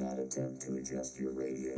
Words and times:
not 0.00 0.18
attempt 0.18 0.62
to 0.62 0.76
adjust 0.76 1.20
your 1.20 1.30
radio. 1.32 1.74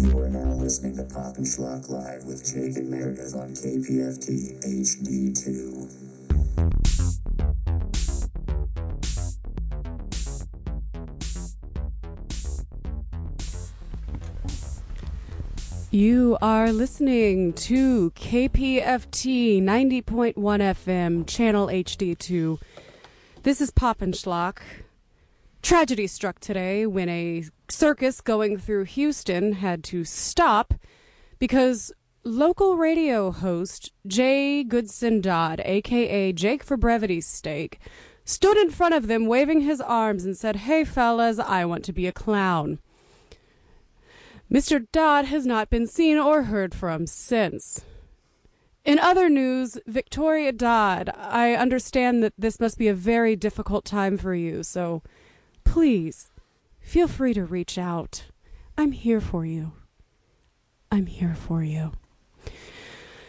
You 0.00 0.18
are 0.18 0.28
now 0.28 0.54
listening 0.54 0.96
to 0.96 1.04
Pop 1.04 1.36
and 1.36 1.46
Schlock 1.46 1.88
Live 1.88 2.24
with 2.24 2.44
Jake 2.44 2.76
and 2.76 2.90
Meredith 2.90 3.36
on 3.36 3.50
KPFT 3.50 4.58
HD2. 4.64 6.09
You 15.92 16.38
are 16.40 16.72
listening 16.72 17.52
to 17.54 18.12
KPFT 18.12 19.60
90.1 19.60 20.34
FM, 20.36 21.26
channel 21.26 21.66
HD2. 21.66 22.60
This 23.42 23.60
is 23.60 23.72
Pop 23.72 24.00
and 24.00 24.14
Schlock. 24.14 24.58
Tragedy 25.62 26.06
struck 26.06 26.38
today 26.38 26.86
when 26.86 27.08
a 27.08 27.42
circus 27.68 28.20
going 28.20 28.56
through 28.56 28.84
Houston 28.84 29.54
had 29.54 29.82
to 29.82 30.04
stop 30.04 30.74
because 31.40 31.90
local 32.22 32.76
radio 32.76 33.32
host 33.32 33.90
Jay 34.06 34.62
Goodson 34.62 35.20
Dodd, 35.20 35.60
aka 35.64 36.32
Jake 36.32 36.62
for 36.62 36.76
Brevity's 36.76 37.26
Steak, 37.26 37.80
stood 38.24 38.56
in 38.58 38.70
front 38.70 38.94
of 38.94 39.08
them 39.08 39.26
waving 39.26 39.62
his 39.62 39.80
arms 39.80 40.24
and 40.24 40.36
said, 40.36 40.54
Hey 40.54 40.84
fellas, 40.84 41.40
I 41.40 41.64
want 41.64 41.84
to 41.86 41.92
be 41.92 42.06
a 42.06 42.12
clown. 42.12 42.78
Mr. 44.52 44.84
Dodd 44.90 45.26
has 45.26 45.46
not 45.46 45.70
been 45.70 45.86
seen 45.86 46.18
or 46.18 46.44
heard 46.44 46.74
from 46.74 47.06
since. 47.06 47.84
In 48.84 48.98
other 48.98 49.28
news, 49.28 49.78
Victoria 49.86 50.50
Dodd, 50.50 51.10
I 51.16 51.54
understand 51.54 52.22
that 52.24 52.32
this 52.36 52.58
must 52.58 52.76
be 52.76 52.88
a 52.88 52.94
very 52.94 53.36
difficult 53.36 53.84
time 53.84 54.18
for 54.18 54.34
you, 54.34 54.64
so 54.64 55.02
please 55.62 56.32
feel 56.80 57.06
free 57.06 57.32
to 57.34 57.44
reach 57.44 57.78
out. 57.78 58.24
I'm 58.76 58.92
here 58.92 59.20
for 59.20 59.44
you. 59.44 59.72
I'm 60.90 61.06
here 61.06 61.34
for 61.34 61.62
you. 61.62 61.92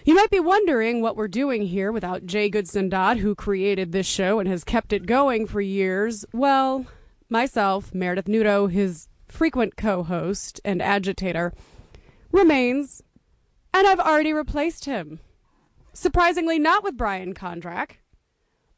You 0.03 0.15
might 0.15 0.31
be 0.31 0.39
wondering 0.39 1.01
what 1.01 1.15
we're 1.15 1.27
doing 1.27 1.67
here 1.67 1.91
without 1.91 2.25
Jay 2.25 2.49
Goodson 2.49 2.89
Dodd, 2.89 3.17
who 3.17 3.35
created 3.35 3.91
this 3.91 4.07
show 4.07 4.39
and 4.39 4.49
has 4.49 4.63
kept 4.63 4.91
it 4.91 5.05
going 5.05 5.45
for 5.45 5.61
years. 5.61 6.25
Well, 6.33 6.87
myself, 7.29 7.93
Meredith 7.93 8.25
Nudo, 8.25 8.71
his 8.71 9.07
frequent 9.31 9.77
co 9.77 10.03
host 10.03 10.59
and 10.65 10.81
agitator, 10.81 11.53
remains, 12.31 13.01
and 13.73 13.87
I've 13.87 13.99
already 13.99 14.33
replaced 14.33 14.85
him. 14.85 15.19
Surprisingly, 15.93 16.59
not 16.59 16.83
with 16.83 16.97
Brian 16.97 17.33
Kondrak, 17.33 17.93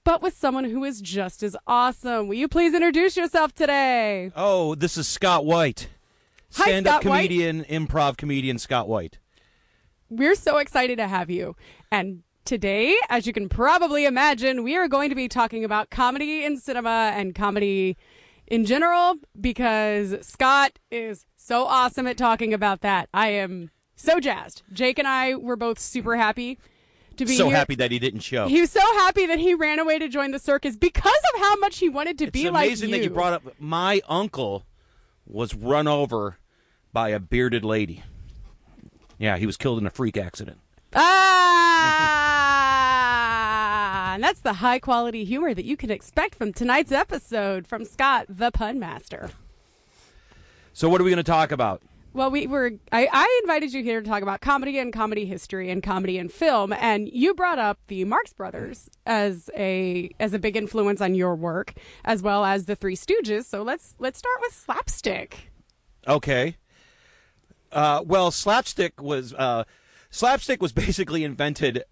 but 0.04 0.22
with 0.22 0.36
someone 0.38 0.66
who 0.66 0.84
is 0.84 1.02
just 1.02 1.44
as 1.44 1.56
awesome. 1.68 2.28
Will 2.28 2.36
you 2.36 2.48
please 2.48 2.74
introduce 2.74 3.18
yourself 3.18 3.54
today? 3.54 4.32
Oh, 4.36 4.76
this 4.76 4.98
is 4.98 5.08
Scott 5.08 5.46
White. 5.46 5.90
Hi, 6.56 6.66
Stand 6.66 6.88
up 6.88 7.02
Scott 7.02 7.10
White. 7.10 7.28
comedian, 7.30 7.64
improv 7.66 8.18
comedian 8.18 8.58
Scott 8.60 8.88
White. 8.88 9.18
We're 10.10 10.36
so 10.36 10.58
excited 10.58 10.98
to 10.98 11.08
have 11.08 11.30
you. 11.32 11.56
And 11.92 12.22
today, 12.46 12.96
as 13.10 13.26
you 13.26 13.34
can 13.34 13.50
probably 13.50 14.06
imagine, 14.06 14.64
we 14.64 14.76
are 14.76 14.88
going 14.88 15.10
to 15.10 15.16
be 15.16 15.28
talking 15.28 15.64
about 15.64 15.90
comedy 15.90 16.44
in 16.46 16.58
cinema 16.60 17.12
and 17.16 17.34
comedy 17.34 17.98
in 18.54 18.66
general 18.66 19.16
because 19.40 20.16
Scott 20.26 20.78
is 20.92 21.26
so 21.36 21.66
awesome 21.66 22.06
at 22.06 22.18
talking 22.18 22.54
about 22.54 22.82
that. 22.82 23.10
I 23.14 23.30
am 23.30 23.72
so 23.96 24.20
jazzed. 24.20 24.62
Jake 24.72 25.00
and 25.00 25.08
I 25.08 25.34
were 25.34 25.56
both 25.56 25.80
super 25.80 26.16
happy 26.18 26.60
to 27.18 27.26
be 27.26 27.36
So 27.36 27.48
here. 27.48 27.56
happy 27.58 27.74
that 27.76 27.90
he 27.90 27.98
didn't 27.98 28.20
show. 28.20 28.48
He 28.48 28.62
was 28.62 28.70
so 28.70 28.80
happy 29.00 29.26
that 29.26 29.40
he 29.40 29.56
ran 29.56 29.80
away 29.80 29.98
to 29.98 30.08
join 30.08 30.30
the 30.32 30.38
circus 30.40 30.76
because 30.76 31.22
of 31.34 31.40
how 31.42 31.56
much 31.56 31.80
he 31.80 31.90
wanted 31.90 32.20
to 32.20 32.26
it's 32.26 32.32
be 32.32 32.50
like 32.52 32.66
you. 32.66 32.70
amazing 32.70 32.92
that 32.92 33.02
you 33.04 33.10
brought 33.10 33.34
up. 33.34 33.44
My 33.60 34.02
uncle 34.08 34.66
was 35.26 35.56
run 35.56 35.88
over 35.88 36.38
by 36.92 37.10
a 37.10 37.20
bearded 37.20 37.66
lady. 37.66 38.04
Yeah, 39.18 39.38
he 39.38 39.48
was 39.48 39.58
killed 39.58 39.80
in 39.80 39.88
a 39.88 39.90
freak 39.90 40.16
accident. 40.18 40.60
Ah, 40.96 42.63
and 44.14 44.24
that's 44.24 44.42
the 44.42 44.54
high 44.54 44.80
quality 44.80 45.24
humor 45.24 45.54
that 45.54 45.66
you 45.66 45.76
can 45.76 45.90
expect 45.90 46.36
from 46.36 46.54
tonight's 46.54 46.92
episode 46.92 47.66
from 47.66 47.84
Scott, 47.86 48.26
the 48.30 48.52
pun 48.52 48.80
master. 48.80 49.32
So, 50.74 50.90
what 50.90 51.02
are 51.02 51.04
we 51.04 51.10
going 51.10 51.18
to 51.18 51.24
talk 51.24 51.52
about? 51.52 51.82
Well, 52.14 52.30
we 52.30 52.46
were. 52.46 52.74
I, 52.92 53.08
I 53.12 53.42
invited 53.44 53.74
you 53.74 53.82
here 53.82 54.00
to 54.00 54.08
talk 54.08 54.22
about 54.22 54.42
comedy 54.42 54.78
and 54.78 54.94
comedy 54.94 55.26
history 55.26 55.72
and 55.72 55.82
comedy 55.82 56.20
and 56.20 56.32
film, 56.32 56.72
and 56.74 57.10
you 57.12 57.34
brought 57.34 57.58
up 57.58 57.80
the 57.88 58.06
Marx 58.06 58.34
Brothers 58.34 58.88
as 59.08 59.50
a 59.58 60.12
as 60.20 60.34
a 60.34 60.40
big 60.40 60.56
influence 60.56 61.02
on 61.02 61.16
your 61.16 61.36
work, 61.36 61.74
as 62.06 62.22
well 62.22 62.46
as 62.46 62.66
the 62.66 62.76
Three 62.76 62.96
Stooges. 62.96 63.46
So 63.46 63.64
let's 63.64 63.96
let's 63.98 64.20
start 64.20 64.38
with 64.42 64.54
slapstick. 64.54 65.52
Okay. 66.08 66.58
Uh, 67.72 68.04
well, 68.06 68.30
slapstick 68.30 69.02
was 69.02 69.34
uh, 69.34 69.64
slapstick 70.12 70.62
was 70.62 70.72
basically 70.72 71.24
invented. 71.24 71.84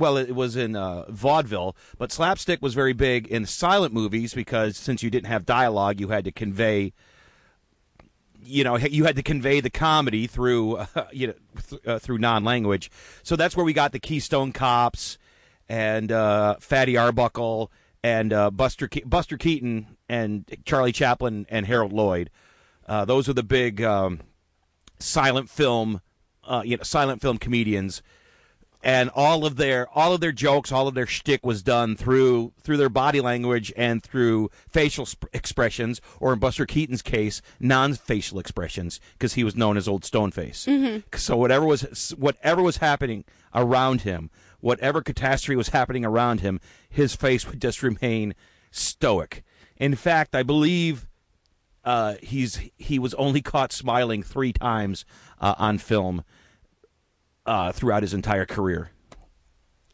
Well, 0.00 0.16
it 0.16 0.34
was 0.34 0.56
in 0.56 0.74
uh, 0.74 1.04
vaudeville, 1.10 1.76
but 1.98 2.10
slapstick 2.10 2.62
was 2.62 2.74
very 2.74 2.94
big 2.94 3.26
in 3.26 3.46
silent 3.46 3.92
movies 3.92 4.34
because 4.34 4.76
since 4.76 5.02
you 5.02 5.10
didn't 5.10 5.26
have 5.26 5.44
dialogue, 5.46 6.00
you 6.00 6.08
had 6.08 6.24
to 6.24 6.32
convey. 6.32 6.92
You 8.42 8.64
know, 8.64 8.78
you 8.78 9.04
had 9.04 9.16
to 9.16 9.22
convey 9.22 9.60
the 9.60 9.70
comedy 9.70 10.26
through, 10.26 10.76
uh, 10.76 10.86
you 11.12 11.28
know, 11.28 11.34
th- 11.68 11.86
uh, 11.86 11.98
through 11.98 12.18
non-language. 12.18 12.90
So 13.22 13.36
that's 13.36 13.54
where 13.54 13.64
we 13.64 13.74
got 13.74 13.92
the 13.92 14.00
Keystone 14.00 14.52
Cops 14.52 15.18
and 15.68 16.10
uh, 16.10 16.56
Fatty 16.58 16.96
Arbuckle 16.96 17.70
and 18.02 18.32
uh, 18.32 18.50
Buster 18.50 18.88
Ke- 18.88 19.04
Buster 19.04 19.36
Keaton 19.36 19.98
and 20.08 20.44
Charlie 20.64 20.92
Chaplin 20.92 21.46
and 21.50 21.66
Harold 21.66 21.92
Lloyd. 21.92 22.30
Uh, 22.88 23.04
those 23.04 23.28
are 23.28 23.34
the 23.34 23.42
big 23.42 23.82
um, 23.82 24.20
silent 24.98 25.48
film, 25.48 26.00
uh, 26.44 26.62
you 26.64 26.76
know, 26.76 26.82
silent 26.82 27.20
film 27.20 27.38
comedians, 27.38 28.02
and 28.82 29.10
all 29.14 29.44
of 29.44 29.56
their 29.56 29.88
all 29.96 30.14
of 30.14 30.20
their 30.20 30.32
jokes, 30.32 30.72
all 30.72 30.88
of 30.88 30.94
their 30.94 31.06
shtick 31.06 31.44
was 31.44 31.62
done 31.62 31.96
through 31.96 32.52
through 32.62 32.76
their 32.78 32.88
body 32.88 33.20
language 33.20 33.72
and 33.76 34.02
through 34.02 34.50
facial 34.68 35.04
sp- 35.04 35.28
expressions, 35.32 36.00
or 36.18 36.32
in 36.32 36.38
Buster 36.38 36.66
Keaton's 36.66 37.02
case, 37.02 37.42
non-facial 37.58 38.38
expressions, 38.38 39.00
because 39.12 39.34
he 39.34 39.44
was 39.44 39.54
known 39.56 39.76
as 39.76 39.86
Old 39.86 40.02
Stoneface. 40.02 40.66
So 41.14 41.36
whatever 41.36 41.66
was 41.66 42.14
whatever 42.16 42.62
was 42.62 42.78
happening 42.78 43.24
around 43.54 44.02
him, 44.02 44.30
whatever 44.60 45.02
catastrophe 45.02 45.56
was 45.56 45.68
happening 45.68 46.04
around 46.04 46.40
him, 46.40 46.60
his 46.88 47.14
face 47.14 47.46
would 47.46 47.60
just 47.60 47.82
remain 47.82 48.34
stoic. 48.70 49.44
In 49.76 49.94
fact, 49.94 50.34
I 50.34 50.42
believe 50.42 51.06
uh, 51.84 52.14
he's 52.22 52.60
he 52.76 52.98
was 52.98 53.14
only 53.14 53.42
caught 53.42 53.72
smiling 53.72 54.22
three 54.22 54.52
times 54.52 55.04
uh, 55.40 55.54
on 55.58 55.78
film 55.78 56.24
uh, 57.46 57.72
throughout 57.72 58.02
his 58.02 58.14
entire 58.14 58.46
career. 58.46 58.90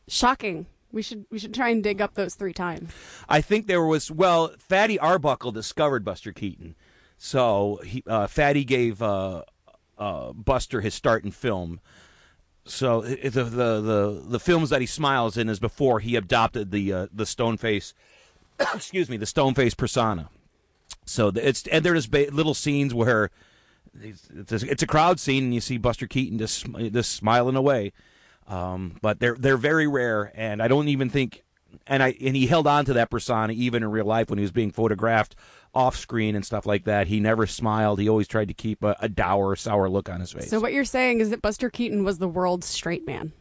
Shocking. 0.09 0.67
We 0.93 1.03
should 1.03 1.27
we 1.31 1.39
should 1.39 1.53
try 1.53 1.69
and 1.71 1.83
dig 1.83 2.01
up 2.01 2.15
those 2.15 2.35
three 2.35 2.53
times. 2.53 2.91
I 3.29 3.41
think 3.41 3.67
there 3.67 3.85
was 3.85 4.11
well, 4.11 4.53
Fatty 4.59 4.99
Arbuckle 4.99 5.53
discovered 5.53 6.05
Buster 6.05 6.33
Keaton, 6.33 6.75
so 7.19 7.81
he 7.85 8.03
uh, 8.07 8.27
Fatty 8.29 8.65
gave 8.65 9.03
uh, 9.03 9.43
uh, 9.99 10.33
Buster 10.33 10.81
his 10.81 10.95
start 10.95 11.25
in 11.25 11.33
film. 11.33 11.81
So 12.65 13.03
the, 13.03 13.29
the 13.29 13.45
the 13.45 14.25
the 14.27 14.41
films 14.41 14.71
that 14.71 14.81
he 14.81 14.87
smiles 14.87 15.37
in 15.37 15.49
is 15.49 15.59
before 15.59 16.01
he 16.01 16.17
adopted 16.17 16.71
the 16.71 16.93
uh, 16.93 17.07
the 17.13 17.27
stone 17.27 17.57
face, 17.57 17.93
excuse 18.75 19.11
me, 19.11 19.17
the 19.17 19.27
stone 19.27 19.55
face 19.55 19.75
persona. 19.75 20.31
So 21.05 21.29
it's 21.35 21.67
and 21.67 21.85
there's 21.85 22.07
ba- 22.07 22.29
little 22.33 22.55
scenes 22.55 22.95
where 22.95 23.31
it's, 24.03 24.29
it's 24.35 24.63
a, 24.63 24.71
it's 24.71 24.83
a 24.83 24.87
crowd 24.87 25.21
scene 25.21 25.45
and 25.45 25.55
you 25.55 25.61
see 25.61 25.79
Buster 25.79 26.07
Keaton 26.07 26.39
just 26.39 26.67
just 26.93 27.13
smiling 27.13 27.57
away. 27.57 27.93
Um, 28.49 28.97
but 29.03 29.19
they're 29.19 29.35
they're 29.35 29.57
very 29.57 29.87
rare, 29.87 30.33
and 30.35 30.63
I 30.63 30.69
don't 30.69 30.89
even 30.89 31.11
think. 31.11 31.43
And 31.87 32.03
I 32.03 32.17
and 32.21 32.35
he 32.35 32.47
held 32.47 32.67
on 32.67 32.85
to 32.87 32.95
that 32.95 33.11
persona 33.11 33.53
even 33.53 33.83
in 33.83 33.91
real 33.91 34.07
life 34.07 34.31
when 34.31 34.39
he 34.39 34.43
was 34.43 34.53
being 34.53 34.71
photographed 34.71 35.37
off 35.75 35.97
screen 35.97 36.35
and 36.35 36.45
stuff 36.45 36.65
like 36.65 36.85
that. 36.85 37.07
He 37.07 37.21
never 37.21 37.47
smiled. 37.47 38.01
He 38.01 38.09
always 38.09 38.27
tried 38.27 38.49
to 38.49 38.55
keep 38.55 38.83
a, 38.83 38.97
a 39.01 39.09
dour, 39.09 39.55
sour 39.57 39.89
look 39.89 40.09
on 40.09 40.21
his 40.21 40.33
face. 40.33 40.49
So 40.49 40.59
what 40.59 40.73
you're 40.73 40.85
saying 40.85 41.21
is 41.21 41.31
that 41.31 41.43
Buster 41.43 41.69
Keaton 41.69 42.03
was 42.03 42.19
the 42.19 42.29
world's 42.29 42.67
straight 42.67 43.07
man. 43.07 43.33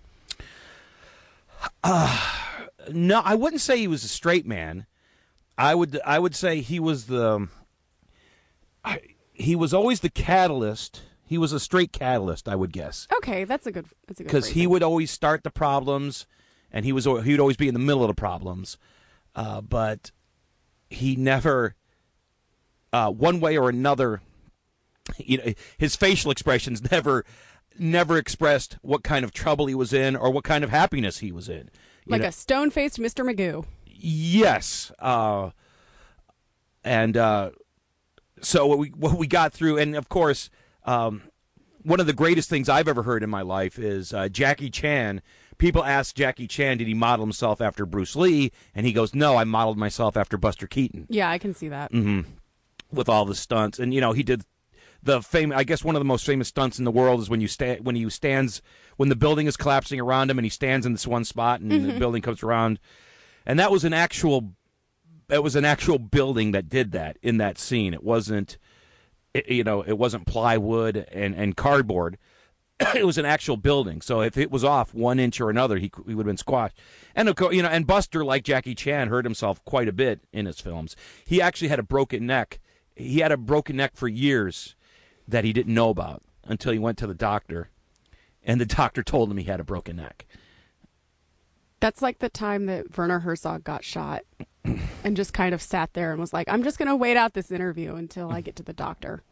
no, 1.85 3.21
I 3.23 3.35
wouldn't 3.35 3.61
say 3.61 3.77
he 3.77 3.87
was 3.87 4.03
a 4.03 4.09
straight 4.09 4.45
man. 4.45 4.85
I 5.57 5.73
would 5.73 5.99
I 6.05 6.19
would 6.19 6.35
say 6.35 6.59
he 6.59 6.79
was 6.79 7.05
the 7.05 7.47
I, 8.83 8.99
he 9.35 9.55
was 9.55 9.73
always 9.73 9.99
the 9.99 10.09
catalyst. 10.09 11.01
He 11.23 11.37
was 11.37 11.51
a 11.51 11.59
straight 11.59 11.91
catalyst, 11.91 12.47
I 12.47 12.55
would 12.55 12.71
guess. 12.71 13.07
Okay, 13.17 13.43
that's 13.43 13.67
a 13.67 13.71
good 13.71 13.87
that's 14.07 14.19
a 14.19 14.23
good 14.23 14.27
because 14.27 14.49
he 14.49 14.67
would 14.67 14.83
always 14.83 15.11
start 15.11 15.43
the 15.43 15.51
problems, 15.51 16.25
and 16.71 16.85
he 16.85 16.91
was 16.91 17.05
he 17.05 17.11
would 17.31 17.39
always 17.39 17.57
be 17.57 17.67
in 17.67 17.73
the 17.73 17.79
middle 17.79 18.03
of 18.03 18.07
the 18.07 18.13
problems, 18.13 18.77
uh, 19.35 19.61
but 19.61 20.11
he 20.89 21.15
never, 21.15 21.75
uh, 22.93 23.11
one 23.11 23.39
way 23.39 23.57
or 23.57 23.69
another, 23.69 24.21
you 25.17 25.37
know, 25.37 25.53
his 25.77 25.95
facial 25.95 26.31
expressions 26.31 26.91
never, 26.91 27.25
never 27.77 28.17
expressed 28.17 28.77
what 28.81 29.03
kind 29.03 29.25
of 29.25 29.31
trouble 29.31 29.65
he 29.65 29.75
was 29.75 29.93
in 29.93 30.15
or 30.15 30.31
what 30.31 30.43
kind 30.43 30.63
of 30.63 30.69
happiness 30.69 31.19
he 31.19 31.31
was 31.31 31.49
in. 31.49 31.69
Like 32.05 32.21
know- 32.21 32.27
a 32.27 32.31
stone 32.31 32.69
faced 32.69 32.99
Mr. 32.99 33.25
Magoo. 33.25 33.65
Yes. 33.85 34.91
Uh, 34.99 35.51
and 36.83 37.17
uh, 37.17 37.51
so 38.45 38.65
what 38.65 38.77
we 38.77 38.89
what 38.89 39.17
we 39.17 39.27
got 39.27 39.53
through, 39.53 39.77
and 39.77 39.95
of 39.95 40.09
course, 40.09 40.49
um, 40.85 41.23
one 41.83 41.99
of 41.99 42.07
the 42.07 42.13
greatest 42.13 42.49
things 42.49 42.67
I've 42.69 42.87
ever 42.87 43.03
heard 43.03 43.23
in 43.23 43.29
my 43.29 43.41
life 43.41 43.77
is 43.77 44.13
uh, 44.13 44.27
Jackie 44.29 44.69
Chan. 44.69 45.21
People 45.57 45.83
ask 45.85 46.15
Jackie 46.15 46.47
Chan, 46.47 46.79
did 46.79 46.87
he 46.87 46.93
model 46.93 47.25
himself 47.25 47.61
after 47.61 47.85
Bruce 47.85 48.15
Lee? 48.15 48.51
And 48.73 48.85
he 48.85 48.91
goes, 48.91 49.15
no, 49.15 49.37
I 49.37 49.45
modeled 49.45 49.77
myself 49.77 50.17
after 50.17 50.37
Buster 50.37 50.67
Keaton 50.67 51.05
Yeah, 51.09 51.29
I 51.29 51.37
can 51.37 51.53
see 51.53 51.69
that. 51.69 51.93
Mm-hmm. 51.93 52.29
with 52.91 53.07
all 53.07 53.23
the 53.23 53.35
stunts. 53.35 53.79
And 53.79 53.93
you 53.93 54.01
know, 54.01 54.11
he 54.11 54.21
did 54.23 54.43
the 55.01 55.21
famous. 55.21 55.57
I 55.57 55.63
guess 55.63 55.83
one 55.83 55.95
of 55.95 56.01
the 56.01 56.05
most 56.05 56.25
famous 56.25 56.49
stunts 56.49 56.77
in 56.79 56.85
the 56.85 56.91
world 56.91 57.21
is 57.21 57.29
when 57.29 57.39
you 57.39 57.47
stand 57.47 57.85
when 57.85 57.95
he 57.95 58.09
stands 58.09 58.61
when 58.97 59.09
the 59.09 59.15
building 59.15 59.47
is 59.47 59.55
collapsing 59.55 59.99
around 59.99 60.29
him, 60.29 60.37
and 60.39 60.45
he 60.45 60.49
stands 60.49 60.85
in 60.85 60.91
this 60.91 61.07
one 61.07 61.23
spot, 61.23 61.61
and 61.61 61.71
the 61.71 61.99
building 61.99 62.21
comes 62.21 62.43
around. 62.43 62.79
And 63.45 63.59
that 63.59 63.71
was 63.71 63.83
an 63.85 63.93
actual. 63.93 64.53
It 65.29 65.43
was 65.43 65.55
an 65.55 65.65
actual 65.65 65.97
building 65.97 66.51
that 66.51 66.69
did 66.69 66.91
that 66.91 67.17
in 67.21 67.37
that 67.37 67.57
scene. 67.57 67.93
It 67.93 68.03
wasn't, 68.03 68.57
it, 69.33 69.49
you 69.49 69.63
know, 69.63 69.81
it 69.81 69.97
wasn't 69.97 70.27
plywood 70.27 71.07
and 71.11 71.35
and 71.35 71.55
cardboard. 71.55 72.17
it 72.95 73.05
was 73.05 73.17
an 73.17 73.25
actual 73.25 73.57
building. 73.57 74.01
So 74.01 74.21
if 74.21 74.37
it 74.37 74.51
was 74.51 74.63
off 74.63 74.93
one 74.93 75.19
inch 75.19 75.39
or 75.39 75.49
another, 75.49 75.77
he, 75.77 75.91
he 76.05 76.13
would 76.13 76.25
have 76.25 76.31
been 76.31 76.37
squashed. 76.37 76.77
And 77.15 77.29
of 77.29 77.35
course, 77.35 77.55
you 77.55 77.61
know, 77.61 77.69
and 77.69 77.87
Buster, 77.87 78.25
like 78.25 78.43
Jackie 78.43 78.75
Chan, 78.75 79.07
hurt 79.07 79.25
himself 79.25 79.63
quite 79.63 79.87
a 79.87 79.93
bit 79.93 80.21
in 80.33 80.45
his 80.45 80.59
films. 80.59 80.95
He 81.25 81.41
actually 81.41 81.69
had 81.69 81.79
a 81.79 81.83
broken 81.83 82.25
neck. 82.25 82.59
He 82.95 83.19
had 83.19 83.31
a 83.31 83.37
broken 83.37 83.77
neck 83.77 83.95
for 83.95 84.07
years 84.07 84.75
that 85.27 85.43
he 85.43 85.53
didn't 85.53 85.73
know 85.73 85.89
about 85.89 86.21
until 86.43 86.73
he 86.73 86.79
went 86.79 86.97
to 86.99 87.07
the 87.07 87.13
doctor, 87.15 87.69
and 88.43 88.59
the 88.59 88.65
doctor 88.77 89.03
told 89.03 89.31
him 89.31 89.37
he 89.37 89.45
had 89.45 89.59
a 89.59 89.65
broken 89.65 89.95
neck. 89.95 90.25
That's 91.85 92.01
like 92.01 92.17
the 92.17 92.29
time 92.29 92.65
that 92.65 92.97
Werner 92.97 93.19
Herzog 93.19 93.63
got 93.63 93.83
shot 93.83 94.23
and 95.03 95.15
just 95.15 95.33
kind 95.35 95.53
of 95.53 95.61
sat 95.61 95.93
there 95.93 96.09
and 96.09 96.19
was 96.19 96.33
like, 96.33 96.49
I'm 96.49 96.63
just 96.63 96.79
going 96.79 96.87
to 96.87 96.95
wait 96.95 97.15
out 97.15 97.35
this 97.35 97.51
interview 97.51 97.93
until 97.93 98.31
I 98.31 98.41
get 98.41 98.55
to 98.55 98.63
the 98.63 98.73
doctor. 98.73 99.21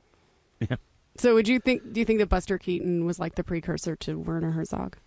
Yeah. 0.69 0.75
So 1.17 1.33
would 1.33 1.47
you 1.47 1.59
think 1.59 1.93
do 1.93 1.99
you 1.99 2.05
think 2.05 2.19
that 2.19 2.29
Buster 2.29 2.59
Keaton 2.59 3.05
was 3.05 3.17
like 3.19 3.33
the 3.33 3.43
precursor 3.43 3.95
to 3.95 4.19
Werner 4.19 4.51
Herzog? 4.51 4.97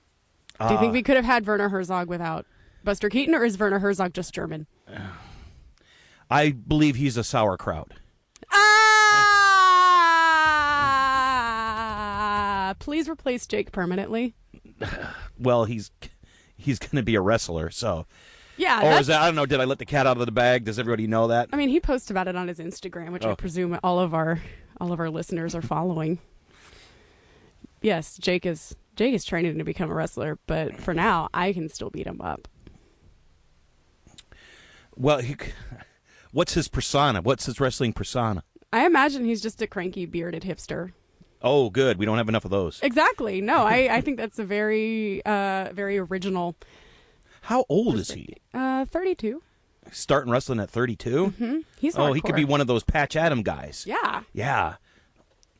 Do 0.58 0.64
you 0.64 0.70
Uh, 0.74 0.80
think 0.80 0.92
we 0.92 1.04
could 1.04 1.14
have 1.14 1.24
had 1.24 1.46
Werner 1.46 1.68
Herzog 1.68 2.08
without 2.08 2.46
Buster 2.82 3.08
Keaton 3.08 3.32
or 3.32 3.44
is 3.44 3.56
Werner 3.56 3.78
Herzog 3.78 4.12
just 4.12 4.34
German? 4.34 4.66
I 6.30 6.50
believe 6.50 6.96
he's 6.96 7.16
a 7.16 7.22
sauerkraut. 7.22 7.92
Ah! 11.46 12.74
Please 12.80 13.08
replace 13.08 13.46
Jake 13.46 13.70
permanently. 13.70 14.34
Well, 15.38 15.66
he's 15.66 15.90
he's 16.56 16.78
going 16.78 16.96
to 16.96 17.02
be 17.02 17.14
a 17.14 17.20
wrestler, 17.20 17.70
so. 17.70 18.06
Yeah, 18.58 18.82
Or 18.82 19.00
is 19.00 19.08
that 19.08 19.20
I 19.20 19.26
don't 19.26 19.34
know? 19.34 19.44
Did 19.44 19.60
I 19.60 19.64
let 19.64 19.78
the 19.78 19.84
cat 19.84 20.06
out 20.06 20.16
of 20.16 20.24
the 20.24 20.32
bag? 20.32 20.64
Does 20.64 20.78
everybody 20.78 21.06
know 21.06 21.28
that? 21.28 21.50
I 21.52 21.56
mean, 21.56 21.68
he 21.68 21.78
posts 21.78 22.10
about 22.10 22.26
it 22.26 22.36
on 22.36 22.48
his 22.48 22.58
Instagram, 22.58 23.12
which 23.12 23.24
I 23.24 23.30
oh. 23.30 23.36
presume 23.36 23.78
all 23.84 23.98
of 23.98 24.14
our 24.14 24.40
all 24.80 24.92
of 24.92 25.00
our 25.00 25.10
listeners 25.10 25.54
are 25.54 25.60
following. 25.60 26.18
Yes, 27.82 28.16
Jake 28.16 28.46
is 28.46 28.74
Jake 28.96 29.14
is 29.14 29.24
training 29.24 29.58
to 29.58 29.64
become 29.64 29.90
a 29.90 29.94
wrestler, 29.94 30.38
but 30.46 30.76
for 30.78 30.94
now, 30.94 31.28
I 31.34 31.52
can 31.52 31.68
still 31.68 31.90
beat 31.90 32.06
him 32.06 32.20
up. 32.22 32.48
Well, 34.96 35.18
he, 35.18 35.36
what's 36.32 36.54
his 36.54 36.68
persona? 36.68 37.20
What's 37.20 37.44
his 37.44 37.60
wrestling 37.60 37.92
persona? 37.92 38.42
I 38.72 38.86
imagine 38.86 39.24
he's 39.24 39.42
just 39.42 39.60
a 39.60 39.66
cranky 39.66 40.06
bearded 40.06 40.42
hipster. 40.42 40.92
Oh, 41.42 41.70
good. 41.70 41.98
We 41.98 42.06
don't 42.06 42.16
have 42.18 42.28
enough 42.28 42.44
of 42.44 42.50
those. 42.50 42.80
Exactly. 42.82 43.40
No, 43.40 43.58
I, 43.58 43.88
I 43.96 44.00
think 44.00 44.16
that's 44.16 44.38
a 44.38 44.44
very 44.44 45.24
uh 45.24 45.72
very 45.72 45.98
original. 45.98 46.56
How 47.42 47.64
old 47.68 47.96
is 47.96 48.10
he? 48.10 48.34
Uh, 48.54 48.84
thirty 48.86 49.14
two. 49.14 49.42
Starting 49.92 50.32
wrestling 50.32 50.58
at 50.58 50.68
32? 50.68 51.26
Hmm. 51.26 51.58
He's 51.78 51.96
Oh, 51.96 52.12
he 52.12 52.20
could 52.20 52.34
be 52.34 52.44
one 52.44 52.60
of 52.60 52.66
those 52.66 52.82
Patch 52.82 53.14
Adam 53.14 53.44
guys. 53.44 53.84
Yeah, 53.86 54.22
Yeah. 54.32 54.74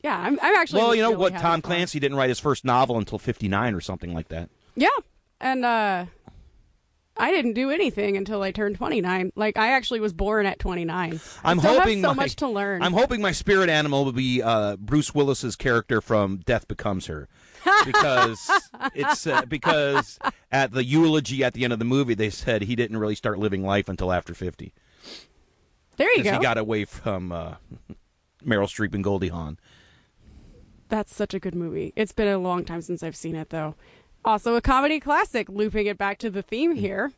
yeah. 0.03 0.17
I'm, 0.19 0.37
I'm 0.41 0.55
actually. 0.57 0.81
Well, 0.81 0.93
you 0.93 1.01
know 1.01 1.11
really 1.11 1.21
what? 1.21 1.31
having 1.31 1.43
Tom 1.45 1.61
fun. 1.61 1.71
Clancy 1.71 1.99
didn't 2.01 2.17
write 2.17 2.27
his 2.27 2.39
first 2.39 2.65
novel 2.65 2.97
until 2.97 3.19
59 3.19 3.73
or 3.73 3.79
something 3.79 4.13
like 4.13 4.27
that. 4.27 4.49
Yeah. 4.75 4.89
And 5.39 5.63
uh 5.63 6.05
I 7.19 7.31
didn't 7.31 7.53
do 7.53 7.69
anything 7.69 8.17
until 8.17 8.41
I 8.41 8.51
turned 8.51 8.75
29. 8.75 9.31
Like 9.35 9.57
I 9.57 9.69
actually 9.69 9.99
was 9.99 10.13
born 10.13 10.45
at 10.45 10.59
29. 10.59 11.19
I 11.43 11.49
I'm 11.49 11.57
hoping 11.57 12.01
so 12.01 12.09
my, 12.09 12.13
much 12.13 12.35
to 12.37 12.47
learn. 12.47 12.81
I'm 12.81 12.93
hoping 12.93 13.21
my 13.21 13.31
spirit 13.31 13.69
animal 13.69 14.05
will 14.05 14.11
be 14.11 14.41
uh, 14.41 14.77
Bruce 14.77 15.13
Willis's 15.13 15.55
character 15.55 16.01
from 16.01 16.37
Death 16.37 16.67
Becomes 16.67 17.07
Her, 17.07 17.27
because 17.85 18.49
it's 18.93 19.27
uh, 19.27 19.43
because 19.45 20.19
at 20.51 20.71
the 20.71 20.83
eulogy 20.83 21.43
at 21.43 21.53
the 21.53 21.63
end 21.63 21.73
of 21.73 21.79
the 21.79 21.85
movie 21.85 22.13
they 22.13 22.29
said 22.29 22.63
he 22.63 22.75
didn't 22.75 22.97
really 22.97 23.15
start 23.15 23.39
living 23.39 23.63
life 23.63 23.89
until 23.89 24.11
after 24.11 24.33
50 24.33 24.73
there 25.97 26.15
you 26.15 26.23
go. 26.23 26.33
he 26.33 26.39
got 26.39 26.57
away 26.57 26.85
from 26.85 27.31
uh, 27.31 27.55
Meryl 28.45 28.67
Streep 28.67 28.93
and 28.93 29.03
Goldie 29.03 29.29
Hawn. 29.29 29.57
That's 30.89 31.13
such 31.13 31.33
a 31.33 31.39
good 31.39 31.55
movie. 31.55 31.91
It's 31.95 32.13
been 32.13 32.27
a 32.27 32.37
long 32.37 32.63
time 32.63 32.81
since 32.81 33.03
I've 33.03 33.15
seen 33.15 33.35
it 33.35 33.49
though. 33.49 33.75
Also 34.27 34.55
a 34.55 34.61
comedy 34.61 34.99
classic, 34.99 35.47
looping 35.49 35.87
it 35.87 35.97
back 35.97 36.17
to 36.19 36.29
the 36.29 36.41
theme 36.41 36.75
Mm. 36.75 36.79
here. 36.79 37.11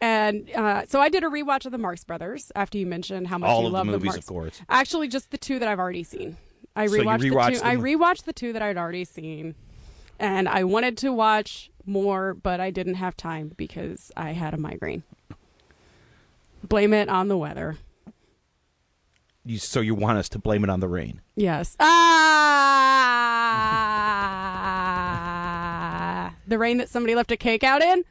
And 0.00 0.50
uh, 0.50 0.84
so 0.86 0.98
I 1.00 1.08
did 1.10 1.22
a 1.22 1.28
rewatch 1.28 1.66
of 1.66 1.72
the 1.72 1.78
Marx 1.78 2.02
Brothers 2.04 2.50
after 2.56 2.78
you 2.78 2.86
mentioned 2.86 3.28
how 3.28 3.38
much 3.38 3.48
All 3.50 3.60
you 3.60 3.66
of 3.66 3.72
the 3.72 3.76
love 3.78 3.86
movies, 3.86 4.06
Marx. 4.06 4.18
of 4.18 4.26
course. 4.26 4.60
Actually, 4.68 5.08
just 5.08 5.30
the 5.30 5.38
two 5.38 5.58
that 5.58 5.68
I've 5.68 5.78
already 5.78 6.02
seen. 6.04 6.36
I 6.74 6.86
So 6.86 6.96
you 6.96 7.02
rewatched, 7.02 7.20
rewatched 7.30 7.52
the 7.54 7.60
two. 7.60 7.64
I 7.66 7.76
them? 7.76 7.84
rewatched 7.84 8.24
the 8.24 8.32
two 8.32 8.52
that 8.54 8.62
I'd 8.62 8.76
already 8.76 9.04
seen, 9.04 9.54
and 10.18 10.48
I 10.48 10.64
wanted 10.64 10.96
to 10.98 11.12
watch 11.12 11.70
more, 11.86 12.34
but 12.34 12.60
I 12.60 12.70
didn't 12.70 12.94
have 12.94 13.16
time 13.16 13.52
because 13.56 14.10
I 14.16 14.32
had 14.32 14.52
a 14.54 14.56
migraine. 14.56 15.02
Blame 16.66 16.92
it 16.94 17.08
on 17.10 17.28
the 17.28 17.36
weather. 17.36 17.76
You, 19.44 19.58
so 19.58 19.80
you 19.80 19.94
want 19.94 20.16
us 20.18 20.28
to 20.30 20.38
blame 20.38 20.64
it 20.64 20.70
on 20.70 20.80
the 20.80 20.88
rain? 20.88 21.20
Yes. 21.36 21.76
Ah, 21.78 21.90
the 26.46 26.58
rain 26.58 26.78
that 26.78 26.88
somebody 26.88 27.14
left 27.14 27.30
a 27.32 27.36
cake 27.36 27.64
out 27.64 27.82
in. 27.82 28.04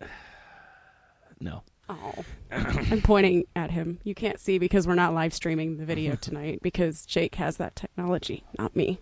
No. 1.40 1.62
Oh, 1.88 2.14
I'm 2.52 3.02
pointing 3.02 3.44
at 3.56 3.72
him. 3.72 3.98
You 4.04 4.14
can't 4.14 4.38
see 4.38 4.58
because 4.58 4.86
we're 4.86 4.94
not 4.94 5.12
live 5.12 5.34
streaming 5.34 5.76
the 5.76 5.84
video 5.84 6.14
tonight 6.20 6.60
because 6.62 7.04
Jake 7.04 7.34
has 7.34 7.56
that 7.56 7.74
technology, 7.74 8.44
not 8.58 8.76
me. 8.76 8.98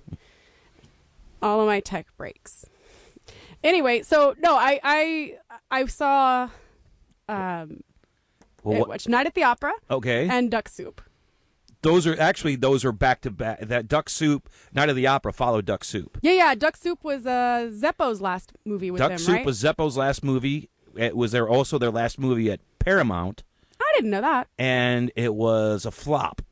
All 1.42 1.60
of 1.60 1.66
my 1.66 1.80
tech 1.80 2.06
breaks. 2.16 2.64
Anyway, 3.62 4.00
so 4.02 4.34
no, 4.38 4.54
I 4.56 4.80
I 4.82 5.34
I 5.70 5.84
saw 5.86 6.48
um 7.28 7.82
Well, 8.62 8.86
what- 8.86 9.06
Night 9.08 9.26
at 9.26 9.34
the 9.34 9.42
Opera 9.44 9.72
okay. 9.90 10.26
and 10.28 10.50
Duck 10.50 10.68
Soup. 10.68 11.00
Those 11.82 12.06
are 12.06 12.18
actually 12.20 12.56
those 12.56 12.84
are 12.84 12.92
back 12.92 13.20
to 13.22 13.30
back. 13.30 13.60
That 13.60 13.88
Duck 13.88 14.08
Soup, 14.08 14.48
Night 14.72 14.88
of 14.88 14.96
the 14.96 15.06
Opera 15.06 15.32
followed 15.32 15.64
Duck 15.64 15.84
Soup. 15.84 16.18
Yeah, 16.22 16.32
yeah, 16.32 16.54
Duck 16.54 16.76
Soup 16.76 17.02
was 17.02 17.26
uh 17.26 17.70
Zeppo's 17.72 18.20
last 18.20 18.52
movie 18.64 18.90
with 18.90 18.98
Duck 18.98 19.10
them, 19.10 19.18
Soup 19.18 19.34
right? 19.36 19.46
was 19.46 19.62
Zeppo's 19.62 19.96
last 19.96 20.22
movie. 20.24 20.68
It 20.96 21.16
was 21.16 21.32
their 21.32 21.48
also 21.48 21.78
their 21.78 21.90
last 21.90 22.18
movie 22.18 22.50
at 22.50 22.60
Paramount, 22.78 23.42
I 23.80 23.92
didn't 23.94 24.10
know 24.10 24.20
that. 24.20 24.48
and 24.58 25.10
it 25.16 25.34
was 25.34 25.84
a 25.86 25.90
flop. 25.90 26.42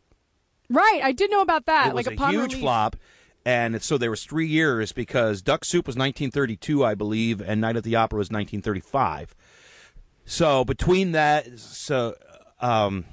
Right, 0.70 1.00
I 1.02 1.12
did 1.12 1.30
know 1.30 1.40
about 1.40 1.66
that. 1.66 1.88
it 1.88 1.94
was 1.94 2.06
like 2.06 2.14
a 2.14 2.16
upon 2.16 2.32
huge 2.34 2.50
release. 2.52 2.60
flop, 2.60 2.96
and 3.44 3.82
so 3.82 3.96
there 3.98 4.10
was 4.10 4.24
three 4.24 4.46
years 4.46 4.92
because 4.92 5.40
Duck 5.42 5.64
Soup 5.64 5.86
was 5.86 5.96
1932, 5.96 6.84
I 6.84 6.94
believe, 6.94 7.40
and 7.40 7.60
Night 7.60 7.76
at 7.76 7.84
the 7.84 7.96
Opera 7.96 8.18
was 8.18 8.26
1935. 8.26 9.34
So 10.26 10.64
between 10.64 11.12
that, 11.12 11.58
so 11.58 12.14
um, 12.60 13.06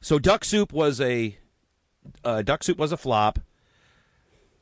so 0.00 0.18
Duck 0.18 0.44
Soup 0.44 0.72
was 0.72 1.00
a 1.00 1.36
uh, 2.24 2.42
Duck 2.42 2.62
Soup 2.62 2.78
was 2.78 2.92
a 2.92 2.96
flop. 2.96 3.38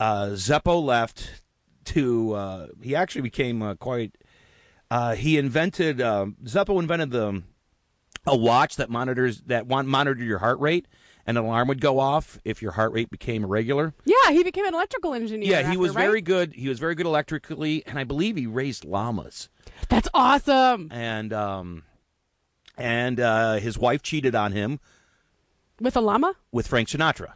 Uh, 0.00 0.30
Zeppo 0.32 0.82
left 0.82 1.42
to 1.86 2.34
uh, 2.34 2.66
he 2.82 2.94
actually 2.94 3.22
became 3.22 3.62
uh, 3.62 3.74
quite. 3.74 4.16
Uh, 4.90 5.14
he 5.14 5.38
invented 5.38 6.00
um, 6.00 6.36
Zeppo 6.44 6.80
invented 6.80 7.10
the 7.10 7.42
a 8.26 8.36
watch 8.36 8.76
that 8.76 8.90
monitors 8.90 9.40
that 9.42 9.66
one 9.66 9.86
monitored 9.86 10.26
your 10.26 10.38
heart 10.38 10.60
rate. 10.60 10.86
An 11.26 11.36
alarm 11.36 11.68
would 11.68 11.82
go 11.82 11.98
off 11.98 12.38
if 12.42 12.62
your 12.62 12.72
heart 12.72 12.92
rate 12.92 13.10
became 13.10 13.44
irregular. 13.44 13.92
Yeah, 14.06 14.30
he 14.30 14.42
became 14.42 14.64
an 14.64 14.72
electrical 14.72 15.12
engineer. 15.12 15.50
Yeah, 15.50 15.58
he 15.60 15.66
after, 15.66 15.78
was 15.78 15.94
right? 15.94 16.02
very 16.02 16.22
good. 16.22 16.54
He 16.54 16.70
was 16.70 16.78
very 16.78 16.94
good 16.94 17.04
electrically, 17.04 17.84
and 17.86 17.98
I 17.98 18.04
believe 18.04 18.36
he 18.36 18.46
raised 18.46 18.86
llamas. 18.86 19.50
That's 19.90 20.08
awesome. 20.14 20.88
And 20.90 21.34
um, 21.34 21.82
and 22.78 23.20
uh, 23.20 23.56
his 23.56 23.76
wife 23.76 24.02
cheated 24.02 24.34
on 24.34 24.52
him 24.52 24.80
With 25.80 25.96
a 25.96 26.00
llama? 26.00 26.34
with 26.52 26.66
Frank 26.66 26.88
Sinatra. 26.88 27.34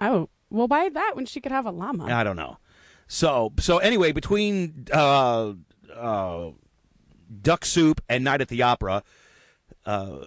Oh, 0.00 0.28
well, 0.50 0.68
why 0.68 0.88
that 0.88 1.12
when 1.14 1.26
she 1.26 1.40
could 1.40 1.52
have 1.52 1.66
a 1.66 1.70
llama? 1.70 2.06
I 2.06 2.24
don't 2.24 2.36
know. 2.36 2.58
So 3.06 3.52
so 3.58 3.78
anyway, 3.78 4.12
between 4.12 4.86
uh, 4.92 5.52
uh, 5.94 6.50
Duck 7.42 7.64
Soup 7.64 8.00
and 8.08 8.24
Night 8.24 8.40
at 8.40 8.48
the 8.48 8.62
Opera, 8.62 9.02
uh, 9.86 10.18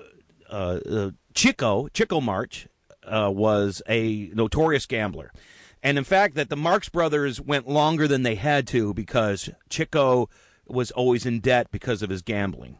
uh, 0.49 0.79
uh, 0.89 1.11
Chico 1.33 1.87
Chico 1.89 2.21
Marx 2.21 2.67
uh, 3.03 3.31
was 3.33 3.81
a 3.87 4.29
notorious 4.33 4.85
gambler. 4.85 5.31
And 5.83 5.97
in 5.97 6.03
fact, 6.03 6.35
that 6.35 6.49
the 6.49 6.57
Marx 6.57 6.89
Brothers 6.89 7.39
went 7.39 7.67
longer 7.67 8.07
than 8.07 8.23
they 8.23 8.35
had 8.35 8.67
to 8.67 8.93
because 8.93 9.49
Chico 9.69 10.27
was 10.65 10.91
always 10.91 11.25
in 11.25 11.39
debt 11.39 11.67
because 11.71 12.01
of 12.01 12.09
his 12.09 12.21
gambling. 12.21 12.77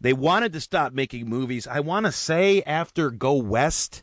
They 0.00 0.12
wanted 0.12 0.52
to 0.54 0.60
stop 0.60 0.92
making 0.92 1.28
movies. 1.28 1.66
I 1.66 1.80
want 1.80 2.06
to 2.06 2.12
say 2.12 2.62
after 2.62 3.10
Go 3.10 3.34
West, 3.34 4.02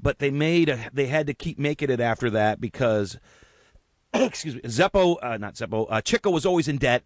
but 0.00 0.18
they 0.18 0.30
made 0.30 0.68
a, 0.68 0.88
they 0.92 1.06
had 1.06 1.26
to 1.26 1.34
keep 1.34 1.58
making 1.58 1.90
it 1.90 2.00
after 2.00 2.30
that 2.30 2.60
because 2.60 3.18
excuse 4.14 4.54
me, 4.54 4.60
Zeppo, 4.62 5.16
uh, 5.22 5.36
not 5.36 5.54
Zeppo, 5.54 5.86
uh, 5.90 6.00
Chico 6.00 6.30
was 6.30 6.46
always 6.46 6.68
in 6.68 6.78
debt. 6.78 7.02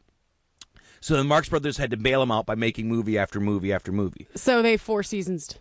So 1.00 1.16
the 1.16 1.24
Marx 1.24 1.48
Brothers 1.48 1.78
had 1.78 1.90
to 1.92 1.96
bail 1.96 2.22
him 2.22 2.30
out 2.30 2.44
by 2.44 2.54
making 2.54 2.88
movie 2.88 3.16
after 3.16 3.40
movie 3.40 3.72
after 3.72 3.90
movie. 3.90 4.28
So 4.34 4.60
they 4.60 4.76
four 4.76 5.02
seasons. 5.02 5.58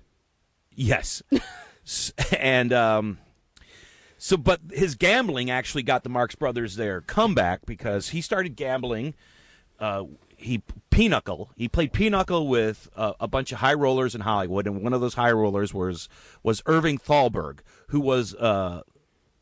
Yes. 0.75 1.23
And 2.37 2.71
um, 2.71 3.17
so, 4.17 4.37
but 4.37 4.59
his 4.71 4.95
gambling 4.95 5.49
actually 5.49 5.83
got 5.83 6.03
the 6.03 6.09
Marx 6.09 6.35
Brothers 6.35 6.75
their 6.75 7.01
comeback 7.01 7.65
because 7.65 8.09
he 8.09 8.21
started 8.21 8.55
gambling. 8.55 9.15
Uh, 9.79 10.03
he 10.39 10.63
pinochle. 10.89 11.51
He 11.55 11.67
played 11.67 11.93
pinochle 11.93 12.48
with 12.48 12.89
uh, 12.96 13.13
a 13.19 13.27
bunch 13.27 13.51
of 13.51 13.60
high 13.60 13.74
rollers 13.74 14.15
in 14.15 14.22
Hollywood, 14.22 14.65
and 14.65 14.81
one 14.81 14.93
of 14.93 15.01
those 15.01 15.15
high 15.15 15.31
rollers 15.31 15.74
was 15.74 16.10
was 16.43 16.62
Irving 16.65 16.98
Thalberg, 16.98 17.60
who 17.88 18.00
was 18.00 18.34
uh, 18.36 18.81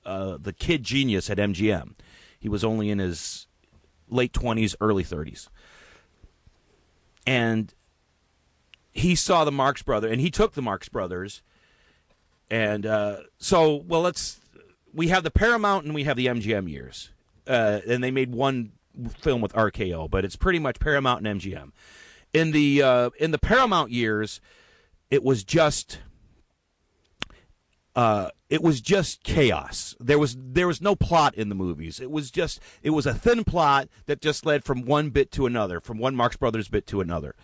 uh, 0.06 0.38
the 0.42 0.54
kid 0.54 0.84
genius 0.84 1.30
at 1.30 1.38
MGM. 1.38 1.94
He 2.40 2.50
was 2.50 2.64
only 2.64 2.90
in 2.90 3.00
his 3.00 3.48
late 4.10 4.34
twenties, 4.34 4.76
early 4.82 5.04
thirties, 5.04 5.50
and 7.26 7.74
he 8.92 9.16
saw 9.16 9.44
the 9.44 9.52
Marx 9.52 9.84
brother, 9.84 10.08
and 10.08 10.20
he 10.20 10.32
took 10.32 10.54
the 10.54 10.62
Marx 10.62 10.90
brothers, 10.90 11.42
and 12.50 12.86
uh, 12.86 13.18
so 13.38 13.84
well, 13.88 14.02
let's 14.02 14.40
we 14.94 15.10
have 15.10 15.24
the 15.24 15.32
Paramount 15.32 15.86
and 15.86 15.94
we 15.94 16.06
have 16.06 16.18
the 16.18 16.26
MGM 16.26 16.70
years, 16.70 17.12
uh, 17.46 17.82
and 17.88 18.04
they 18.04 18.12
made 18.12 18.34
one 18.34 18.72
film 19.18 19.42
with 19.42 19.54
RKO, 19.54 20.10
but 20.10 20.26
it's 20.26 20.36
pretty 20.36 20.60
much 20.60 20.80
Paramount 20.80 21.26
and 21.26 21.40
MGM. 21.40 21.72
In 22.34 22.52
the 22.52 22.82
uh, 22.82 23.10
in 23.20 23.32
the 23.32 23.38
Paramount 23.38 23.92
years, 23.92 24.42
it 25.10 25.24
was 25.24 25.44
just 25.44 26.00
uh, 27.96 28.30
it 28.50 28.62
was 28.62 28.80
just 28.80 29.24
chaos. 29.24 29.96
There 30.00 30.20
was 30.20 30.38
there 30.40 30.68
was 30.68 30.82
no 30.82 30.96
plot 30.96 31.34
in 31.36 31.50
the 31.50 31.56
movies. 31.56 32.00
It 32.00 32.12
was 32.12 32.30
just 32.30 32.60
it 32.84 32.92
was 32.92 33.06
a 33.06 33.14
thin 33.14 33.44
plot 33.44 33.90
that 34.06 34.22
just 34.22 34.46
led 34.46 34.64
from 34.64 34.84
one 34.84 35.10
bit 35.10 35.32
to 35.32 35.46
another, 35.46 35.80
from 35.80 35.98
one 35.98 36.16
Marx 36.16 36.36
Brothers 36.36 36.68
bit 36.68 36.86
to 36.88 37.02
another. 37.02 37.36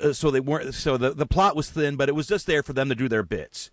Uh, 0.00 0.12
so 0.12 0.30
they 0.30 0.40
weren't 0.40 0.74
so 0.74 0.96
the 0.96 1.10
the 1.10 1.26
plot 1.26 1.56
was 1.56 1.70
thin, 1.70 1.96
but 1.96 2.08
it 2.08 2.14
was 2.14 2.28
just 2.28 2.46
there 2.46 2.62
for 2.62 2.72
them 2.72 2.88
to 2.88 2.94
do 2.94 3.08
their 3.08 3.24
bits. 3.24 3.70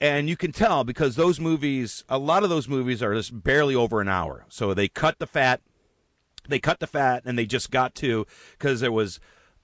And 0.00 0.28
you 0.28 0.36
can 0.36 0.52
tell 0.52 0.84
because 0.84 1.16
those 1.16 1.38
movies, 1.38 2.04
a 2.08 2.18
lot 2.18 2.42
of 2.42 2.50
those 2.50 2.68
movies 2.68 3.02
are 3.02 3.14
just 3.14 3.42
barely 3.42 3.74
over 3.74 4.00
an 4.00 4.08
hour. 4.08 4.44
So 4.48 4.74
they 4.74 4.88
cut 4.88 5.18
the 5.18 5.26
fat, 5.26 5.60
they 6.48 6.58
cut 6.58 6.80
the 6.80 6.86
fat, 6.86 7.22
and 7.24 7.38
they 7.38 7.46
just 7.46 7.70
got 7.70 7.94
to 7.96 8.26
because 8.52 8.80
there 8.80 8.92
was, 8.92 9.20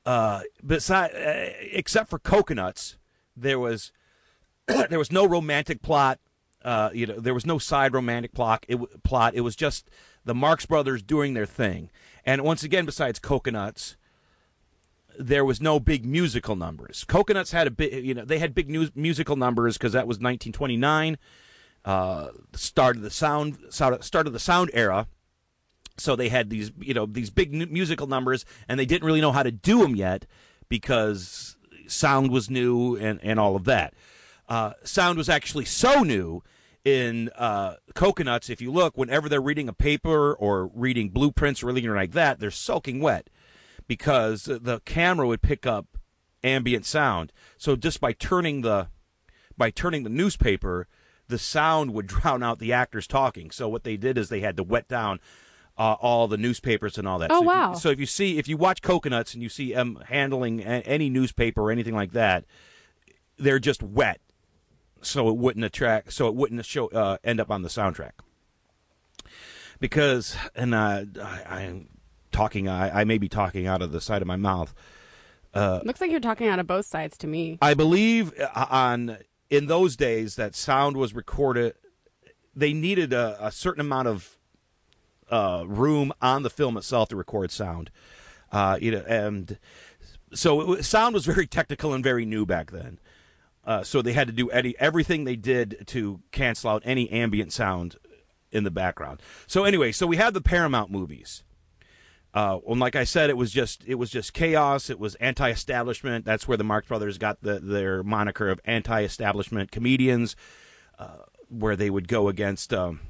uh, 0.06 0.42
beside, 0.64 1.11
uh, 1.14 1.52
except 1.73 2.11
for 2.11 2.18
Cocoanuts, 2.18 2.97
there 3.37 3.58
was 3.58 3.92
there 4.66 4.99
was 4.99 5.12
no 5.12 5.25
romantic 5.26 5.82
plot. 5.82 6.18
Uh, 6.64 6.90
you 6.92 7.06
know, 7.06 7.18
there 7.20 7.35
was 7.35 7.47
no 7.47 7.58
side 7.58 7.94
romantic 7.94 8.32
plot. 8.32 8.64
It 8.68 8.78
plot. 9.02 9.35
It 9.35 9.40
was 9.42 9.56
just 9.56 9.88
the 10.25 10.35
Marx 10.35 10.66
Brothers 10.66 11.02
doing 11.02 11.35
their 11.35 11.47
thing. 11.47 11.90
And 12.25 12.42
once 12.42 12.62
again, 12.62 12.85
besides 12.85 13.18
Cocoanuts, 13.18 13.97
there 15.18 15.44
was 15.44 15.61
no 15.61 15.80
big 15.80 16.04
musical 16.04 16.56
numbers. 16.56 17.04
Cocoanuts 17.08 17.52
had 17.52 17.66
a 17.66 17.70
big, 17.70 18.04
you 18.04 18.14
know, 18.14 18.25
they 18.25 18.38
had 18.38 18.54
big 18.54 18.68
news, 18.68 18.90
musical 18.94 19.37
numbers 19.37 19.76
because 19.76 19.92
that 19.92 20.06
was 20.06 20.16
1929, 20.16 21.18
uh, 21.85 22.28
start 22.54 22.97
of 22.97 23.02
the 23.02 23.11
sound, 23.11 23.58
start 23.70 24.26
of 24.26 24.32
the 24.32 24.38
sound 24.38 24.70
era. 24.75 25.08
So 25.98 26.16
they 26.16 26.28
had 26.28 26.50
these, 26.50 26.70
you 26.78 26.94
know, 26.94 27.06
these 27.06 27.30
big 27.30 27.52
musical 27.70 28.06
numbers, 28.06 28.44
and 28.68 28.78
they 28.78 28.86
didn't 28.86 29.06
really 29.06 29.20
know 29.20 29.32
how 29.32 29.42
to 29.42 29.50
do 29.50 29.80
them 29.80 29.96
yet 29.96 30.26
because 30.68 31.56
sound 31.86 32.30
was 32.30 32.50
new 32.50 32.96
and 32.96 33.20
and 33.22 33.40
all 33.40 33.56
of 33.56 33.64
that. 33.64 33.94
Uh, 34.48 34.72
sound 34.82 35.18
was 35.18 35.28
actually 35.28 35.64
so 35.64 36.02
new 36.02 36.42
in 36.84 37.30
uh, 37.36 37.74
Cocoanuts. 37.94 38.48
If 38.48 38.60
you 38.60 38.72
look, 38.72 38.96
whenever 38.96 39.28
they're 39.28 39.40
reading 39.40 39.68
a 39.68 39.74
paper 39.74 40.32
or 40.34 40.70
reading 40.74 41.10
blueprints 41.10 41.62
or 41.62 41.70
anything 41.70 41.94
like 41.94 42.12
that, 42.12 42.40
they're 42.40 42.50
soaking 42.50 43.00
wet 43.00 43.28
because 43.86 44.44
the 44.44 44.80
camera 44.84 45.26
would 45.26 45.42
pick 45.42 45.66
up 45.66 45.98
ambient 46.44 46.86
sound. 46.86 47.32
So 47.56 47.76
just 47.76 48.00
by 48.00 48.12
turning 48.12 48.62
the 48.62 48.88
by 49.56 49.70
turning 49.70 50.04
the 50.04 50.10
newspaper, 50.10 50.86
the 51.26 51.38
sound 51.38 51.92
would 51.92 52.06
drown 52.14 52.42
out 52.42 52.58
the 52.58 52.72
actors 52.72 53.06
talking. 53.06 53.50
So 53.50 53.68
what 53.68 53.84
they 53.84 53.96
did 53.96 54.16
is 54.16 54.28
they 54.28 54.40
had 54.40 54.56
to 54.56 54.62
wet 54.62 54.88
down 54.88 55.20
uh, 55.78 55.94
all 56.00 56.26
the 56.28 56.37
newspapers 56.37 56.99
and 56.99 57.06
all 57.06 57.18
that. 57.20 57.30
Oh, 57.30 57.35
so 57.35 57.38
if 57.38 57.42
you- 57.42 57.47
wow. 57.49 57.73
so 57.75 57.88
if 57.90 58.00
you 58.00 58.06
see 58.06 58.38
if 58.38 58.49
you 58.49 58.56
watch 58.56 58.82
Cocoanuts 58.82 59.35
and 59.35 59.42
you 59.42 59.49
see 59.49 59.73
them 59.73 59.99
handling 60.08 60.61
a- 60.61 60.82
any 60.85 61.08
newspaper 61.08 61.62
or 61.62 61.70
anything 61.70 61.94
like 61.94 62.12
that, 62.12 62.44
they're 63.38 63.58
just 63.61 63.82
wet, 63.82 64.20
so 65.00 65.28
it 65.28 65.37
wouldn't 65.37 65.64
attract, 65.64 66.12
so 66.12 66.26
it 66.28 66.35
wouldn't 66.35 66.64
show 66.66 66.88
uh, 66.88 67.18
end 67.23 67.40
up 67.40 67.50
on 67.50 67.62
the 67.62 67.68
soundtrack. 67.68 68.12
Because, 69.80 70.37
and 70.56 70.75
uh, 70.75 71.04
I, 71.23 71.42
I'm 71.49 71.88
talking, 72.32 72.68
I, 72.68 73.02
I 73.02 73.04
may 73.04 73.18
be 73.18 73.28
talking 73.28 73.66
out 73.68 73.80
of 73.80 73.92
the 73.92 74.00
side 74.00 74.23
of 74.23 74.26
my 74.28 74.37
mouth. 74.37 74.75
Looks 75.54 76.00
like 76.00 76.11
you're 76.11 76.20
talking 76.20 76.49
out 76.49 76.58
of 76.58 76.66
both 76.66 76.87
sides 76.87 77.16
to 77.18 77.26
me. 77.26 77.58
I 77.62 77.75
believe 77.75 78.32
uh, 78.40 78.66
on 78.70 79.18
in 79.50 79.66
those 79.66 79.97
days 79.97 80.37
that 80.37 80.54
sound 80.54 80.97
was 80.97 81.14
recorded. 81.14 81.75
They 82.54 82.73
needed 82.73 83.12
a, 83.12 83.37
a 83.40 83.50
certain 83.52 83.80
amount 83.80 84.08
of 84.08 84.38
uh, 85.30 85.64
room 85.66 86.12
on 86.20 86.42
the 86.42 86.50
film 86.50 86.76
itself 86.76 87.08
to 87.08 87.16
record 87.16 87.50
sound. 87.50 87.90
Uh, 88.50 88.78
you 88.80 88.90
know, 88.90 89.04
and 89.06 89.58
so 90.32 90.54
was, 90.64 90.87
sound 90.87 91.14
was 91.14 91.26
very 91.26 91.47
technical 91.47 91.92
and 91.92 92.02
very 92.04 92.25
new 92.25 92.47
back 92.47 92.70
then. 92.70 92.99
Uh, 93.64 93.82
so 93.82 94.00
they 94.00 94.14
had 94.14 94.26
to 94.26 94.32
do 94.32 94.49
any, 94.50 94.75
everything 94.78 95.25
they 95.25 95.37
did 95.37 95.85
to 95.87 96.20
cancel 96.32 96.70
out 96.70 96.82
any 96.87 97.11
ambient 97.11 97.52
sound 97.52 97.97
in 98.50 98.64
the 98.64 98.70
background. 98.70 99.20
So 99.47 99.64
anyway, 99.64 99.92
so 99.92 100.06
we 100.06 100.16
had 100.16 100.32
the 100.32 100.40
Paramount 100.40 100.90
movies. 100.90 101.44
Uh, 102.32 102.58
and 102.66 102.80
like 102.80 102.97
I 102.97 103.04
said, 103.04 103.30
it 103.30 103.37
was 103.37 103.50
just 103.50 103.85
it 103.87 103.97
was 103.97 104.11
just 104.11 104.32
chaos. 104.32 104.90
It 104.90 104.99
was 104.99 105.14
anti-establishment. 105.16 106.25
That's 106.25 106.47
where 106.47 106.56
the 106.56 106.64
Marx 106.64 106.87
Brothers 106.88 107.18
got 107.18 107.42
the, 107.42 107.58
their 107.58 108.02
moniker 108.02 108.49
of 108.49 108.61
anti-establishment 108.64 109.70
comedians, 109.70 110.37
uh, 110.99 111.25
where 111.49 111.75
they 111.75 111.90
would 111.90 112.06
go 112.06 112.28
against, 112.28 112.73
um, 112.73 113.00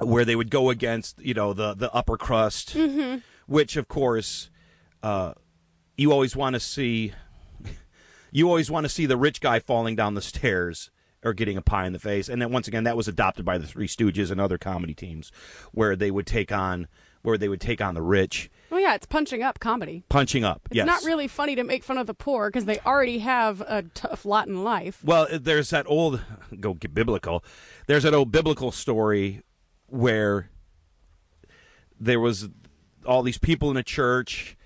where 0.00 0.24
they 0.24 0.36
would 0.36 0.50
go 0.50 0.70
against 0.70 1.20
you 1.20 1.34
know 1.34 1.52
the 1.52 1.74
the 1.74 1.92
upper 1.92 2.16
crust, 2.16 2.76
which 3.46 3.76
of 3.76 3.88
course, 3.88 4.50
uh, 5.02 5.34
you 5.96 6.12
always 6.12 6.34
want 6.36 6.54
to 6.54 6.60
see. 6.60 7.12
You 8.30 8.46
always 8.48 8.70
want 8.70 8.84
to 8.84 8.90
see 8.90 9.06
the 9.06 9.16
rich 9.16 9.40
guy 9.40 9.58
falling 9.58 9.96
down 9.96 10.12
the 10.12 10.20
stairs 10.20 10.90
or 11.24 11.32
getting 11.32 11.56
a 11.56 11.62
pie 11.62 11.86
in 11.86 11.94
the 11.94 11.98
face. 11.98 12.28
And 12.28 12.42
then 12.42 12.52
once 12.52 12.68
again, 12.68 12.84
that 12.84 12.94
was 12.96 13.08
adopted 13.08 13.44
by 13.46 13.56
the 13.56 13.66
Three 13.66 13.88
Stooges 13.88 14.30
and 14.30 14.38
other 14.38 14.58
comedy 14.58 14.92
teams, 14.92 15.32
where 15.72 15.96
they 15.96 16.10
would 16.10 16.26
take 16.26 16.52
on 16.52 16.88
where 17.22 17.38
they 17.38 17.48
would 17.48 17.60
take 17.60 17.80
on 17.80 17.94
the 17.94 18.02
rich, 18.02 18.48
Well, 18.70 18.80
yeah, 18.80 18.94
it's 18.94 19.06
punching 19.06 19.42
up 19.42 19.58
comedy. 19.58 20.04
punching 20.08 20.44
up. 20.44 20.62
It's 20.66 20.76
yes, 20.76 20.86
not 20.86 21.02
really 21.02 21.26
funny 21.26 21.56
to 21.56 21.64
make 21.64 21.82
fun 21.82 21.98
of 21.98 22.06
the 22.06 22.14
poor 22.14 22.48
because 22.48 22.64
they 22.64 22.78
already 22.80 23.18
have 23.18 23.60
a 23.62 23.82
tough 23.94 24.24
lot 24.24 24.46
in 24.46 24.62
life. 24.62 25.02
Well, 25.02 25.26
there's 25.32 25.70
that 25.70 25.86
old 25.88 26.20
go 26.60 26.74
get 26.74 26.94
biblical. 26.94 27.42
There's 27.86 28.04
that 28.04 28.14
old 28.14 28.30
biblical 28.30 28.70
story 28.70 29.42
where 29.88 30.50
there 32.00 32.20
was 32.20 32.48
all 33.06 33.22
these 33.22 33.38
people 33.38 33.70
in 33.70 33.76
a 33.76 33.82
church 33.82 34.56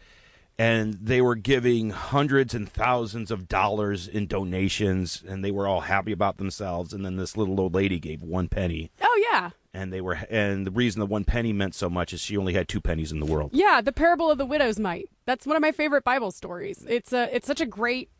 and 0.58 0.94
they 1.00 1.20
were 1.20 1.34
giving 1.34 1.90
hundreds 1.90 2.54
and 2.54 2.68
thousands 2.68 3.30
of 3.30 3.48
dollars 3.48 4.06
in 4.06 4.26
donations 4.26 5.22
and 5.26 5.44
they 5.44 5.50
were 5.50 5.66
all 5.66 5.80
happy 5.82 6.12
about 6.12 6.36
themselves 6.36 6.92
and 6.92 7.04
then 7.04 7.16
this 7.16 7.36
little 7.36 7.58
old 7.60 7.74
lady 7.74 7.98
gave 7.98 8.22
one 8.22 8.48
penny 8.48 8.90
Oh 9.00 9.26
yeah, 9.32 9.50
and 9.72 9.92
they 9.92 10.00
were 10.00 10.18
and 10.28 10.66
the 10.66 10.70
reason 10.70 11.00
the 11.00 11.06
one 11.06 11.24
penny 11.24 11.52
meant 11.52 11.74
so 11.74 11.88
much 11.88 12.12
is 12.12 12.20
she 12.20 12.36
only 12.36 12.52
had 12.52 12.68
two 12.68 12.80
pennies 12.80 13.12
in 13.12 13.20
the 13.20 13.26
world. 13.26 13.50
yeah. 13.54 13.80
The 13.80 13.92
parable 13.92 14.30
of 14.30 14.36
the 14.38 14.44
widow's 14.46 14.78
mite. 14.78 15.08
That's 15.24 15.46
one 15.46 15.56
of 15.56 15.62
my 15.62 15.72
favorite 15.72 16.04
Bible 16.04 16.30
stories. 16.32 16.84
It's 16.88 17.12
a 17.12 17.34
it's 17.34 17.46
such 17.46 17.60
a 17.60 17.66
great 17.66 18.10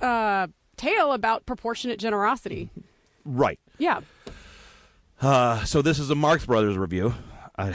uh, 0.00 0.48
tale 0.76 1.12
about 1.12 1.46
proportionate 1.46 1.98
generosity. 1.98 2.68
Right. 3.24 3.58
Yeah. 3.78 4.00
Uh, 5.22 5.62
so 5.64 5.82
this 5.82 6.00
is 6.00 6.10
a 6.10 6.16
Marx 6.16 6.44
Brothers 6.44 6.76
review, 6.76 7.14
uh, 7.56 7.72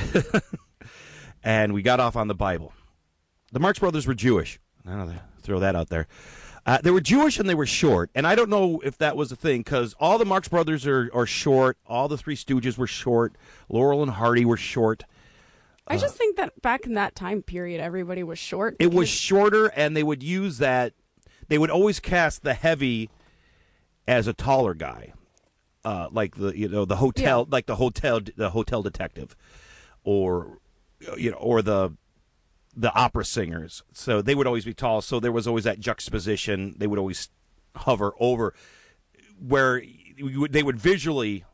and 1.45 1.73
we 1.73 1.81
got 1.81 2.01
off 2.01 2.17
on 2.17 2.27
the 2.27 2.35
Bible. 2.35 2.73
The 3.53 3.59
Marx 3.59 3.79
Brothers 3.79 4.05
were 4.05 4.13
Jewish. 4.13 4.59
I 4.85 4.89
don't 4.89 5.07
know, 5.07 5.19
throw 5.41 5.61
that 5.61 5.73
out 5.73 5.87
there. 5.87 6.07
Uh, 6.65 6.79
they 6.83 6.91
were 6.91 6.99
Jewish 6.99 7.39
and 7.39 7.47
they 7.47 7.55
were 7.55 7.65
short, 7.65 8.09
and 8.13 8.27
I 8.27 8.35
don't 8.35 8.49
know 8.49 8.81
if 8.83 8.97
that 8.97 9.15
was 9.15 9.31
a 9.31 9.37
thing 9.37 9.61
because 9.61 9.95
all 9.97 10.17
the 10.17 10.25
Marx 10.25 10.49
Brothers 10.49 10.85
are, 10.85 11.09
are 11.13 11.25
short. 11.25 11.77
All 11.85 12.09
the 12.09 12.17
Three 12.17 12.35
Stooges 12.35 12.77
were 12.77 12.87
short. 12.87 13.37
Laurel 13.69 14.03
and 14.03 14.11
Hardy 14.11 14.43
were 14.43 14.57
short. 14.57 15.05
I 15.87 15.95
just 15.95 16.17
think 16.17 16.35
that 16.35 16.61
back 16.61 16.85
in 16.85 16.95
that 16.95 17.15
time 17.15 17.41
period, 17.41 17.79
everybody 17.79 18.23
was 18.23 18.37
short. 18.37 18.75
It 18.77 18.93
was 18.93 19.07
shorter, 19.07 19.67
and 19.67 19.95
they 19.95 20.03
would 20.03 20.21
use 20.21 20.57
that. 20.57 20.91
They 21.47 21.57
would 21.57 21.69
always 21.69 22.01
cast 22.01 22.43
the 22.43 22.53
heavy 22.53 23.09
as 24.05 24.27
a 24.27 24.33
taller 24.33 24.73
guy, 24.73 25.13
uh, 25.87 26.09
like 26.11 26.35
the 26.35 26.51
you 26.57 26.67
know 26.67 26.83
the 26.83 26.97
hotel 26.97 27.39
Yeah. 27.47 27.55
like 27.55 27.65
the 27.65 27.77
hotel 27.77 28.19
the 28.35 28.49
hotel 28.49 28.83
detective, 28.83 29.35
or 30.03 30.59
you 31.17 31.31
know 31.31 31.37
or 31.37 31.61
the 31.61 31.95
the 32.75 32.93
opera 32.93 33.23
singers. 33.23 33.83
So 33.93 34.21
they 34.21 34.35
would 34.35 34.47
always 34.47 34.65
be 34.65 34.73
tall. 34.73 35.01
So 35.01 35.19
there 35.19 35.31
was 35.31 35.47
always 35.47 35.63
that 35.63 35.79
juxtaposition. 35.79 36.75
They 36.77 36.87
would 36.87 36.99
always 36.99 37.29
hover 37.75 38.13
over 38.19 38.53
where 39.39 39.81
would, 40.19 40.51
they 40.51 40.63
would 40.63 40.79
visually 40.79 41.45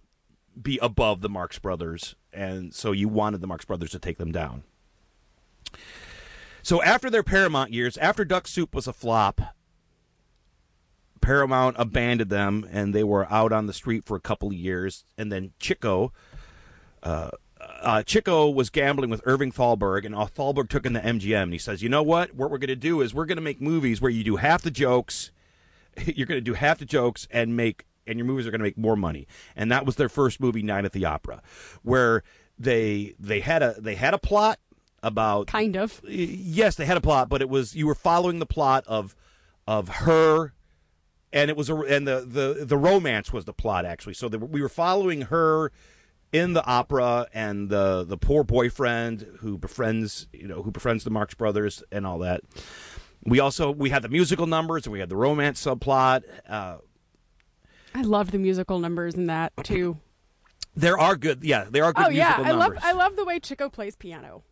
be 0.60 0.80
above 0.82 1.22
the 1.22 1.30
Marx 1.30 1.60
Brothers, 1.60 2.16
and 2.32 2.74
so 2.74 2.92
you 2.92 3.08
wanted 3.08 3.42
the 3.42 3.48
Marx 3.48 3.66
Brothers 3.66 3.92
to 3.92 4.00
take 4.00 4.18
them 4.18 4.32
down. 4.32 4.63
So 6.63 6.82
after 6.82 7.10
their 7.10 7.24
Paramount 7.24 7.72
years, 7.72 7.98
after 7.98 8.24
Duck 8.25 8.48
Soup 8.48 8.74
was 8.74 8.88
a 8.88 8.94
flop, 8.94 9.42
Paramount 11.24 11.75
abandoned 11.80 12.30
them, 12.30 12.68
and 12.72 12.94
they 12.94 13.03
were 13.03 13.32
out 13.32 13.51
on 13.51 13.65
the 13.65 13.74
street 13.74 14.06
for 14.06 14.15
a 14.15 14.20
couple 14.20 14.50
of 14.50 14.53
years. 14.53 15.06
And 15.18 15.32
then 15.32 15.53
Chico, 15.60 16.12
uh, 17.01 17.32
uh, 17.60 18.03
Chico 18.03 18.50
was 18.50 18.70
gambling 18.70 19.10
with 19.10 19.22
Irving 19.25 19.51
Thalberg, 19.51 20.06
and 20.06 20.13
Thalberg 20.13 20.70
took 20.70 20.86
him 20.86 20.94
to 20.94 21.00
MGM, 21.00 21.44
and 21.44 21.53
he 21.53 21.60
says, 21.60 21.82
"You 21.82 21.89
know 21.89 22.03
what? 22.03 22.36
What 22.36 22.51
we're 22.51 22.58
going 22.58 22.68
to 22.68 22.75
do 22.75 23.01
is 23.01 23.13
we're 23.13 23.25
going 23.25 23.38
to 23.38 23.42
make 23.44 23.62
movies 23.62 24.01
where 24.01 24.12
you 24.12 24.24
do 24.24 24.36
half 24.36 24.62
the 24.62 24.72
jokes. 24.72 25.32
You're 26.06 26.27
going 26.27 26.38
to 26.38 26.42
do 26.42 26.53
half 26.53 26.80
the 26.80 26.86
jokes 26.86 27.27
and 27.32 27.56
make." 27.56 27.86
And 28.06 28.20
your 28.20 28.25
movies 28.25 28.46
are 28.46 28.51
going 28.51 28.60
to 28.60 28.65
make 28.65 28.77
more 28.77 28.98
money, 28.98 29.27
and 29.56 29.72
that 29.72 29.86
was 29.86 29.96
their 29.96 30.10
first 30.10 30.42
movie, 30.42 30.62
Night 30.62 30.84
at 30.84 30.92
the 30.92 31.06
Opera, 31.06 31.42
where 31.84 32.22
they 32.60 33.15
they 33.18 33.39
had 33.39 33.63
a 33.63 33.75
they 33.80 33.96
had 33.96 34.13
a 34.13 34.18
plot 34.18 34.60
about 35.01 35.48
Kind 35.48 35.77
of. 35.77 36.01
yes, 36.06 36.75
they 36.75 36.86
had 36.86 36.98
a 36.98 37.01
plot, 37.01 37.30
but 37.30 37.42
it 37.42 37.48
was 37.48 37.77
you 37.77 37.88
were 37.88 37.96
following 37.96 38.39
the 38.39 38.46
plot 38.46 38.84
of 38.88 39.15
of 39.65 39.88
her, 39.88 40.53
and 41.34 41.50
it 41.50 41.58
was 41.58 41.70
a 41.70 41.75
and 41.75 42.08
the 42.08 42.22
the 42.22 42.63
the 42.63 42.78
romance 42.78 43.34
was 43.34 43.44
the 43.44 43.54
plot 43.54 43.86
actually. 43.86 44.13
So 44.13 44.30
the, 44.30 44.40
we 44.40 44.62
were 44.62 44.70
following 44.70 45.24
her 45.24 45.72
in 46.32 46.54
the 46.54 46.63
opera 46.66 47.28
and 47.34 47.70
the 47.70 48.06
the 48.08 48.18
poor 48.18 48.44
boyfriend 48.44 49.28
who 49.40 49.58
befriends 49.58 50.28
you 50.32 50.48
know 50.48 50.62
who 50.62 50.72
befriends 50.72 51.04
the 51.04 51.10
Marx 51.10 51.34
Brothers 51.34 51.84
and 51.92 52.06
all 52.08 52.20
that. 52.20 52.42
We 53.25 53.40
also 53.40 53.72
we 53.72 53.90
had 53.90 54.04
the 54.04 54.10
musical 54.10 54.46
numbers 54.48 54.86
and 54.86 54.94
we 54.94 55.00
had 55.00 55.10
the 55.10 55.18
romance 55.18 55.63
subplot. 55.66 56.24
Uh, 56.48 56.78
I 57.96 58.02
love 58.02 58.32
the 58.32 58.40
musical 58.40 58.80
numbers 58.80 59.16
in 59.16 59.28
that 59.28 59.54
too. 59.63 59.98
there 60.75 60.98
are 60.98 61.16
good, 61.16 61.44
yeah, 61.44 61.66
there 61.70 61.84
are 61.84 61.94
good 61.94 62.06
oh 62.08 62.10
yeah, 62.10 62.36
I 62.38 62.52
love. 62.52 62.74
I 62.82 62.92
love 62.94 63.16
the 63.16 63.25
way 63.25 63.40
Chico 63.40 63.70
plays 63.70 63.96
piano. 63.96 64.44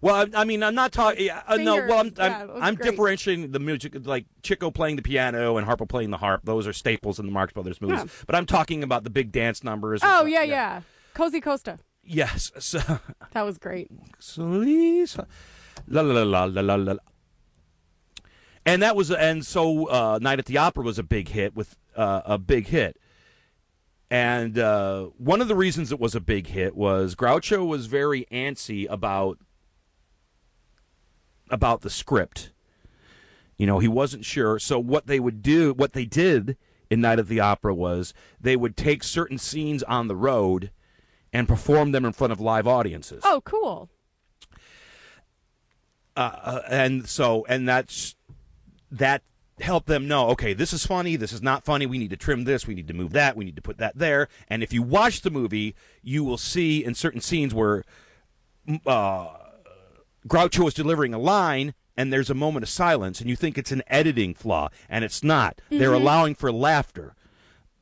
Well, 0.00 0.14
I, 0.14 0.40
I 0.42 0.44
mean, 0.44 0.62
I'm 0.62 0.74
not 0.74 0.92
talking. 0.92 1.30
Uh, 1.30 1.56
no, 1.56 1.76
well, 1.76 2.00
I'm 2.00 2.12
yeah, 2.16 2.42
I'm, 2.54 2.62
I'm 2.62 2.74
differentiating 2.76 3.50
the 3.50 3.58
music, 3.58 3.94
like 4.06 4.26
Chico 4.42 4.70
playing 4.70 4.96
the 4.96 5.02
piano 5.02 5.56
and 5.56 5.66
Harpo 5.66 5.88
playing 5.88 6.10
the 6.10 6.16
harp. 6.18 6.42
Those 6.44 6.66
are 6.66 6.72
staples 6.72 7.18
in 7.18 7.26
the 7.26 7.32
Marx 7.32 7.52
Brothers 7.52 7.80
movies. 7.80 7.98
Yeah. 8.00 8.10
But 8.26 8.36
I'm 8.36 8.46
talking 8.46 8.82
about 8.82 9.04
the 9.04 9.10
big 9.10 9.32
dance 9.32 9.64
numbers. 9.64 10.00
Oh 10.02 10.20
stuff, 10.20 10.28
yeah, 10.28 10.42
yeah. 10.42 10.80
Cosi 11.14 11.40
Cosa. 11.40 11.78
Yes. 12.04 12.52
So, 12.60 12.80
That 13.32 13.42
was 13.42 13.58
great. 13.58 13.90
so 14.18 14.44
Lisa, 14.44 15.26
la 15.88 16.00
la 16.02 16.22
la 16.22 16.44
la 16.44 16.60
la 16.60 16.74
la. 16.74 16.92
la. 16.92 16.98
And 18.64 18.82
that 18.82 18.94
was, 18.96 19.10
and 19.10 19.44
so 19.46 19.86
uh, 19.88 20.18
Night 20.20 20.38
at 20.38 20.46
the 20.46 20.58
Opera 20.58 20.84
was 20.84 20.98
a 20.98 21.02
big 21.02 21.28
hit 21.28 21.56
with 21.56 21.76
uh, 21.96 22.22
a 22.24 22.38
big 22.38 22.66
hit. 22.68 22.98
And 24.10 24.58
uh, 24.58 25.04
one 25.18 25.40
of 25.40 25.48
the 25.48 25.54
reasons 25.54 25.92
it 25.92 26.00
was 26.00 26.14
a 26.14 26.20
big 26.20 26.46
hit 26.48 26.76
was 26.76 27.14
Groucho 27.14 27.66
was 27.66 27.86
very 27.86 28.26
antsy 28.30 28.86
about 28.88 29.38
about 31.50 31.82
the 31.82 31.90
script. 31.90 32.52
You 33.56 33.66
know, 33.66 33.78
he 33.78 33.88
wasn't 33.88 34.24
sure. 34.24 34.58
So 34.58 34.78
what 34.78 35.06
they 35.06 35.18
would 35.20 35.42
do, 35.42 35.72
what 35.72 35.92
they 35.92 36.04
did 36.04 36.56
in 36.90 37.00
Night 37.00 37.18
at 37.18 37.28
the 37.28 37.40
Opera 37.40 37.74
was 37.74 38.14
they 38.40 38.56
would 38.56 38.76
take 38.76 39.02
certain 39.02 39.38
scenes 39.38 39.82
on 39.82 40.08
the 40.08 40.16
road 40.16 40.70
and 41.32 41.48
perform 41.48 41.92
them 41.92 42.04
in 42.04 42.12
front 42.12 42.32
of 42.32 42.40
live 42.40 42.66
audiences. 42.66 43.22
Oh, 43.24 43.42
cool. 43.44 43.90
Uh, 46.16 46.60
and 46.68 47.08
so 47.08 47.46
and 47.48 47.68
that's 47.68 48.16
that 48.90 49.22
helped 49.60 49.86
them 49.86 50.08
know 50.08 50.30
okay 50.30 50.52
this 50.52 50.72
is 50.72 50.84
funny 50.84 51.14
this 51.14 51.32
is 51.32 51.42
not 51.42 51.64
funny 51.64 51.86
we 51.86 51.98
need 51.98 52.10
to 52.10 52.16
trim 52.16 52.44
this 52.44 52.66
we 52.66 52.74
need 52.74 52.88
to 52.88 52.94
move 52.94 53.12
that 53.12 53.36
we 53.36 53.44
need 53.44 53.54
to 53.56 53.62
put 53.62 53.78
that 53.78 53.96
there 53.96 54.28
and 54.48 54.62
if 54.62 54.72
you 54.72 54.82
watch 54.82 55.20
the 55.22 55.30
movie 55.30 55.76
you 56.02 56.24
will 56.24 56.38
see 56.38 56.84
in 56.84 56.94
certain 56.94 57.20
scenes 57.20 57.54
where 57.54 57.84
uh, 58.86 59.28
Groucho 60.28 60.68
is 60.68 60.74
delivering 60.74 61.14
a 61.14 61.18
line 61.18 61.74
and 61.96 62.12
there's 62.12 62.30
a 62.30 62.34
moment 62.34 62.62
of 62.62 62.68
silence 62.68 63.20
and 63.20 63.28
you 63.28 63.36
think 63.36 63.58
it's 63.58 63.72
an 63.72 63.82
editing 63.88 64.34
flaw 64.34 64.68
and 64.88 65.04
it's 65.04 65.24
not. 65.24 65.60
They're 65.70 65.92
allowing 65.92 66.34
for 66.34 66.52
laughter 66.52 67.14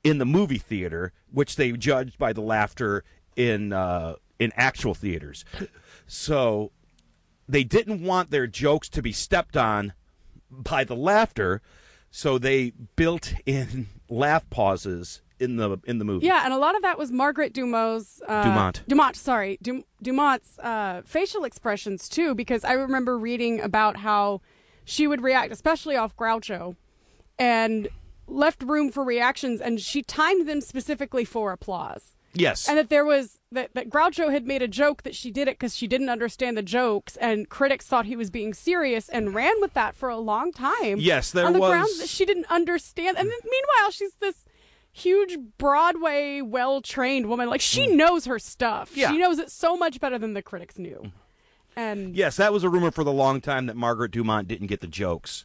in 0.05 0.19
the 0.19 0.27
movie 0.27 0.59
theater 0.59 1.13
which 1.31 1.57
they 1.57 1.73
judged 1.73 2.19
by 2.19 2.33
the 2.33 2.41
laughter 2.41 3.05
in 3.37 3.73
uh, 3.73 4.15
in 4.39 4.53
actual 4.57 4.95
theaters. 4.95 5.45
So 6.07 6.73
they 7.49 7.65
didn't 7.65 8.03
want 8.03 8.31
their 8.31 8.47
jokes 8.47 8.89
to 8.91 9.03
be 9.03 9.13
stepped 9.13 9.57
on 9.57 9.93
by 10.51 10.85
the 10.85 10.97
laughter, 10.97 11.61
so 12.11 12.39
they 12.39 12.73
built 12.97 13.35
in 13.45 13.89
laugh 14.09 14.49
pauses 14.51 15.23
in 15.39 15.57
the 15.57 15.79
in 15.87 15.99
the 15.99 16.05
movie. 16.05 16.27
Yeah, 16.27 16.43
and 16.45 16.53
a 16.53 16.59
lot 16.59 16.77
of 16.77 16.83
that 16.83 16.99
was 16.99 17.13
Margaret 17.13 17.53
Dumont's 17.53 18.21
uh, 18.27 18.43
Dumont. 18.45 18.83
Dumont, 18.89 19.17
sorry, 19.17 19.59
Dum- 19.63 19.85
Dumont's 20.03 20.59
uh, 20.59 21.03
facial 21.05 21.45
expressions 21.45 22.09
too, 22.09 22.35
because 22.35 22.65
I 22.65 22.73
remember 22.73 23.19
reading 23.19 23.61
about 23.61 23.99
how 23.99 24.41
she 24.85 25.07
would 25.07 25.21
react, 25.23 25.53
especially 25.53 25.97
off 25.97 26.17
Groucho, 26.17 26.77
and 27.39 27.89
left 28.27 28.63
room 28.63 28.91
for 28.91 29.05
reactions, 29.05 29.61
and 29.61 29.81
she 29.81 30.03
timed 30.03 30.49
them 30.49 30.61
specifically 30.61 31.25
for 31.25 31.53
applause. 31.53 32.13
Yes. 32.39 32.69
and 32.69 32.77
that 32.77 32.91
there 32.91 33.05
was 33.07 33.39
that, 33.53 33.73
that 33.73 33.89
Groucho 33.89 34.31
had 34.31 34.47
made 34.47 34.61
a 34.61 34.69
joke 34.69 35.05
that 35.05 35.15
she 35.15 35.31
did 35.31 35.49
it 35.49 35.53
because 35.59 35.75
she 35.75 35.87
didn't 35.87 36.11
understand 36.11 36.55
the 36.55 36.63
jokes, 36.63 37.17
and 37.17 37.49
critics 37.49 37.87
thought 37.87 38.05
he 38.05 38.15
was 38.17 38.29
being 38.31 38.53
serious 38.53 39.09
and 39.09 39.35
ran 39.35 39.55
with 39.63 39.73
that 39.73 39.95
for 39.95 40.11
a 40.11 40.19
long 40.19 40.53
time. 40.53 40.99
Yes, 40.99 41.31
there 41.31 41.47
on 41.47 41.55
the 41.55 41.61
was- 41.61 41.71
grounds 41.71 41.99
that 41.99 42.09
she 42.11 42.27
didn't 42.27 42.45
understand. 42.51 43.17
And 43.17 43.27
then, 43.31 43.39
meanwhile, 43.43 43.91
she's 43.91 44.13
this 44.21 44.45
huge 44.97 45.37
Broadway, 45.59 46.41
well 46.41 46.81
trained 46.81 47.27
woman. 47.27 47.49
Like 47.49 47.61
she 47.61 47.87
knows 47.87 48.25
her 48.25 48.39
stuff. 48.39 48.91
Mm. 48.93 48.97
Yeah. 48.97 49.09
Mm. 49.09 49.13
she 49.13 49.19
knows 49.19 49.39
it 49.39 49.51
so 49.51 49.77
much 49.77 50.01
better 50.01 50.19
than 50.19 50.35
the 50.35 50.43
critics 50.43 50.79
knew. 50.79 51.13
And 51.77 52.17
yes, 52.17 52.37
that 52.37 52.53
was 52.53 52.65
a 52.65 52.71
rumor 52.71 52.91
for 52.91 53.05
the 53.05 53.13
long 53.13 53.41
time 53.43 53.67
that 53.67 53.77
Margaret 53.77 54.11
Dumont 54.11 54.49
didn't 54.49 54.69
get 54.69 54.81
the 54.81 54.87
jokes. 54.87 55.45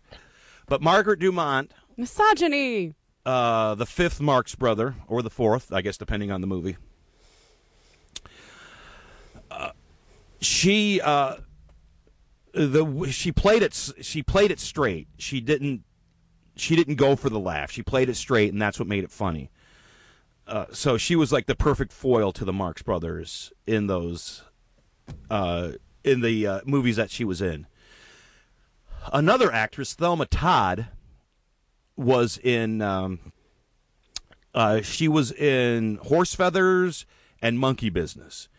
But 0.67 0.81
Margaret 0.81 1.19
Dumont, 1.19 1.73
misogyny. 1.97 2.93
uh, 3.25 3.75
the 3.75 3.85
fifth 3.85 4.21
Marx 4.21 4.55
brother, 4.55 4.95
or 5.07 5.21
the 5.21 5.29
fourth, 5.29 5.73
I 5.73 5.81
guess, 5.81 5.97
depending 5.97 6.31
on 6.31 6.39
the 6.39 6.47
movie. 6.47 6.77
Uh, 9.49 9.71
she 10.39 11.01
uh, 11.01 11.35
the 12.53 13.09
she 13.11 13.31
played 13.33 13.63
it 13.63 13.73
she 14.01 14.23
played 14.23 14.51
it 14.51 14.59
straight. 14.61 15.07
She 15.17 15.41
didn't 15.41 15.83
she 16.55 16.75
didn't 16.75 16.95
go 16.95 17.15
for 17.15 17.29
the 17.29 17.39
laugh. 17.39 17.71
She 17.71 17.81
played 17.81 18.09
it 18.09 18.15
straight, 18.15 18.51
and 18.51 18.61
that's 18.61 18.79
what 18.79 18.87
made 18.87 19.03
it 19.03 19.11
funny. 19.11 19.49
Uh, 20.47 20.65
so 20.71 20.97
she 20.97 21.15
was 21.15 21.31
like 21.31 21.45
the 21.45 21.55
perfect 21.55 21.93
foil 21.93 22.31
to 22.33 22.43
the 22.43 22.53
Marx 22.53 22.81
Brothers 22.81 23.53
in 23.65 23.87
those 23.87 24.43
uh, 25.29 25.71
in 26.03 26.21
the 26.21 26.47
uh, 26.47 26.61
movies 26.65 26.95
that 26.95 27.09
she 27.11 27.23
was 27.23 27.41
in. 27.41 27.67
Another 29.13 29.51
actress, 29.51 29.93
Thelma 29.93 30.25
Todd, 30.25 30.87
was 31.95 32.37
in. 32.37 32.81
Um, 32.81 33.31
uh, 34.53 34.81
she 34.81 35.07
was 35.07 35.31
in 35.31 35.95
Horse 36.03 36.35
Feathers 36.35 37.05
and 37.41 37.57
Monkey 37.57 37.89
Business, 37.89 38.49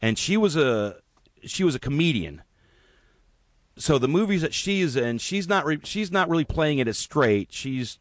and 0.00 0.18
she 0.18 0.36
was 0.36 0.56
a 0.56 0.96
she 1.44 1.64
was 1.64 1.74
a 1.74 1.78
comedian. 1.78 2.42
So 3.82 3.98
the 3.98 4.06
movies 4.06 4.42
that 4.42 4.54
she's 4.54 4.94
in, 4.94 5.18
she's 5.18 5.48
not 5.48 5.66
re- 5.66 5.80
she's 5.82 6.12
not 6.12 6.28
really 6.28 6.44
playing 6.44 6.78
it 6.78 6.86
as 6.86 6.96
straight. 6.96 7.52
She's 7.52 7.98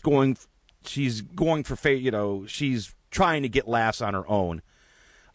going 0.00 0.38
she's 0.86 1.20
going 1.20 1.64
for 1.64 1.76
fa- 1.76 1.98
you 1.98 2.10
know 2.10 2.46
she's 2.46 2.94
trying 3.10 3.42
to 3.42 3.48
get 3.50 3.68
laughs 3.68 4.00
on 4.00 4.14
her 4.14 4.26
own. 4.26 4.62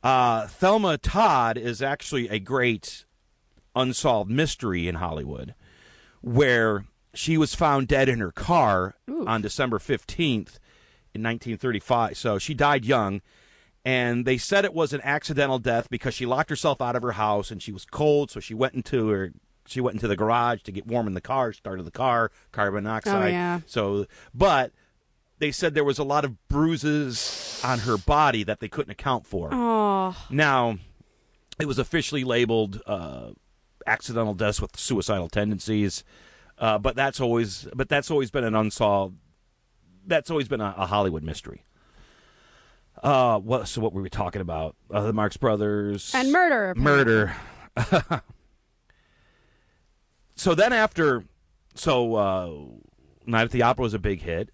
Uh, 0.01 0.47
Thelma 0.47 0.97
Todd 0.97 1.59
is 1.59 1.79
actually 1.79 2.27
a 2.29 2.39
great 2.39 3.05
unsolved 3.75 4.31
mystery 4.31 4.87
in 4.87 4.95
Hollywood, 4.95 5.53
where 6.21 6.85
she 7.13 7.37
was 7.37 7.53
found 7.53 7.87
dead 7.87 8.09
in 8.09 8.17
her 8.17 8.31
car 8.31 8.95
on 9.27 9.43
December 9.43 9.77
fifteenth 9.77 10.59
in 11.13 11.21
1935. 11.21 12.17
So 12.17 12.39
she 12.39 12.55
died 12.55 12.83
young, 12.83 13.21
and 13.85 14.25
they 14.25 14.39
said 14.39 14.65
it 14.65 14.73
was 14.73 14.91
an 14.91 15.01
accidental 15.03 15.59
death 15.59 15.87
because 15.91 16.15
she 16.15 16.25
locked 16.25 16.49
herself 16.49 16.81
out 16.81 16.95
of 16.95 17.03
her 17.03 17.11
house 17.11 17.51
and 17.51 17.61
she 17.61 17.71
was 17.71 17.85
cold, 17.85 18.31
so 18.31 18.39
she 18.39 18.55
went 18.55 18.73
into 18.73 19.09
her 19.09 19.31
she 19.71 19.81
went 19.81 19.95
into 19.95 20.07
the 20.07 20.15
garage 20.15 20.61
to 20.63 20.71
get 20.71 20.85
warm 20.85 21.07
in 21.07 21.13
the 21.13 21.21
car, 21.21 21.53
started 21.53 21.83
the 21.83 21.91
car, 21.91 22.31
carbon 22.51 22.83
monoxide. 22.83 23.23
Oh, 23.23 23.27
yeah. 23.31 23.59
So, 23.65 24.05
but 24.33 24.71
they 25.39 25.51
said 25.51 25.73
there 25.73 25.83
was 25.83 25.97
a 25.99 26.03
lot 26.03 26.23
of 26.25 26.47
bruises 26.47 27.59
on 27.63 27.79
her 27.79 27.97
body 27.97 28.43
that 28.43 28.59
they 28.59 28.67
couldn't 28.67 28.91
account 28.91 29.25
for. 29.25 29.49
Oh, 29.51 30.15
Now, 30.29 30.77
it 31.59 31.65
was 31.65 31.79
officially 31.79 32.23
labeled 32.23 32.81
uh, 32.85 33.31
accidental 33.87 34.33
deaths 34.33 34.61
with 34.61 34.77
suicidal 34.77 35.29
tendencies, 35.29 36.03
uh, 36.59 36.77
but 36.77 36.95
that's 36.95 37.19
always 37.19 37.67
but 37.75 37.89
that's 37.89 38.11
always 38.11 38.29
been 38.29 38.43
an 38.43 38.53
unsolved 38.55 39.15
that's 40.05 40.29
always 40.31 40.47
been 40.47 40.61
a, 40.61 40.73
a 40.77 40.85
Hollywood 40.87 41.23
mystery. 41.23 41.63
Uh, 43.01 43.39
what? 43.39 43.67
So 43.67 43.81
what 43.81 43.93
were 43.93 44.01
we 44.01 44.09
talking 44.09 44.41
about? 44.41 44.75
Uh, 44.91 45.01
the 45.01 45.13
Marx 45.13 45.37
Brothers 45.37 46.11
And 46.13 46.31
murder. 46.31 46.73
murder. 46.75 47.35
so 50.41 50.55
then 50.55 50.73
after, 50.73 51.23
so 51.75 52.15
uh, 52.15 52.51
Night 53.27 53.43
at 53.43 53.51
the 53.51 53.61
Opera 53.61 53.83
was 53.83 53.93
a 53.93 53.99
big 53.99 54.23
hit. 54.23 54.49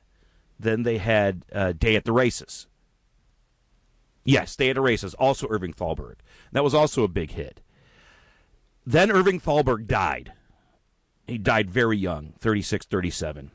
Then 0.60 0.84
they 0.84 0.98
had 0.98 1.46
uh, 1.54 1.72
Day 1.72 1.96
at 1.96 2.04
the 2.04 2.12
Races. 2.12 2.68
Yes, 4.26 4.58
Day 4.58 4.72
at 4.72 4.76
the 4.76 4.82
Races, 4.82 5.14
also 5.14 5.48
Irving 5.50 5.72
Thalberg. 5.72 6.16
That 6.52 6.66
was 6.66 6.74
also 6.74 7.04
a 7.04 7.08
big 7.08 7.32
hit. 7.32 7.62
Then 8.86 9.10
Irving 9.10 9.40
Thalberg 9.40 9.88
died. 9.88 10.34
He 11.26 11.38
died 11.38 11.70
very 11.70 11.98
young, 11.98 12.34
36, 12.38 12.86
37. 12.88 13.52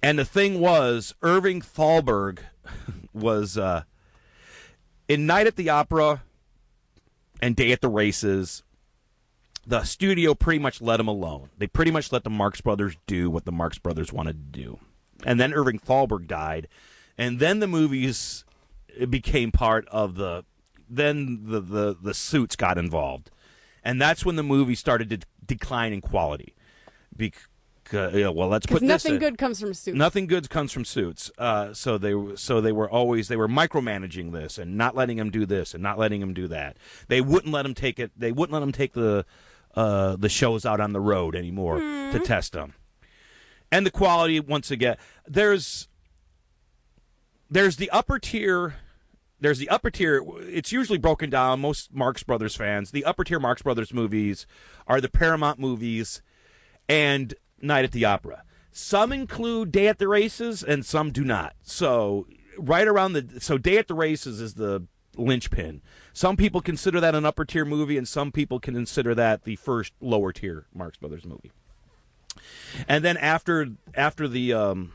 And 0.00 0.18
the 0.20 0.24
thing 0.24 0.60
was, 0.60 1.16
Irving 1.20 1.62
Thalberg 1.62 2.38
was 3.12 3.58
uh, 3.58 3.82
in 5.08 5.26
Night 5.26 5.48
at 5.48 5.56
the 5.56 5.68
Opera 5.68 6.22
and 7.42 7.56
Day 7.56 7.72
at 7.72 7.80
the 7.80 7.88
Races. 7.88 8.62
The 9.66 9.82
studio 9.82 10.34
pretty 10.34 10.60
much 10.60 10.80
let 10.80 11.00
him 11.00 11.08
alone. 11.08 11.50
They 11.58 11.66
pretty 11.66 11.90
much 11.90 12.12
let 12.12 12.22
the 12.22 12.30
Marx 12.30 12.60
Brothers 12.60 12.96
do 13.08 13.28
what 13.30 13.44
the 13.44 13.52
Marx 13.52 13.78
Brothers 13.78 14.12
wanted 14.12 14.52
to 14.52 14.60
do. 14.60 14.78
And 15.24 15.40
then 15.40 15.52
Irving 15.52 15.80
Thalberg 15.80 16.28
died, 16.28 16.68
and 17.18 17.40
then 17.40 17.58
the 17.58 17.66
movies 17.66 18.44
became 19.10 19.50
part 19.50 19.86
of 19.88 20.14
the. 20.14 20.44
Then 20.88 21.40
the 21.46 21.60
the 21.60 21.96
the 22.00 22.14
suits 22.14 22.54
got 22.54 22.78
involved, 22.78 23.30
and 23.82 24.00
that's 24.00 24.24
when 24.24 24.36
the 24.36 24.44
movie 24.44 24.76
started 24.76 25.10
to 25.10 25.18
decline 25.44 25.92
in 25.92 26.00
quality. 26.00 26.54
Because 27.16 28.14
yeah, 28.14 28.28
well, 28.28 28.46
let's 28.48 28.66
put 28.66 28.80
this 28.80 28.88
nothing 28.88 29.14
in. 29.14 29.20
good 29.20 29.38
comes 29.38 29.58
from 29.58 29.74
suits. 29.74 29.96
Nothing 29.96 30.28
good 30.28 30.48
comes 30.48 30.70
from 30.70 30.84
suits. 30.84 31.32
Uh, 31.38 31.72
so 31.72 31.98
they 31.98 32.14
so 32.36 32.60
they 32.60 32.72
were 32.72 32.88
always 32.88 33.26
they 33.26 33.36
were 33.36 33.48
micromanaging 33.48 34.32
this 34.32 34.58
and 34.58 34.76
not 34.76 34.94
letting 34.94 35.18
him 35.18 35.30
do 35.30 35.44
this 35.44 35.74
and 35.74 35.82
not 35.82 35.98
letting 35.98 36.20
him 36.20 36.34
do 36.34 36.46
that. 36.46 36.76
They 37.08 37.20
wouldn't 37.20 37.52
let 37.52 37.66
him 37.66 37.74
take 37.74 37.98
it. 37.98 38.12
They 38.16 38.30
wouldn't 38.30 38.52
let 38.52 38.62
him 38.62 38.72
take 38.72 38.92
the 38.92 39.24
uh, 39.76 40.16
the 40.16 40.28
shows 40.28 40.64
out 40.64 40.80
on 40.80 40.92
the 40.92 41.00
road 41.00 41.36
anymore 41.36 41.78
to 41.78 42.18
test 42.24 42.52
them. 42.52 42.74
And 43.70 43.84
the 43.84 43.90
quality 43.90 44.40
once 44.40 44.70
again 44.70 44.96
there's 45.26 45.88
there's 47.50 47.76
the 47.76 47.90
upper 47.90 48.18
tier 48.18 48.76
there's 49.40 49.58
the 49.58 49.68
upper 49.68 49.90
tier 49.90 50.24
it's 50.40 50.72
usually 50.72 50.98
broken 50.98 51.28
down 51.28 51.60
most 51.60 51.92
Marx 51.92 52.22
Brothers 52.22 52.54
fans 52.54 52.92
the 52.92 53.04
upper 53.04 53.24
tier 53.24 53.40
Marx 53.40 53.62
Brothers 53.62 53.92
movies 53.92 54.46
are 54.86 55.00
the 55.00 55.10
Paramount 55.10 55.58
movies 55.58 56.22
and 56.88 57.34
Night 57.60 57.84
at 57.84 57.92
the 57.92 58.04
Opera. 58.04 58.42
Some 58.70 59.12
include 59.12 59.72
Day 59.72 59.88
at 59.88 59.98
the 59.98 60.08
Races 60.08 60.62
and 60.62 60.84
some 60.84 61.10
do 61.10 61.24
not. 61.24 61.54
So 61.62 62.26
right 62.58 62.86
around 62.86 63.14
the 63.14 63.40
so 63.40 63.58
Day 63.58 63.78
at 63.78 63.88
the 63.88 63.94
Races 63.94 64.40
is 64.40 64.54
the 64.54 64.86
linchpin. 65.16 65.82
Some 66.12 66.36
people 66.36 66.60
consider 66.60 67.00
that 67.00 67.14
an 67.14 67.24
upper 67.24 67.44
tier 67.44 67.64
movie 67.64 67.98
and 67.98 68.06
some 68.06 68.32
people 68.32 68.60
can 68.60 68.74
consider 68.74 69.14
that 69.14 69.44
the 69.44 69.56
first 69.56 69.92
lower 70.00 70.32
tier 70.32 70.66
Marx 70.74 70.96
Brothers 70.98 71.24
movie. 71.24 71.50
And 72.88 73.04
then 73.04 73.16
after 73.16 73.68
after 73.94 74.28
the 74.28 74.52
um 74.52 74.92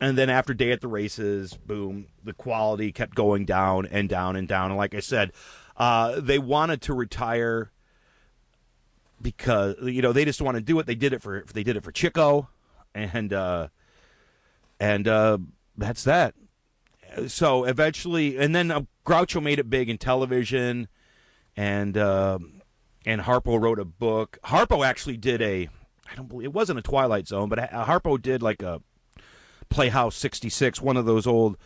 and 0.00 0.16
then 0.16 0.30
after 0.30 0.54
Day 0.54 0.72
at 0.72 0.80
the 0.80 0.88
Races, 0.88 1.54
boom, 1.54 2.06
the 2.24 2.32
quality 2.32 2.90
kept 2.90 3.14
going 3.14 3.44
down 3.44 3.86
and 3.86 4.08
down 4.08 4.34
and 4.34 4.48
down. 4.48 4.70
And 4.70 4.78
like 4.78 4.94
I 4.94 5.00
said, 5.00 5.32
uh, 5.76 6.20
they 6.20 6.38
wanted 6.38 6.80
to 6.82 6.94
retire 6.94 7.70
because 9.20 9.76
you 9.82 10.00
know 10.02 10.12
they 10.12 10.24
just 10.24 10.40
want 10.40 10.56
to 10.56 10.62
do 10.62 10.78
it. 10.78 10.86
They 10.86 10.94
did 10.94 11.12
it 11.12 11.22
for 11.22 11.44
they 11.52 11.62
did 11.62 11.76
it 11.76 11.84
for 11.84 11.92
Chico, 11.92 12.48
and 12.94 13.32
uh, 13.32 13.68
and 14.78 15.06
uh, 15.06 15.38
that's 15.76 16.04
that. 16.04 16.34
So 17.26 17.64
eventually, 17.64 18.38
and 18.38 18.54
then 18.54 18.70
uh, 18.70 18.82
Groucho 19.04 19.42
made 19.42 19.58
it 19.58 19.68
big 19.68 19.88
in 19.88 19.98
television, 19.98 20.88
and 21.56 21.96
uh, 21.96 22.38
and 23.04 23.22
Harpo 23.22 23.60
wrote 23.60 23.78
a 23.78 23.84
book. 23.84 24.38
Harpo 24.44 24.84
actually 24.84 25.16
did 25.16 25.42
a 25.42 25.68
I 26.10 26.14
don't 26.16 26.28
believe 26.28 26.46
it 26.46 26.52
wasn't 26.52 26.78
a 26.78 26.82
Twilight 26.82 27.28
Zone, 27.28 27.48
but 27.48 27.58
uh, 27.58 27.84
Harpo 27.84 28.20
did 28.20 28.42
like 28.42 28.62
a 28.62 28.80
Playhouse 29.68 30.16
'66, 30.16 30.80
one 30.80 30.96
of 30.96 31.06
those 31.06 31.26
old 31.26 31.56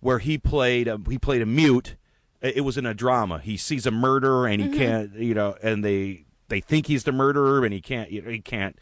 where 0.00 0.18
he 0.18 0.36
played 0.36 0.88
a, 0.88 1.00
he 1.08 1.18
played 1.18 1.42
a 1.42 1.46
mute. 1.46 1.96
It 2.42 2.62
was 2.62 2.76
in 2.76 2.84
a 2.84 2.92
drama. 2.92 3.38
He 3.38 3.56
sees 3.56 3.86
a 3.86 3.90
murder 3.90 4.44
and 4.44 4.60
he 4.60 4.68
can't, 4.68 5.14
you 5.14 5.32
know, 5.32 5.56
and 5.62 5.82
they 5.82 6.26
they 6.48 6.60
think 6.60 6.86
he's 6.86 7.04
the 7.04 7.12
murderer 7.12 7.64
and 7.64 7.72
he 7.72 7.80
can't 7.80 8.10
you 8.10 8.20
know, 8.20 8.30
he 8.30 8.40
can't 8.40 8.78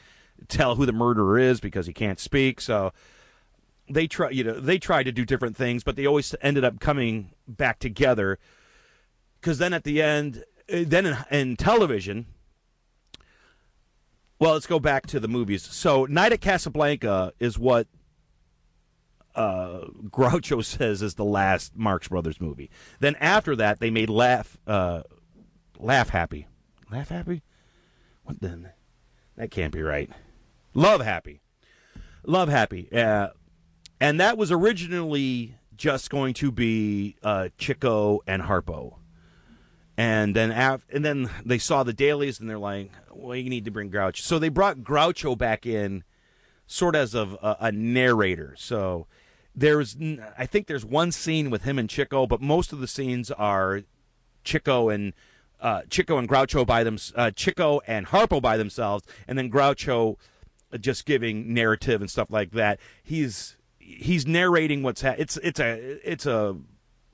tell 0.48 0.74
who 0.74 0.84
the 0.84 0.92
murderer 0.92 1.38
is 1.38 1.60
because 1.60 1.86
he 1.86 1.92
can't 1.92 2.18
speak. 2.18 2.60
So 2.60 2.92
they 3.90 4.06
try 4.06 4.30
you 4.30 4.44
know 4.44 4.60
they 4.60 4.78
tried 4.78 5.04
to 5.04 5.12
do 5.12 5.24
different 5.24 5.56
things, 5.56 5.84
but 5.84 5.96
they 5.96 6.06
always 6.06 6.34
ended 6.40 6.64
up 6.64 6.80
coming 6.80 7.32
back 7.46 7.78
together. 7.78 8.38
Because 9.40 9.58
then 9.58 9.72
at 9.72 9.84
the 9.84 10.00
end, 10.00 10.44
uh, 10.72 10.84
then 10.86 11.06
in, 11.06 11.16
in 11.30 11.56
television. 11.56 12.26
Well, 14.38 14.54
let's 14.54 14.66
go 14.66 14.80
back 14.80 15.06
to 15.08 15.20
the 15.20 15.28
movies. 15.28 15.62
So, 15.62 16.04
Night 16.06 16.32
at 16.32 16.40
Casablanca 16.40 17.32
is 17.38 17.60
what 17.60 17.86
uh, 19.34 19.82
Groucho 20.04 20.64
says 20.78 21.02
is 21.02 21.14
the 21.14 21.24
last 21.24 21.76
Marx 21.76 22.08
Brothers 22.08 22.40
movie. 22.40 22.70
Then 23.00 23.16
after 23.16 23.56
that, 23.56 23.80
they 23.80 23.90
made 23.90 24.10
Laugh, 24.10 24.58
uh, 24.66 25.02
Laugh 25.78 26.08
Happy, 26.10 26.46
Laugh 26.90 27.08
Happy. 27.08 27.42
What 28.24 28.40
then? 28.40 28.70
That 29.36 29.50
can't 29.50 29.72
be 29.72 29.82
right. 29.82 30.10
Love 30.74 31.00
Happy, 31.00 31.40
Love 32.24 32.48
Happy, 32.48 32.88
uh, 32.92 33.28
and 34.02 34.18
that 34.18 34.36
was 34.36 34.50
originally 34.50 35.54
just 35.76 36.10
going 36.10 36.34
to 36.34 36.50
be 36.50 37.14
uh, 37.22 37.50
Chico 37.56 38.20
and 38.26 38.42
Harpo. 38.42 38.96
And 39.96 40.34
then, 40.34 40.50
af- 40.50 40.84
and 40.92 41.04
then 41.04 41.30
they 41.44 41.58
saw 41.58 41.84
the 41.84 41.92
dailies, 41.92 42.40
and 42.40 42.50
they're 42.50 42.58
like, 42.58 42.90
"Well, 43.12 43.36
you 43.36 43.48
need 43.48 43.64
to 43.66 43.70
bring 43.70 43.92
Groucho." 43.92 44.16
So 44.16 44.40
they 44.40 44.48
brought 44.48 44.78
Groucho 44.78 45.38
back 45.38 45.66
in, 45.66 46.02
sort 46.66 46.96
of 46.96 47.02
as 47.02 47.14
of 47.14 47.34
a, 47.34 47.56
a 47.60 47.72
narrator. 47.72 48.54
So 48.58 49.06
there's, 49.54 49.96
I 50.36 50.46
think 50.46 50.66
there's 50.66 50.84
one 50.84 51.12
scene 51.12 51.48
with 51.48 51.62
him 51.62 51.78
and 51.78 51.88
Chico, 51.88 52.26
but 52.26 52.40
most 52.40 52.72
of 52.72 52.80
the 52.80 52.88
scenes 52.88 53.30
are 53.30 53.82
Chico 54.42 54.88
and 54.88 55.12
uh, 55.60 55.82
Chico 55.88 56.18
and 56.18 56.28
Groucho 56.28 56.66
by 56.66 56.82
them, 56.82 56.98
uh, 57.14 57.30
Chico 57.30 57.80
and 57.86 58.08
Harpo 58.08 58.42
by 58.42 58.56
themselves, 58.56 59.04
and 59.28 59.38
then 59.38 59.48
Groucho 59.48 60.16
just 60.80 61.04
giving 61.04 61.54
narrative 61.54 62.00
and 62.00 62.10
stuff 62.10 62.30
like 62.30 62.50
that. 62.52 62.80
He's 63.04 63.56
he's 63.82 64.26
narrating 64.26 64.82
what's 64.82 65.02
ha- 65.02 65.14
it's 65.18 65.36
it's 65.38 65.60
a 65.60 65.98
it's 66.10 66.26
a 66.26 66.56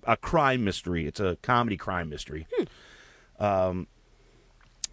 a 0.04 0.16
crime 0.16 0.64
mystery. 0.64 1.07
It's 1.07 1.20
a 1.20 1.37
comedy 1.42 1.76
crime 1.76 2.09
mystery. 2.09 2.46
Um, 3.38 3.87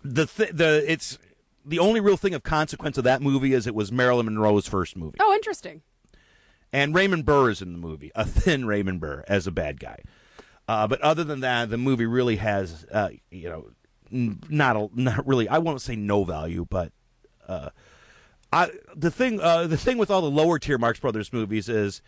the 0.04 0.26
th- 0.26 0.52
the 0.52 0.84
it's 0.92 1.18
the 1.66 1.80
only 1.80 2.00
real 2.00 2.18
thing 2.18 2.34
of 2.34 2.44
consequence 2.44 2.98
of 2.98 3.04
that 3.06 3.22
movie 3.22 3.54
is 3.54 3.66
it 3.68 3.76
was 3.76 3.92
Marilyn 3.92 4.26
Monroe's 4.26 4.68
first 4.68 4.96
movie. 4.96 5.18
Oh, 5.20 5.34
interesting. 5.34 5.82
And 6.72 6.94
Raymond 6.94 7.26
Burr 7.26 7.50
is 7.52 7.62
in 7.62 7.72
the 7.72 7.78
movie, 7.78 8.12
a 8.16 8.26
thin 8.26 8.66
Raymond 8.66 9.00
Burr 9.00 9.24
as 9.28 9.48
a 9.48 9.52
bad 9.52 9.80
guy. 9.80 10.00
Uh, 10.68 10.88
but 10.88 11.00
other 11.02 11.24
than 11.24 11.40
that, 11.42 11.70
the 11.70 11.78
movie 11.78 12.06
really 12.06 12.36
has, 12.38 12.86
uh, 12.92 13.10
you 13.32 13.48
know, 13.50 13.70
n- 14.12 14.40
not 14.50 14.76
a, 14.76 14.90
not 14.94 15.26
really. 15.26 15.48
I 15.48 15.60
won't 15.60 15.82
say 15.82 15.96
no 15.96 16.24
value, 16.24 16.66
but 16.70 16.92
uh, 17.48 17.70
I 18.56 18.72
the 18.96 19.12
thing 19.12 19.42
uh, 19.42 19.68
the 19.68 19.76
thing 19.76 19.98
with 19.98 20.10
all 20.10 20.22
the 20.22 20.32
lower 20.32 20.58
tier 20.60 20.78
Marx 20.78 20.98
Brothers 20.98 21.34
movies 21.34 21.68
is 21.68 22.02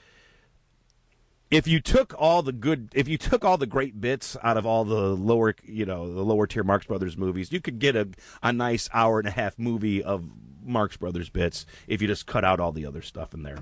if 1.51 1.67
you 1.67 1.81
took 1.81 2.13
all 2.17 2.41
the 2.41 2.53
good 2.53 2.87
if 2.95 3.09
you 3.09 3.17
took 3.17 3.43
all 3.43 3.57
the 3.57 3.67
great 3.67 3.99
bits 3.99 4.37
out 4.41 4.55
of 4.55 4.65
all 4.65 4.85
the 4.85 5.13
lower 5.13 5.55
you 5.65 5.85
know 5.85 6.13
the 6.13 6.23
lower 6.23 6.47
tier 6.47 6.63
Marx 6.63 6.85
Brothers 6.85 7.17
movies, 7.17 7.51
you 7.51 7.59
could 7.59 7.79
get 7.79 7.97
a 7.97 8.07
a 8.41 8.53
nice 8.53 8.87
hour 8.93 9.19
and 9.19 9.27
a 9.27 9.31
half 9.31 9.59
movie 9.59 10.01
of 10.01 10.25
Marx 10.63 10.95
Brothers 10.95 11.29
bits 11.29 11.65
if 11.85 12.01
you 12.01 12.07
just 12.07 12.27
cut 12.27 12.45
out 12.45 12.61
all 12.61 12.71
the 12.71 12.85
other 12.85 13.01
stuff 13.01 13.33
in 13.33 13.43
there. 13.43 13.57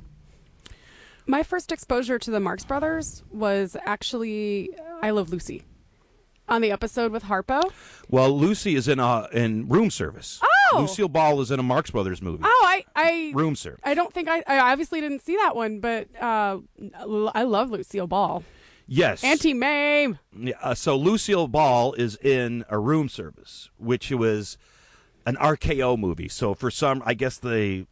My 1.25 1.41
first 1.41 1.71
exposure 1.71 2.19
to 2.19 2.29
the 2.29 2.39
Marx 2.39 2.63
Brothers 2.65 3.23
was 3.31 3.75
actually 3.87 4.69
I 5.01 5.09
Love 5.09 5.31
Lucy 5.31 5.63
on 6.47 6.61
the 6.61 6.71
episode 6.71 7.11
with 7.11 7.23
Harpo. 7.23 7.71
Well, 8.09 8.37
Lucy 8.37 8.75
is 8.75 8.87
in 8.87 8.99
a 8.99 9.27
in 9.31 9.67
Room 9.67 9.89
Service. 9.89 10.39
Oh! 10.43 10.79
Lucille 10.81 11.09
Ball 11.09 11.41
is 11.41 11.51
in 11.51 11.59
a 11.59 11.63
Marx 11.63 11.91
Brothers 11.91 12.21
movie. 12.21 12.43
Oh, 12.45 12.63
I 12.67 12.85
I 12.95 13.31
Room 13.35 13.55
Service. 13.55 13.81
I 13.83 13.93
don't 13.93 14.13
think 14.13 14.27
I 14.27 14.43
I 14.47 14.71
obviously 14.71 15.01
didn't 15.01 15.21
see 15.21 15.35
that 15.37 15.55
one, 15.55 15.79
but 15.79 16.07
uh, 16.21 16.59
I 17.33 17.43
love 17.43 17.71
Lucille 17.71 18.07
Ball. 18.07 18.43
Yes. 18.87 19.23
Auntie 19.23 19.53
Mame. 19.53 20.19
Yeah, 20.37 20.53
uh, 20.61 20.75
so 20.75 20.95
Lucille 20.95 21.47
Ball 21.47 21.93
is 21.93 22.17
in 22.17 22.65
a 22.69 22.77
Room 22.77 23.09
Service, 23.09 23.69
which 23.77 24.11
was 24.11 24.57
an 25.25 25.35
RKO 25.37 25.97
movie. 25.97 26.29
So 26.29 26.53
for 26.53 26.69
some, 26.69 27.01
I 27.05 27.15
guess 27.15 27.37
the 27.37 27.87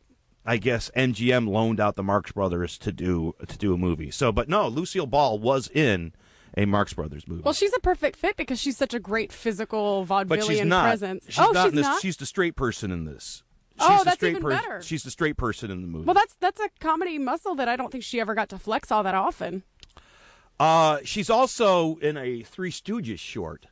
I 0.45 0.57
guess 0.57 0.91
MGM 0.95 1.47
loaned 1.47 1.79
out 1.79 1.95
the 1.95 2.03
Marx 2.03 2.31
Brothers 2.31 2.77
to 2.79 2.91
do 2.91 3.33
to 3.47 3.57
do 3.57 3.73
a 3.73 3.77
movie. 3.77 4.11
So, 4.11 4.31
but 4.31 4.49
no, 4.49 4.67
Lucille 4.67 5.07
Ball 5.07 5.39
was 5.39 5.69
in 5.69 6.13
a 6.55 6.65
Marx 6.65 6.93
Brothers 6.93 7.27
movie. 7.27 7.41
Well, 7.43 7.53
she's 7.53 7.73
a 7.73 7.79
perfect 7.79 8.17
fit 8.17 8.35
because 8.37 8.59
she's 8.59 8.77
such 8.77 8.93
a 8.93 8.99
great 8.99 9.31
physical 9.31 10.05
vaudevillian 10.05 10.27
but 10.27 10.43
she's 10.43 10.63
not. 10.65 10.83
presence. 10.83 11.25
She's 11.27 11.39
oh, 11.39 11.51
not 11.51 11.65
she's 11.65 11.73
this. 11.73 11.83
not. 11.83 12.01
She's 12.01 12.17
the 12.17 12.25
straight 12.25 12.55
person 12.55 12.91
in 12.91 13.05
this. 13.05 13.43
she's 13.79 13.87
Oh, 13.89 13.97
the 13.99 14.03
that's 14.05 14.15
straight 14.17 14.29
even 14.31 14.43
person. 14.43 14.59
better. 14.61 14.81
She's 14.81 15.03
the 15.03 15.11
straight 15.11 15.37
person 15.37 15.71
in 15.71 15.81
the 15.81 15.87
movie. 15.87 16.05
Well, 16.05 16.13
that's 16.13 16.35
that's 16.39 16.59
a 16.61 16.69
comedy 16.79 17.17
muscle 17.17 17.55
that 17.55 17.67
I 17.67 17.75
don't 17.75 17.91
think 17.91 18.03
she 18.03 18.19
ever 18.19 18.33
got 18.35 18.49
to 18.49 18.59
flex 18.59 18.91
all 18.91 19.03
that 19.03 19.15
often. 19.15 19.63
Uh, 20.59 20.99
she's 21.03 21.29
also 21.29 21.95
in 21.97 22.15
a 22.17 22.43
Three 22.43 22.71
Stooges 22.71 23.19
short. 23.19 23.67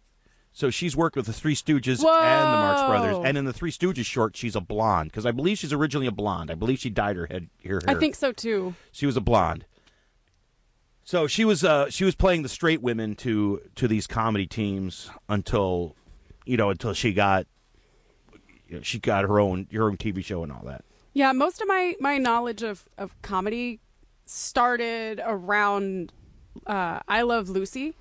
So 0.54 0.70
she's 0.70 0.98
worked 0.98 1.15
with 1.15 1.28
the 1.28 1.34
Three 1.34 1.56
Stooges 1.56 2.00
and 2.00 2.00
the 2.00 2.58
Marx 2.58 2.82
Brothers. 2.82 3.17
And 3.24 3.38
in 3.38 3.46
the 3.46 3.54
Three 3.54 3.72
Stooges 3.72 4.06
short, 4.06 4.36
she's 4.36 4.56
a 4.56 4.60
blonde 4.60 5.10
because 5.10 5.26
I 5.26 5.32
believe 5.32 5.58
she's 5.58 5.72
originally 5.72 6.08
a 6.08 6.12
blonde. 6.12 6.52
I 6.52 6.56
believe 6.56 6.80
she 6.80 6.89
dyed 6.89 7.15
her 7.15 7.28
head 7.28 7.50
her 7.63 7.80
hair. 7.80 7.82
I 7.88 7.94
think 7.96 8.15
so 8.15 8.34
too. 8.34 8.76
she 8.91 9.06
was 9.06 9.15
a 9.15 9.22
blonde. 9.22 9.65
So 11.03 11.27
she 11.27 11.45
was 11.45 11.63
uh, 11.63 11.89
she 11.89 12.03
was 12.03 12.15
playing 12.15 12.43
the 12.43 12.49
straight 12.49 12.81
women 12.81 13.15
to 13.17 13.61
to 13.75 13.87
these 13.87 14.07
comedy 14.07 14.47
teams 14.47 15.09
until 15.27 15.95
you 16.45 16.57
know 16.57 16.69
until 16.69 16.93
she 16.93 17.13
got 17.13 17.47
you 18.67 18.77
know, 18.77 18.81
she 18.81 18.99
got 18.99 19.23
her 19.23 19.39
own 19.39 19.67
her 19.73 19.83
own 19.83 19.97
TV 19.97 20.23
show 20.23 20.43
and 20.43 20.51
all 20.51 20.63
that. 20.65 20.83
Yeah, 21.13 21.31
most 21.33 21.61
of 21.61 21.67
my 21.67 21.95
my 21.99 22.17
knowledge 22.17 22.63
of 22.63 22.85
of 22.97 23.19
comedy 23.21 23.79
started 24.25 25.19
around 25.25 26.13
uh, 26.65 26.99
I 27.07 27.23
Love 27.23 27.49
Lucy, 27.49 27.93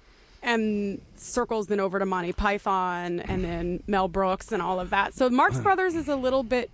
and 0.42 1.00
circles 1.16 1.66
then 1.66 1.80
over 1.80 1.98
to 1.98 2.06
Monty 2.06 2.32
Python, 2.32 3.20
and 3.20 3.44
then 3.44 3.82
Mel 3.86 4.08
Brooks 4.08 4.52
and 4.52 4.62
all 4.62 4.78
of 4.78 4.90
that. 4.90 5.14
So 5.14 5.28
Marx 5.28 5.58
Brothers 5.58 5.94
is 5.94 6.08
a 6.08 6.16
little 6.16 6.42
bit. 6.42 6.70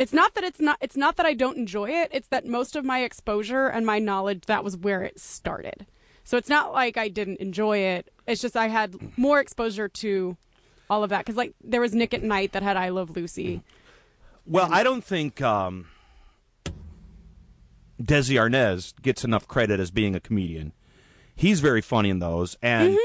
It's 0.00 0.14
not 0.14 0.34
that 0.34 0.44
it's 0.44 0.60
not. 0.60 0.78
It's 0.80 0.96
not 0.96 1.16
that 1.16 1.26
I 1.26 1.34
don't 1.34 1.58
enjoy 1.58 1.90
it. 1.90 2.08
It's 2.10 2.28
that 2.28 2.46
most 2.46 2.74
of 2.74 2.86
my 2.86 3.02
exposure 3.02 3.66
and 3.66 3.84
my 3.84 3.98
knowledge 3.98 4.46
that 4.46 4.64
was 4.64 4.74
where 4.74 5.02
it 5.02 5.20
started. 5.20 5.86
So 6.24 6.38
it's 6.38 6.48
not 6.48 6.72
like 6.72 6.96
I 6.96 7.08
didn't 7.08 7.36
enjoy 7.36 7.78
it. 7.78 8.10
It's 8.26 8.40
just 8.40 8.56
I 8.56 8.68
had 8.68 8.96
more 9.18 9.40
exposure 9.40 9.88
to 9.88 10.38
all 10.88 11.04
of 11.04 11.10
that 11.10 11.18
because 11.18 11.36
like 11.36 11.52
there 11.62 11.82
was 11.82 11.94
Nick 11.94 12.14
at 12.14 12.22
Night 12.22 12.52
that 12.52 12.62
had 12.62 12.78
I 12.78 12.88
Love 12.88 13.14
Lucy. 13.14 13.62
Well, 14.46 14.72
I 14.72 14.82
don't 14.82 15.04
think 15.04 15.42
um, 15.42 15.88
Desi 18.02 18.36
Arnaz 18.36 18.94
gets 19.02 19.22
enough 19.22 19.46
credit 19.46 19.80
as 19.80 19.90
being 19.90 20.14
a 20.14 20.20
comedian. 20.20 20.72
He's 21.36 21.60
very 21.60 21.82
funny 21.82 22.08
in 22.08 22.20
those, 22.20 22.56
and 22.62 22.96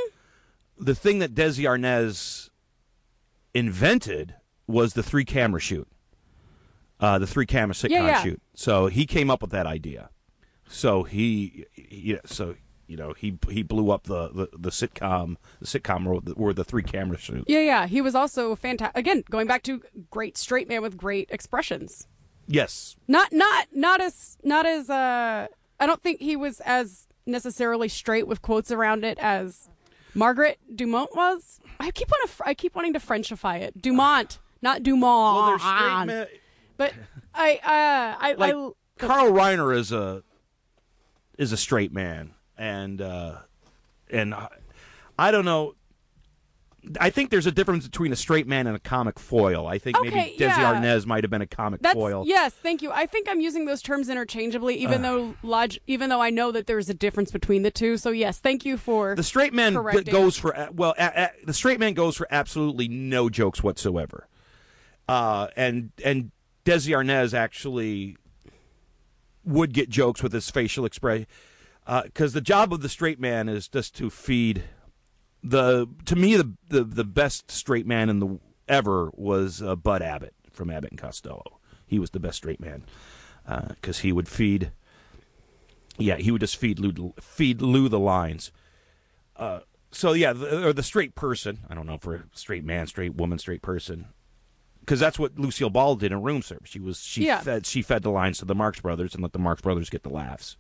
the 0.79 0.95
thing 0.95 1.19
that 1.19 1.35
Desi 1.35 1.65
Arnaz 1.65 2.49
invented 3.53 4.35
was 4.65 4.93
the 4.93 5.03
three 5.03 5.25
camera 5.25 5.59
shoot, 5.59 5.87
uh, 6.99 7.19
the 7.19 7.27
three 7.27 7.45
camera 7.45 7.73
sitcom 7.73 7.89
Yeah, 7.91 8.07
yeah. 8.07 8.23
shoot. 8.23 8.41
So 8.53 8.87
he 8.87 9.05
came 9.05 9.29
up 9.29 9.41
with 9.41 9.51
that 9.51 9.65
idea. 9.65 10.09
So 10.67 11.03
he, 11.03 11.65
yeah, 11.75 12.17
so 12.25 12.55
you 12.87 12.97
know, 12.97 13.13
he 13.13 13.37
he 13.49 13.63
blew 13.63 13.91
up 13.91 14.03
the 14.03 14.29
the, 14.29 14.49
the 14.57 14.69
sitcom, 14.69 15.37
the 15.59 15.65
sitcom 15.65 16.05
or 16.07 16.21
the, 16.21 16.33
or 16.33 16.53
the 16.53 16.63
three 16.63 16.83
camera 16.83 17.17
shoot. 17.17 17.43
Yeah, 17.47 17.59
yeah. 17.59 17.87
He 17.87 18.01
was 18.01 18.15
also 18.15 18.55
fantastic. 18.55 18.97
Again, 18.97 19.23
going 19.29 19.47
back 19.47 19.63
to 19.63 19.81
great 20.11 20.37
straight 20.37 20.67
man 20.67 20.81
with 20.81 20.97
great 20.97 21.29
expressions. 21.31 22.07
Yes, 22.47 22.95
Not 23.07 23.33
not 23.33 23.67
not 23.73 24.01
as 24.01 24.37
not 24.43 24.65
as 24.67 24.89
uh 24.89 25.47
I 25.79 25.85
don't 25.87 26.01
think 26.03 26.21
he 26.21 26.35
was 26.35 26.59
as 26.61 27.07
necessarily 27.25 27.87
straight 27.89 28.27
with 28.27 28.43
quotes 28.43 28.69
around 28.71 29.03
it 29.03 29.17
as 29.19 29.67
Margaret 30.13 30.59
Dumont 30.75 31.09
was. 31.15 31.59
I 31.79 31.89
keep 31.91 32.07
wanting 32.09 32.35
to, 32.37 32.47
I 32.47 32.53
keep 32.53 32.75
wanting 32.75 32.93
to 32.93 32.99
Frenchify 32.99 33.61
it. 33.61 33.81
Dumont, 33.81 34.39
not 34.61 34.83
Dumont. 34.83 35.59
well, 35.59 35.59
straight 35.59 36.05
men. 36.05 36.27
But 36.77 36.93
I 37.33 37.55
uh 37.63 38.23
I 38.23 38.33
like 38.37 38.53
I 38.53 38.69
Carl 38.97 39.31
Reiner 39.31 39.75
is 39.75 39.91
a 39.91 40.23
is 41.37 41.51
a 41.51 41.57
straight 41.57 41.91
man, 41.93 42.33
and 42.57 43.01
uh, 43.01 43.37
and 44.09 44.33
I- 44.33 44.47
I 45.17 45.31
don't 45.31 45.45
know. 45.45 45.75
I 47.01 47.09
think 47.09 47.31
there's 47.31 47.47
a 47.47 47.51
difference 47.51 47.85
between 47.85 48.11
a 48.13 48.15
straight 48.15 48.45
man 48.47 48.67
and 48.67 48.75
a 48.75 48.79
comic 48.79 49.17
foil. 49.17 49.65
I 49.65 49.79
think 49.79 49.97
Okay, 49.97 50.09
maybe 50.11 50.31
Desi 50.37 50.39
yeah. 50.57 50.75
Arnaz 50.75 51.05
might 51.07 51.23
have 51.23 51.31
been 51.31 51.41
a 51.41 51.47
comic 51.47 51.81
That's 51.81 51.95
foil. 51.95 52.25
yes, 52.27 52.53
thank 52.53 52.81
you. 52.83 52.91
I 52.91 53.05
think 53.07 53.27
I'm 53.27 53.39
using 53.39 53.65
those 53.65 53.81
terms 53.81 54.07
interchangeably, 54.07 54.75
even 54.75 55.01
though 55.01 55.33
log- 55.41 55.73
even 55.87 56.09
though 56.09 56.21
I 56.21 56.29
know 56.29 56.51
that 56.51 56.67
there's 56.67 56.87
a 56.89 56.93
difference 56.93 57.31
between 57.31 57.63
the 57.63 57.71
two. 57.71 57.97
So 57.97 58.11
yes, 58.11 58.37
thank 58.39 58.65
you 58.65 58.77
for 58.77 59.15
The 59.15 59.23
straight 59.23 59.53
man 59.53 59.73
Correcting. 59.73 60.11
goes 60.13 60.37
for 60.37 60.69
well, 60.73 60.93
a, 60.99 61.03
a, 61.05 61.45
the 61.45 61.53
straight 61.53 61.79
man 61.79 61.95
goes 61.95 62.15
for 62.17 62.27
absolutely 62.29 62.87
no 62.87 63.29
jokes 63.29 63.63
whatsoever. 63.63 64.27
Uh, 65.07 65.47
and 65.55 65.91
and 66.03 66.31
Desi 66.65 66.91
Arnaz 66.95 67.33
actually 67.33 68.17
would 69.43 69.73
get 69.73 69.89
jokes 69.89 70.23
with 70.23 70.33
his 70.33 70.49
facial 70.49 70.85
expression 70.85 71.27
because 72.03 72.33
the 72.33 72.41
job 72.41 72.73
of 72.73 72.81
the 72.81 72.89
straight 72.89 73.19
man 73.19 73.47
is 73.47 73.67
just 73.67 73.95
to 73.95 74.09
feed 74.09 74.63
the 75.43 75.87
to 76.05 76.15
me 76.15 76.35
the 76.35 76.51
the, 76.69 76.83
the 76.83 77.03
best 77.03 77.51
straight 77.51 77.85
man 77.85 78.09
in 78.09 78.19
the 78.19 78.39
ever 78.67 79.11
was 79.13 79.61
uh, 79.61 79.75
Bud 79.75 80.01
Abbott 80.01 80.33
from 80.51 80.71
Abbott 80.71 80.91
and 80.91 80.99
Costello. 80.99 81.59
He 81.85 81.99
was 81.99 82.09
the 82.09 82.19
best 82.19 82.37
straight 82.37 82.59
man 82.59 82.83
because 83.69 83.99
he 83.99 84.11
would 84.11 84.27
feed. 84.27 84.71
Yeah, 85.97 86.17
he 86.17 86.31
would 86.31 86.41
just 86.41 86.57
feed 86.57 86.79
Lou 86.79 87.13
feed 87.19 87.61
Lou 87.61 87.87
the 87.87 87.99
lines. 87.99 88.51
Uh, 89.35 89.59
so 89.91 90.13
yeah, 90.13 90.33
the, 90.33 90.67
or 90.67 90.73
the 90.73 90.83
straight 90.83 91.13
person. 91.13 91.59
I 91.69 91.75
don't 91.75 91.85
know 91.85 91.99
a 92.03 92.23
straight 92.33 92.65
man, 92.65 92.87
straight 92.87 93.15
woman, 93.15 93.37
straight 93.37 93.61
person. 93.61 94.07
Because 94.85 94.99
that's 94.99 95.17
what 95.17 95.39
Lucille 95.39 95.71
Ball 95.71 95.95
did 95.95 96.11
in 96.11 96.21
room 96.21 96.41
service. 96.43 96.69
She 96.69 96.79
was 96.79 96.99
she 96.99 97.25
Yeah. 97.25 97.39
fed 97.41 97.65
she 97.65 97.81
fed 97.81 98.03
the 98.03 98.11
lines 98.11 98.37
to 98.39 98.45
the 98.45 98.53
Marx 98.55 98.79
Brothers 98.79 99.13
and 99.15 99.23
let 99.23 99.33
the 99.33 99.39
Marx 99.39 99.61
Brothers 99.61 99.89
get 99.89 100.03
the 100.03 100.09
laughs. 100.09 100.57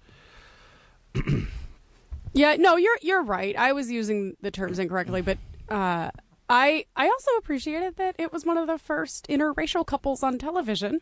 Yeah, 2.33 2.55
no, 2.59 2.75
you're 2.75 2.97
you're 3.01 3.23
right. 3.23 3.55
I 3.55 3.71
was 3.71 3.89
using 3.89 4.35
the 4.41 4.51
terms 4.51 4.77
incorrectly, 4.77 5.21
but 5.21 5.37
uh, 5.69 6.09
I 6.49 6.85
I 6.93 7.07
also 7.07 7.31
appreciated 7.37 7.95
that 7.95 8.15
it 8.19 8.33
was 8.33 8.45
one 8.45 8.57
of 8.57 8.67
the 8.67 8.77
first 8.77 9.27
interracial 9.29 9.85
couples 9.87 10.21
on 10.21 10.37
television. 10.37 10.99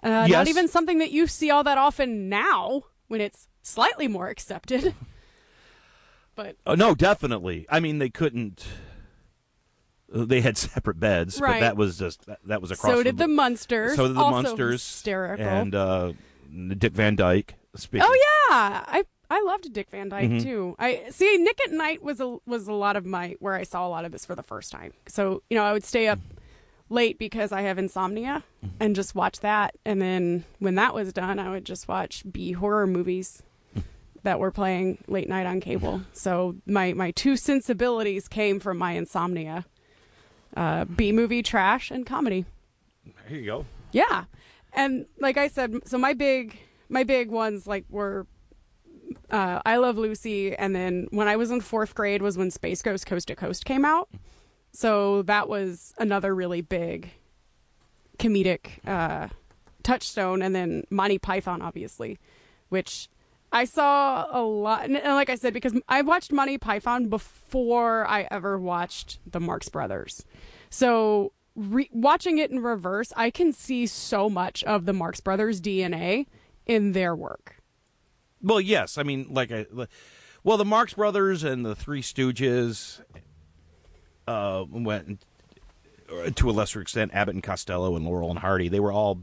Uh, 0.00 0.26
Yes. 0.28 0.30
Not 0.30 0.46
even 0.48 0.68
something 0.68 0.98
that 0.98 1.10
you 1.10 1.26
see 1.26 1.50
all 1.50 1.64
that 1.64 1.76
often 1.76 2.28
now, 2.28 2.84
when 3.08 3.20
it's 3.20 3.48
slightly 3.62 4.06
more 4.06 4.28
accepted. 4.28 4.94
but 6.36 6.54
Oh 6.64 6.76
no, 6.76 6.94
definitely. 6.94 7.66
I 7.68 7.80
mean, 7.80 7.98
they 7.98 8.08
couldn't. 8.10 8.64
They 10.12 10.40
had 10.40 10.56
separate 10.58 10.98
beds, 10.98 11.38
but 11.38 11.60
that 11.60 11.76
was 11.76 11.98
just 11.98 12.26
that, 12.26 12.38
that 12.46 12.60
was 12.60 12.70
across. 12.70 12.92
so 12.92 13.02
did 13.02 13.16
the 13.18 13.28
Munsters. 13.28 13.94
so 13.96 14.08
did 14.08 14.16
the 14.16 14.20
also 14.20 14.42
Munsters 14.42 14.82
Hysterical. 14.84 15.46
and 15.46 15.74
uh, 15.74 16.12
Dick 16.78 16.92
Van 16.94 17.14
Dyke. 17.16 17.54
Speaking, 17.76 18.06
oh 18.08 18.14
yeah, 18.50 18.84
I 18.88 19.04
I 19.30 19.40
loved 19.42 19.72
Dick 19.72 19.88
Van 19.90 20.08
Dyke 20.08 20.28
Mm-hmm. 20.28 20.42
too. 20.44 20.74
I 20.80 21.04
see 21.10 21.36
Nick 21.38 21.60
at 21.64 21.70
Night 21.70 22.02
was 22.02 22.20
a 22.20 22.38
was 22.46 22.66
a 22.66 22.72
lot 22.72 22.96
of 22.96 23.06
my 23.06 23.36
where 23.38 23.54
I 23.54 23.62
saw 23.62 23.86
a 23.86 23.90
lot 23.90 24.04
of 24.04 24.10
this 24.10 24.26
for 24.26 24.34
the 24.34 24.42
first 24.42 24.72
time. 24.72 24.92
So 25.06 25.42
you 25.48 25.56
know 25.56 25.62
I 25.62 25.72
would 25.72 25.84
stay 25.84 26.08
up 26.08 26.18
late 26.88 27.16
because 27.18 27.52
I 27.52 27.60
have 27.62 27.78
insomnia 27.78 28.42
Mm-hmm. 28.64 28.74
and 28.80 28.96
just 28.96 29.14
watch 29.14 29.40
that, 29.40 29.76
and 29.86 30.02
then 30.02 30.44
when 30.58 30.74
that 30.74 30.92
was 30.92 31.12
done, 31.12 31.38
I 31.38 31.48
would 31.50 31.64
just 31.64 31.86
watch 31.88 32.24
B 32.30 32.52
horror 32.52 32.86
movies 32.86 33.42
that 34.24 34.38
were 34.38 34.50
playing 34.50 34.98
late 35.06 35.28
night 35.30 35.46
on 35.46 35.60
cable. 35.60 36.02
So 36.12 36.56
my 36.66 36.92
my 36.92 37.12
two 37.12 37.36
sensibilities 37.36 38.26
came 38.28 38.58
from 38.60 38.76
my 38.76 38.92
insomnia: 38.92 39.64
uh, 40.56 40.84
B 40.84 41.12
movie 41.12 41.42
trash 41.42 41.90
and 41.90 42.04
comedy. 42.06 42.44
There 43.28 43.38
you 43.38 43.46
go. 43.46 43.66
Yeah. 43.92 44.24
And 44.72 45.06
like 45.18 45.36
I 45.36 45.48
said, 45.48 45.74
so 45.86 45.98
my 45.98 46.14
big 46.14 46.58
my 46.88 47.04
big 47.04 47.30
ones 47.30 47.66
like 47.66 47.84
were 47.88 48.26
uh, 49.30 49.60
I 49.64 49.76
Love 49.76 49.96
Lucy, 49.96 50.54
and 50.56 50.74
then 50.74 51.06
when 51.10 51.28
I 51.28 51.36
was 51.36 51.50
in 51.50 51.60
fourth 51.60 51.94
grade 51.94 52.22
was 52.22 52.36
when 52.36 52.50
Space 52.50 52.82
Ghost 52.82 53.06
Coast 53.06 53.28
to 53.28 53.36
Coast 53.36 53.64
came 53.64 53.84
out. 53.84 54.08
So 54.72 55.22
that 55.22 55.48
was 55.48 55.92
another 55.98 56.34
really 56.34 56.60
big 56.60 57.10
comedic 58.18 58.86
uh, 58.86 59.28
touchstone, 59.82 60.42
and 60.42 60.54
then 60.54 60.84
Monty 60.90 61.18
Python, 61.18 61.62
obviously, 61.62 62.18
which 62.68 63.08
I 63.52 63.64
saw 63.64 64.26
a 64.30 64.42
lot. 64.42 64.84
And 64.84 64.94
like 64.94 65.30
I 65.30 65.34
said, 65.34 65.52
because 65.52 65.74
I 65.88 66.02
watched 66.02 66.32
Monty 66.32 66.58
Python 66.58 67.08
before 67.08 68.06
I 68.08 68.28
ever 68.30 68.58
watched 68.58 69.18
the 69.26 69.40
Marx 69.40 69.68
Brothers, 69.68 70.24
so 70.70 71.32
re- 71.56 71.90
watching 71.92 72.38
it 72.38 72.50
in 72.50 72.60
reverse, 72.60 73.12
I 73.16 73.30
can 73.30 73.52
see 73.52 73.86
so 73.86 74.30
much 74.30 74.62
of 74.64 74.86
the 74.86 74.92
Marx 74.92 75.20
Brothers 75.20 75.60
DNA 75.60 76.26
in 76.66 76.92
their 76.92 77.14
work. 77.14 77.56
Well, 78.42 78.60
yes. 78.60 78.96
I 78.96 79.02
mean, 79.02 79.26
like 79.30 79.52
I, 79.52 79.66
well, 80.42 80.56
the 80.56 80.64
Marx 80.64 80.94
Brothers 80.94 81.44
and 81.44 81.64
the 81.64 81.74
Three 81.74 82.02
Stooges 82.02 83.00
uh, 84.26 84.64
went 84.70 85.24
to 86.36 86.50
a 86.50 86.52
lesser 86.52 86.80
extent. 86.80 87.12
Abbott 87.14 87.34
and 87.34 87.42
Costello 87.42 87.96
and 87.96 88.04
Laurel 88.04 88.30
and 88.30 88.38
Hardy. 88.38 88.68
They 88.68 88.80
were 88.80 88.92
all 88.92 89.22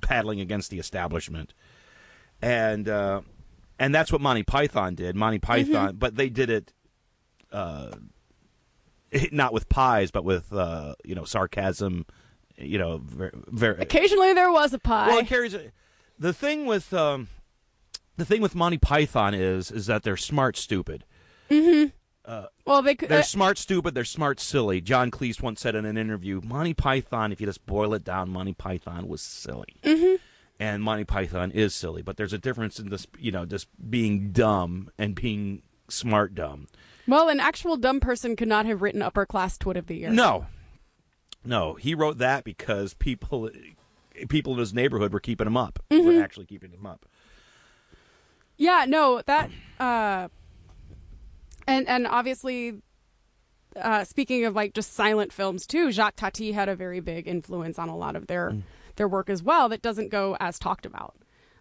paddling 0.00 0.40
against 0.40 0.70
the 0.70 0.78
establishment, 0.78 1.52
and 2.40 2.88
uh, 2.88 3.20
and 3.82 3.92
that's 3.92 4.12
what 4.12 4.20
Monty 4.20 4.44
Python 4.44 4.94
did. 4.94 5.16
Monty 5.16 5.40
Python, 5.40 5.96
but 5.96 6.14
they 6.14 6.28
did 6.28 6.50
it. 6.50 6.72
Uh, 7.50 7.90
not 9.32 9.52
with 9.52 9.68
pies, 9.68 10.12
but 10.12 10.24
with 10.24 10.52
uh, 10.52 10.94
you 11.04 11.16
know 11.16 11.24
sarcasm, 11.24 12.06
you 12.56 12.78
know, 12.78 12.98
very, 12.98 13.32
very 13.48 13.82
Occasionally 13.82 14.34
there 14.34 14.52
was 14.52 14.72
a 14.72 14.78
pie. 14.78 15.08
well, 15.08 15.18
it 15.18 15.26
carries 15.26 15.52
a, 15.54 15.72
the 16.16 16.32
thing 16.32 16.64
with 16.64 16.94
um, 16.94 17.26
the 18.16 18.24
thing 18.24 18.40
with 18.40 18.54
Monty 18.54 18.78
Python 18.78 19.34
is 19.34 19.72
is 19.72 19.86
that 19.86 20.04
they're 20.04 20.16
smart 20.16 20.56
stupid. 20.56 21.04
Mm-hmm. 21.50 21.88
Well, 22.64 22.82
they 22.82 22.94
they're 22.94 23.18
uh, 23.18 23.22
smart, 23.22 23.58
stupid. 23.58 23.94
They're 23.94 24.04
smart, 24.04 24.38
silly. 24.38 24.80
John 24.80 25.10
Cleese 25.10 25.42
once 25.42 25.60
said 25.60 25.74
in 25.74 25.84
an 25.84 25.98
interview, 25.98 26.40
Monty 26.42 26.72
Python, 26.72 27.32
if 27.32 27.40
you 27.40 27.46
just 27.46 27.66
boil 27.66 27.92
it 27.94 28.04
down, 28.04 28.30
Monty 28.30 28.54
Python 28.54 29.08
was 29.08 29.20
silly. 29.20 29.74
Mm-hmm. 29.82 30.22
And 30.62 30.80
Monty 30.80 31.02
Python 31.02 31.50
is 31.50 31.74
silly, 31.74 32.02
but 32.02 32.16
there's 32.16 32.32
a 32.32 32.38
difference 32.38 32.78
in 32.78 32.88
this, 32.88 33.04
you 33.18 33.32
know, 33.32 33.44
just 33.44 33.66
being 33.90 34.30
dumb 34.30 34.92
and 34.96 35.12
being 35.12 35.62
smart 35.88 36.36
dumb. 36.36 36.68
well, 37.08 37.28
an 37.28 37.40
actual 37.40 37.76
dumb 37.76 37.98
person 37.98 38.36
could 38.36 38.46
not 38.46 38.64
have 38.66 38.80
written 38.80 39.02
upper 39.02 39.26
class 39.26 39.58
twit 39.58 39.76
of 39.76 39.88
the 39.88 39.96
year. 39.96 40.10
No, 40.10 40.46
no, 41.44 41.74
he 41.74 41.96
wrote 41.96 42.18
that 42.18 42.44
because 42.44 42.94
people, 42.94 43.50
people 44.28 44.52
in 44.52 44.60
his 44.60 44.72
neighborhood 44.72 45.12
were 45.12 45.18
keeping 45.18 45.48
him 45.48 45.56
up. 45.56 45.80
Mm-hmm. 45.90 46.06
Were 46.06 46.22
actually 46.22 46.46
keeping 46.46 46.70
him 46.70 46.86
up. 46.86 47.06
Yeah, 48.56 48.84
no, 48.86 49.20
that 49.26 49.50
uh 49.80 50.28
and 51.66 51.88
and 51.88 52.06
obviously 52.06 52.82
uh 53.74 54.04
speaking 54.04 54.44
of 54.44 54.54
like 54.54 54.74
just 54.74 54.92
silent 54.92 55.32
films 55.32 55.66
too, 55.66 55.90
Jacques 55.90 56.14
Tati 56.14 56.52
had 56.52 56.68
a 56.68 56.76
very 56.76 57.00
big 57.00 57.26
influence 57.26 57.80
on 57.80 57.88
a 57.88 57.96
lot 57.96 58.14
of 58.14 58.28
their 58.28 58.54
their 59.02 59.08
work 59.08 59.28
as 59.28 59.42
well 59.42 59.68
that 59.68 59.82
doesn't 59.82 60.10
go 60.10 60.36
as 60.38 60.60
talked 60.60 60.86
about. 60.86 61.16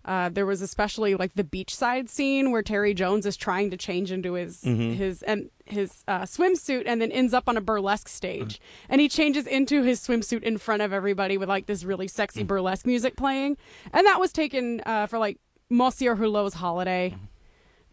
Uh, 0.06 0.30
there 0.30 0.46
was 0.46 0.62
especially 0.62 1.16
like 1.16 1.34
the 1.34 1.44
beachside 1.44 2.08
scene 2.08 2.52
where 2.52 2.62
Terry 2.62 2.94
Jones 2.94 3.26
is 3.26 3.36
trying 3.36 3.72
to 3.72 3.78
change 3.78 4.12
into 4.12 4.34
his 4.34 4.64
his 4.64 5.24
and 5.24 5.50
his 5.66 6.04
uh, 6.08 6.22
swimsuit 6.22 6.84
and 6.86 7.02
then 7.02 7.12
ends 7.12 7.34
up 7.34 7.48
on 7.48 7.58
a 7.58 7.62
burlesque 7.62 8.08
stage. 8.10 8.60
And 8.90 9.02
he 9.02 9.10
changes 9.10 9.48
into 9.48 9.82
his 9.82 10.00
swimsuit 10.00 10.44
in 10.44 10.58
front 10.60 10.82
of 10.84 10.94
everybody 10.94 11.38
with 11.38 11.50
like 11.50 11.66
this 11.66 11.84
really 11.84 12.08
sexy 12.08 12.44
burlesque 12.44 12.86
music 12.86 13.16
playing. 13.16 13.58
And 13.94 14.06
that 14.06 14.20
was 14.20 14.32
taken 14.32 14.82
uh, 14.86 15.06
for 15.08 15.18
like 15.20 15.40
Monsieur 15.70 16.16
Hulot's 16.16 16.56
holiday. 16.56 17.16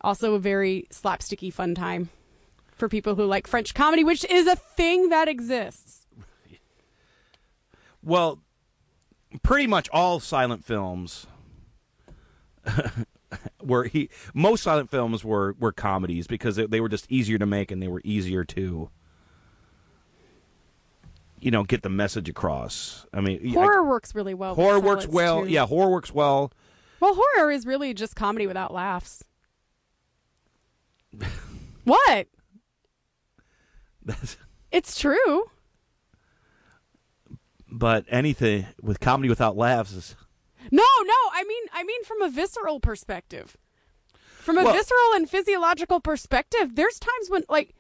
Also 0.02 0.34
a 0.34 0.38
very 0.38 0.86
slapsticky 0.90 1.52
fun 1.52 1.74
time 1.74 2.10
for 2.70 2.88
people 2.88 3.16
who 3.16 3.24
like 3.24 3.46
French 3.46 3.74
comedy 3.74 4.04
which 4.04 4.24
is 4.26 4.46
a 4.46 4.56
thing 4.56 5.08
that 5.08 5.28
exists. 5.28 6.06
Well, 8.00 8.38
pretty 9.42 9.66
much 9.66 9.88
all 9.92 10.20
silent 10.20 10.64
films 10.64 11.26
were 13.62 13.84
he 13.84 14.08
most 14.34 14.62
silent 14.62 14.90
films 14.90 15.24
were 15.24 15.54
were 15.58 15.72
comedies 15.72 16.26
because 16.26 16.56
they, 16.56 16.66
they 16.66 16.80
were 16.80 16.88
just 16.88 17.10
easier 17.10 17.38
to 17.38 17.46
make 17.46 17.70
and 17.70 17.82
they 17.82 17.88
were 17.88 18.00
easier 18.04 18.44
to 18.44 18.90
you 21.40 21.50
know 21.50 21.62
get 21.64 21.82
the 21.82 21.88
message 21.88 22.28
across. 22.28 23.06
I 23.12 23.20
mean, 23.20 23.52
horror 23.52 23.84
I, 23.84 23.88
works 23.88 24.14
really 24.14 24.34
well 24.34 24.54
horror 24.54 24.80
works 24.80 25.06
well. 25.06 25.44
too. 25.44 25.50
Yeah, 25.50 25.66
horror 25.66 25.90
works 25.90 26.12
well. 26.12 26.52
well 27.00 27.14
horror 27.14 27.50
is 27.50 27.64
really 27.66 27.94
just 27.94 28.16
comedy 28.16 28.46
without 28.46 28.72
laughs 28.72 29.22
what 31.84 32.26
That's- 34.04 34.36
it's 34.70 34.98
true 34.98 35.44
but 37.78 38.04
anything 38.08 38.66
with 38.82 39.00
comedy 39.00 39.28
without 39.28 39.56
laughs 39.56 39.92
is 39.92 40.16
No, 40.70 40.82
no. 40.82 41.14
I 41.32 41.44
mean, 41.46 41.62
I 41.72 41.84
mean 41.84 42.02
from 42.04 42.22
a 42.22 42.28
visceral 42.28 42.80
perspective. 42.80 43.56
From 44.16 44.58
a 44.58 44.64
Well- 44.64 44.72
visceral 44.74 45.12
and 45.14 45.28
physiological 45.28 46.00
perspective, 46.00 46.74
there's 46.74 46.98
times 46.98 47.28
when, 47.30 47.44
like, 47.48 47.74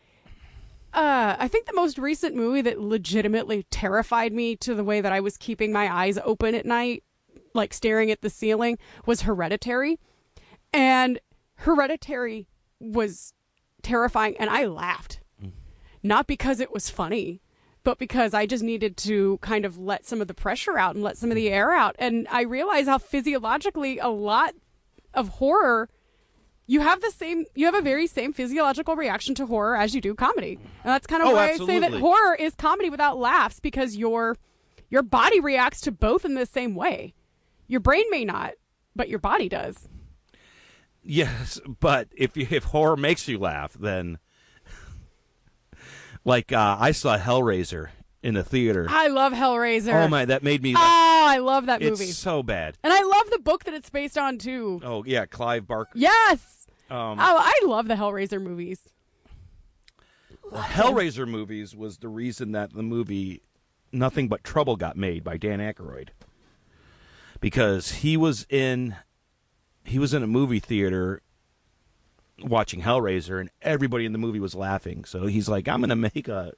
uh, 0.94 1.36
I 1.38 1.48
think 1.48 1.66
the 1.66 1.72
most 1.74 1.98
recent 1.98 2.34
movie 2.34 2.60
that 2.62 2.80
legitimately 2.80 3.64
terrified 3.70 4.32
me 4.32 4.56
to 4.56 4.74
the 4.74 4.84
way 4.84 5.00
that 5.00 5.12
I 5.12 5.20
was 5.20 5.36
keeping 5.36 5.72
my 5.72 5.92
eyes 5.92 6.18
open 6.24 6.54
at 6.54 6.66
night, 6.66 7.04
like 7.54 7.74
staring 7.74 8.10
at 8.10 8.20
the 8.22 8.30
ceiling, 8.30 8.78
was 9.06 9.22
Hereditary. 9.22 9.98
And 10.72 11.18
Hereditary 11.56 12.46
was 12.78 13.32
terrifying, 13.82 14.36
and 14.38 14.48
I 14.50 14.66
laughed. 14.66 15.20
Not 16.02 16.26
because 16.26 16.60
it 16.60 16.72
was 16.72 16.90
funny, 16.90 17.40
but 17.88 17.98
because 17.98 18.34
I 18.34 18.44
just 18.44 18.62
needed 18.62 18.98
to 18.98 19.38
kind 19.40 19.64
of 19.64 19.78
let 19.78 20.04
some 20.04 20.20
of 20.20 20.28
the 20.28 20.34
pressure 20.34 20.76
out 20.76 20.94
and 20.94 21.02
let 21.02 21.16
some 21.16 21.30
of 21.30 21.36
the 21.36 21.48
air 21.48 21.72
out. 21.72 21.96
And 21.98 22.28
I 22.30 22.42
realize 22.42 22.86
how 22.86 22.98
physiologically 22.98 23.98
a 23.98 24.08
lot 24.08 24.52
of 25.14 25.28
horror 25.30 25.88
you 26.66 26.80
have 26.80 27.00
the 27.00 27.10
same 27.10 27.46
you 27.54 27.64
have 27.64 27.74
a 27.74 27.80
very 27.80 28.06
same 28.06 28.34
physiological 28.34 28.94
reaction 28.94 29.34
to 29.36 29.46
horror 29.46 29.74
as 29.74 29.94
you 29.94 30.02
do 30.02 30.14
comedy. 30.14 30.56
And 30.84 30.92
that's 30.92 31.06
kind 31.06 31.22
of 31.22 31.30
Oh, 31.30 31.32
why 31.32 31.52
I 31.52 31.56
say 31.56 31.78
that 31.78 31.94
horror 31.94 32.34
is 32.34 32.54
comedy 32.54 32.90
without 32.90 33.16
laughs 33.16 33.58
because 33.58 33.96
your 33.96 34.36
your 34.90 35.02
body 35.02 35.40
reacts 35.40 35.80
to 35.82 35.90
both 35.90 36.26
in 36.26 36.34
the 36.34 36.44
same 36.44 36.74
way. 36.74 37.14
Your 37.68 37.80
brain 37.80 38.04
may 38.10 38.26
not, 38.26 38.52
but 38.94 39.08
your 39.08 39.18
body 39.18 39.48
does. 39.48 39.88
yes. 41.02 41.58
But 41.80 42.08
if 42.14 42.36
you, 42.36 42.46
if 42.50 42.64
horror 42.64 42.98
makes 42.98 43.26
you 43.28 43.38
laugh, 43.38 43.72
then 43.72 44.18
like 46.24 46.52
uh, 46.52 46.76
I 46.78 46.92
saw 46.92 47.18
Hellraiser 47.18 47.88
in 48.22 48.34
the 48.34 48.44
theater. 48.44 48.86
I 48.88 49.08
love 49.08 49.32
Hellraiser. 49.32 50.04
Oh 50.04 50.08
my, 50.08 50.24
that 50.24 50.42
made 50.42 50.62
me. 50.62 50.74
Oh, 50.76 51.24
I 51.26 51.38
love 51.38 51.66
that 51.66 51.82
it's 51.82 52.00
movie. 52.00 52.12
so 52.12 52.42
bad. 52.42 52.76
And 52.82 52.92
I 52.92 53.02
love 53.02 53.30
the 53.30 53.38
book 53.38 53.64
that 53.64 53.74
it's 53.74 53.90
based 53.90 54.18
on 54.18 54.38
too. 54.38 54.80
Oh 54.84 55.04
yeah, 55.04 55.26
Clive 55.26 55.66
Barker. 55.66 55.92
Yes. 55.94 56.66
Um, 56.90 57.18
Oh, 57.20 57.36
I 57.40 57.60
love 57.64 57.86
the 57.88 57.94
Hellraiser 57.94 58.40
movies. 58.40 58.80
The 60.50 60.58
Hellraiser 60.58 61.28
movies 61.28 61.76
was 61.76 61.98
the 61.98 62.08
reason 62.08 62.52
that 62.52 62.72
the 62.72 62.82
movie 62.82 63.42
Nothing 63.92 64.28
But 64.28 64.44
Trouble 64.44 64.76
got 64.76 64.96
made 64.96 65.22
by 65.24 65.36
Dan 65.36 65.58
Aykroyd. 65.60 66.08
Because 67.40 67.92
he 67.92 68.16
was 68.16 68.46
in 68.50 68.96
he 69.84 69.98
was 69.98 70.12
in 70.12 70.22
a 70.22 70.26
movie 70.26 70.60
theater 70.60 71.22
watching 72.42 72.82
Hellraiser 72.82 73.40
and 73.40 73.50
everybody 73.62 74.04
in 74.04 74.12
the 74.12 74.18
movie 74.18 74.40
was 74.40 74.54
laughing. 74.54 75.04
So 75.04 75.26
he's 75.26 75.48
like, 75.48 75.68
I'm 75.68 75.80
gonna 75.80 75.96
make 75.96 76.28
a 76.28 76.52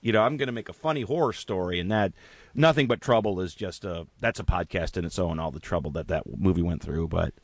you 0.00 0.12
know, 0.12 0.22
I'm 0.22 0.36
gonna 0.36 0.52
make 0.52 0.68
a 0.68 0.74
funny 0.74 1.02
horror 1.02 1.32
story 1.32 1.80
and 1.80 1.90
that 1.90 2.12
Nothing 2.54 2.86
But 2.86 3.00
Trouble 3.00 3.40
is 3.40 3.54
just 3.54 3.84
a 3.84 4.06
that's 4.20 4.40
a 4.40 4.44
podcast 4.44 4.96
in 4.96 5.04
its 5.04 5.18
own, 5.18 5.38
all 5.38 5.50
the 5.50 5.60
trouble 5.60 5.90
that 5.92 6.08
that 6.08 6.24
movie 6.38 6.62
went 6.62 6.82
through, 6.82 7.08
but 7.08 7.34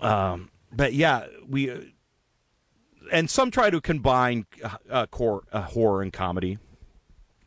um 0.00 0.50
but 0.72 0.92
yeah, 0.92 1.26
we 1.48 1.70
uh, 1.70 1.80
and 3.12 3.30
some 3.30 3.50
try 3.50 3.70
to 3.70 3.80
combine 3.80 4.46
uh, 4.90 5.06
core 5.06 5.44
uh, 5.52 5.62
horror 5.62 6.02
and 6.02 6.12
comedy. 6.12 6.58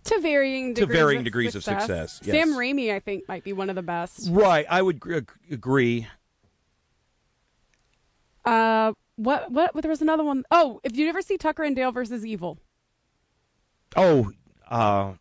To 0.05 0.19
varying 0.21 0.73
degrees 0.73 0.87
To 0.87 0.93
varying 0.93 1.19
of 1.19 1.23
degrees 1.25 1.55
of 1.55 1.63
success, 1.63 2.21
yes. 2.23 2.33
Sam 2.33 2.53
Raimi, 2.53 2.93
I 2.93 2.99
think, 2.99 3.27
might 3.27 3.43
be 3.43 3.51
one 3.53 3.69
of 3.69 3.75
the 3.75 3.83
best. 3.83 4.29
Right, 4.31 4.65
I 4.69 4.81
would 4.81 4.99
gr- 4.99 5.19
agree. 5.51 6.07
Uh, 8.49 8.93
what? 9.15 9.51
What? 9.51 9.71
There 9.75 9.89
was 9.89 10.01
another 10.01 10.23
one. 10.23 10.43
Oh, 10.51 10.79
if 10.83 10.95
you 10.95 11.07
ever 11.09 11.21
see 11.21 11.37
Tucker 11.37 11.63
and 11.63 11.75
Dale 11.75 11.91
versus 11.91 12.25
Evil, 12.25 12.57
Oh, 13.95 14.31
uh, 14.69 15.13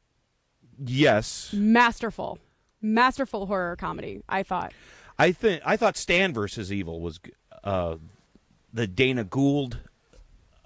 yes, 0.85 1.53
masterful, 1.53 2.39
masterful 2.81 3.47
horror 3.47 3.77
comedy. 3.77 4.23
I 4.29 4.43
thought. 4.43 4.73
I 5.19 5.33
think 5.33 5.63
I 5.65 5.77
thought 5.77 5.97
Stan 5.97 6.33
versus 6.33 6.73
Evil 6.73 7.01
was 7.01 7.19
uh, 7.65 7.97
the 8.73 8.87
Dana 8.87 9.25
Gould 9.25 9.79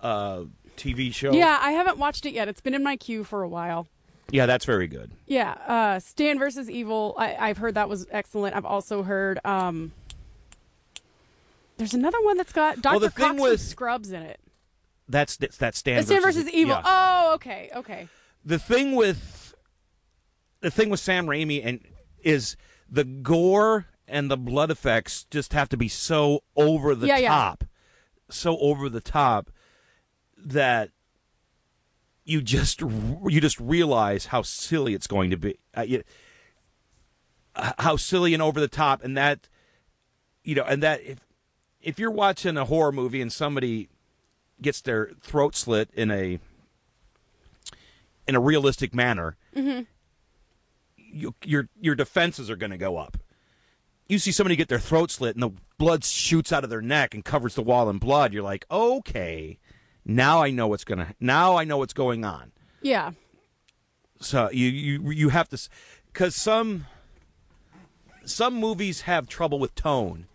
uh, 0.01 0.43
TV 0.77 1.13
show. 1.15 1.33
Yeah, 1.33 1.59
I 1.61 1.73
haven't 1.73 1.99
watched 1.99 2.27
it 2.27 2.33
yet. 2.35 2.49
It's 2.49 2.61
been 2.61 2.75
in 2.75 2.83
my 2.83 2.97
queue 2.97 3.25
for 3.25 3.43
a 3.43 3.49
while. 3.49 3.87
yeah, 4.31 4.47
that's 4.47 4.65
very 4.65 4.89
good. 4.89 5.11
Yeah, 5.27 5.53
uh, 5.67 6.01
Stan 6.01 6.39
versus 6.39 6.69
Evil. 6.69 7.15
I, 7.17 7.37
I've 7.37 7.59
heard 7.59 7.75
that 7.77 7.89
was 7.89 8.07
excellent. 8.11 8.55
I've 8.57 8.67
also 8.67 9.03
heard. 9.03 9.39
Um, 9.45 9.93
there's 11.79 11.95
another 11.95 12.21
one 12.23 12.37
that's 12.37 12.53
got 12.53 12.81
Dr. 12.83 12.93
Well, 12.93 13.01
the 13.01 13.11
thing 13.11 13.29
Cox 13.31 13.41
with- 13.41 13.61
Scrubs 13.61 14.13
in 14.13 14.23
it. 14.23 14.41
That's 15.09 15.37
that's 15.37 15.79
Stan, 15.79 16.03
Stan 16.05 16.23
versus 16.23 16.49
Evil. 16.51 16.75
yeah. 16.77 16.83
Oh, 16.85 17.33
okay, 17.35 17.71
okay. 17.75 18.09
the 18.45 18.59
thing 18.59 18.95
with 18.95 19.55
the 20.61 20.71
thing 20.71 20.89
with 20.91 21.01
Sam 21.01 21.27
Raimi 21.27 21.61
and 21.65 21.81
is 22.23 22.57
the 22.89 23.05
gore 23.05 23.87
and 24.07 24.31
the 24.31 24.37
blood 24.37 24.71
effects 24.71 25.25
just 25.31 25.53
have 25.53 25.69
to 25.71 25.77
be 25.77 25.89
so 25.89 26.45
over 26.57 26.95
the 26.95 27.09
Yeah, 27.09 27.19
yeah. 27.19 27.29
top, 27.29 27.65
so 28.31 28.57
over 28.59 28.89
the 28.89 29.01
top 29.01 29.51
that 30.39 30.91
you 32.25 32.41
just 32.41 32.81
you 32.81 33.41
just 33.41 33.59
realize 33.61 34.27
how 34.27 34.43
silly 34.43 34.95
it's 34.95 35.09
going 35.09 35.31
to 35.31 35.37
be, 35.37 35.59
uh, 35.77 35.83
you, 35.83 36.05
uh, 37.57 37.73
how 37.79 37.97
silly 37.97 38.33
and 38.33 38.43
over 38.43 38.61
the 38.61 38.69
top, 38.69 39.03
and 39.03 39.17
that 39.17 39.49
you 40.45 40.55
know, 40.55 40.63
and 40.65 40.83
that 40.83 41.03
if 41.03 41.19
if 41.83 41.99
you're 41.99 42.11
watching 42.11 42.57
a 42.57 42.65
horror 42.65 42.93
movie 42.93 43.21
and 43.21 43.33
somebody 43.33 43.89
gets 44.61 44.81
their 44.81 45.11
throat 45.21 45.57
slit 45.57 45.91
in 45.93 46.11
a 46.11 46.39
in 48.29 48.35
a 48.37 48.41
realistic 48.41 48.95
manner, 48.95 49.37
mm-hmm. 49.55 49.83
you, 50.97 51.35
your 51.45 51.69
your 51.81 51.95
defenses 51.95 52.49
are 52.49 52.57
going 52.57 52.71
to 52.71 52.79
go 52.79 52.97
up. 52.97 53.19
You 54.09 54.19
see 54.19 54.33
somebody 54.33 54.57
get 54.57 54.69
their 54.69 54.79
throat 54.79 55.11
slit 55.11 55.37
and 55.37 55.43
the 55.43 55.51
blood 55.79 56.05
shoots 56.05 56.53
out 56.53 56.65
of 56.65 56.71
their 56.71 56.83
neck 56.83 57.15
and 57.15 57.25
covers 57.25 57.55
the 57.55 57.63
wall 57.63 57.91
in 57.91 57.99
blood. 57.99 58.33
You're 58.33 58.43
like, 58.43 58.65
okay, 58.71 59.59
now 60.05 60.43
I 60.43 60.51
know 60.51 60.69
what's 60.69 60.85
gonna. 60.85 61.15
Now 61.21 61.57
I 61.57 61.65
know 61.65 61.79
what's 61.79 61.93
going 61.93 62.25
on. 62.25 62.53
Yeah. 62.81 63.13
So 64.21 64.51
you 64.53 64.69
you 64.69 65.11
you 65.11 65.29
have 65.31 65.49
to, 65.49 65.69
because 66.07 66.37
some 66.37 66.87
some 68.25 68.55
movies 68.55 69.03
have 69.03 69.27
trouble 69.29 69.59
with 69.59 69.75
tone. 69.75 70.27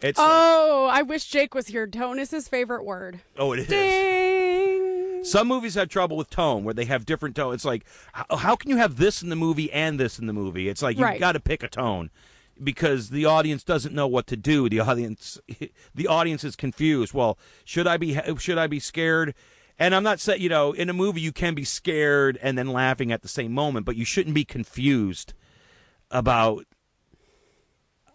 It's 0.00 0.18
Oh, 0.22 0.88
I 0.90 1.02
wish 1.02 1.24
Jake 1.26 1.54
was 1.54 1.66
here. 1.68 1.86
Tone 1.86 2.18
is 2.18 2.30
his 2.30 2.48
favorite 2.48 2.84
word. 2.84 3.20
oh 3.36 3.52
it 3.52 3.60
is. 3.60 3.66
Ding. 3.68 5.24
Some 5.24 5.48
movies 5.48 5.74
have 5.74 5.88
trouble 5.88 6.16
with 6.16 6.30
tone 6.30 6.62
where 6.62 6.72
they 6.74 6.84
have 6.84 7.04
different 7.04 7.34
tone. 7.34 7.52
It's 7.52 7.64
like, 7.64 7.84
how, 8.12 8.36
how 8.36 8.56
can 8.56 8.70
you 8.70 8.76
have 8.76 8.96
this 8.96 9.20
in 9.22 9.28
the 9.30 9.36
movie 9.36 9.70
and 9.72 9.98
this 9.98 10.18
in 10.18 10.26
the 10.26 10.32
movie? 10.32 10.68
It's 10.68 10.80
like 10.82 10.96
you've 10.96 11.04
Right. 11.04 11.18
got 11.20 11.32
to 11.32 11.40
pick 11.40 11.62
a 11.64 11.68
tone 11.68 12.10
because 12.62 13.10
the 13.10 13.24
audience 13.24 13.64
doesn't 13.64 13.92
know 13.94 14.06
what 14.06 14.28
to 14.28 14.36
do. 14.36 14.68
The 14.68 14.78
audience, 14.80 15.40
the 15.94 16.06
audience 16.06 16.44
is 16.44 16.54
confused. 16.54 17.12
Well, 17.12 17.36
should 17.64 17.86
I 17.88 17.96
be 17.96 18.18
should 18.38 18.58
I 18.58 18.68
be 18.68 18.78
scared? 18.80 19.34
And 19.80 19.94
I'm 19.94 20.04
not 20.04 20.20
saying 20.20 20.40
you 20.40 20.48
know 20.48 20.72
in 20.72 20.88
a 20.88 20.92
movie 20.92 21.20
you 21.20 21.32
can 21.32 21.54
be 21.54 21.64
scared 21.64 22.38
and 22.40 22.56
then 22.56 22.68
laughing 22.68 23.10
at 23.10 23.22
the 23.22 23.28
same 23.28 23.52
moment, 23.52 23.84
but 23.86 23.96
you 23.96 24.04
shouldn't 24.04 24.34
be 24.34 24.44
confused 24.44 25.34
about 26.12 26.64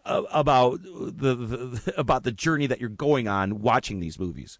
about 0.05 0.81
the, 0.83 1.35
the 1.35 1.93
about 1.97 2.23
the 2.23 2.31
journey 2.31 2.67
that 2.67 2.79
you're 2.79 2.89
going 2.89 3.27
on 3.27 3.61
watching 3.61 3.99
these 3.99 4.19
movies. 4.19 4.59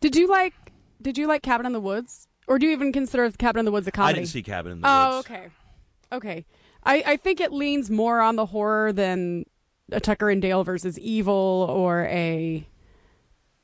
Did 0.00 0.16
you 0.16 0.26
like? 0.28 0.54
Did 1.02 1.18
you 1.18 1.26
like 1.26 1.42
Cabin 1.42 1.66
in 1.66 1.72
the 1.72 1.80
Woods, 1.80 2.26
or 2.46 2.58
do 2.58 2.66
you 2.66 2.72
even 2.72 2.92
consider 2.92 3.30
Cabin 3.30 3.60
in 3.60 3.64
the 3.64 3.70
Woods 3.72 3.86
a 3.86 3.90
comedy? 3.92 4.10
I 4.10 4.14
didn't 4.20 4.28
see 4.30 4.42
Cabin 4.42 4.72
in 4.72 4.80
the 4.80 4.88
Oh, 4.88 5.16
Woods. 5.16 5.26
Oh, 5.30 5.34
okay, 5.34 5.48
okay. 6.12 6.44
I 6.84 7.02
I 7.06 7.16
think 7.16 7.40
it 7.40 7.52
leans 7.52 7.90
more 7.90 8.20
on 8.20 8.36
the 8.36 8.46
horror 8.46 8.92
than 8.92 9.44
a 9.92 10.00
Tucker 10.00 10.30
and 10.30 10.40
Dale 10.42 10.64
versus 10.64 10.98
Evil 10.98 11.66
or 11.68 12.04
a 12.06 12.66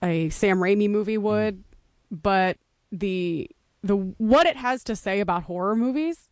a 0.03 0.29
Sam 0.31 0.59
Raimi 0.59 0.89
movie 0.91 1.17
Mm. 1.17 1.23
would, 1.23 1.65
but 2.11 2.59
the 2.91 3.49
the 3.83 3.97
what 3.97 4.47
it 4.47 4.57
has 4.57 4.85
to 4.85 4.95
say 4.97 5.21
about 5.21 5.45
horror 5.45 5.75
movies 5.77 6.29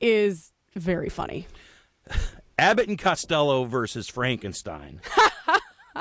is 0.00 0.52
very 0.74 1.08
funny. 1.08 1.46
Abbott 2.58 2.88
and 2.88 2.98
Costello 2.98 3.64
versus 3.64 4.08
Frankenstein 4.08 5.00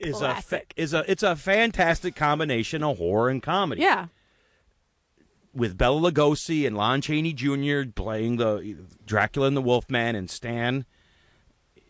is 0.00 0.16
a 0.16 0.20
fa- 0.20 0.32
classic. 0.32 0.72
is 0.76 0.94
a 0.94 1.10
it's 1.10 1.22
a 1.22 1.36
fantastic 1.36 2.14
combination 2.14 2.82
of 2.82 2.98
horror 2.98 3.28
and 3.28 3.42
comedy. 3.42 3.82
Yeah, 3.82 4.06
with 5.52 5.76
Bela 5.76 6.12
Lugosi 6.12 6.66
and 6.66 6.76
Lon 6.76 7.00
Chaney 7.00 7.32
Jr. 7.32 7.90
playing 7.92 8.36
the 8.36 8.76
Dracula 9.04 9.48
and 9.48 9.56
the 9.56 9.62
Wolfman, 9.62 10.14
and 10.14 10.30
Stan, 10.30 10.84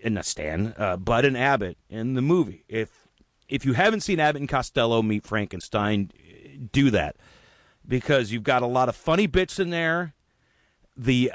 and 0.02 0.14
not 0.14 0.24
Stan, 0.24 0.74
uh, 0.78 0.96
Bud 0.96 1.24
and 1.24 1.36
Abbott 1.36 1.76
in 1.88 2.14
the 2.14 2.22
movie. 2.22 2.64
If 2.68 3.08
if 3.48 3.66
you 3.66 3.74
haven't 3.74 4.00
seen 4.00 4.20
Abbott 4.20 4.40
and 4.40 4.48
Costello 4.48 5.02
meet 5.02 5.26
Frankenstein, 5.26 6.11
do 6.72 6.90
that 6.90 7.16
because 7.86 8.32
you've 8.32 8.44
got 8.44 8.62
a 8.62 8.66
lot 8.66 8.88
of 8.88 8.96
funny 8.96 9.26
bits 9.26 9.58
in 9.58 9.70
there. 9.70 10.14
The 10.96 11.32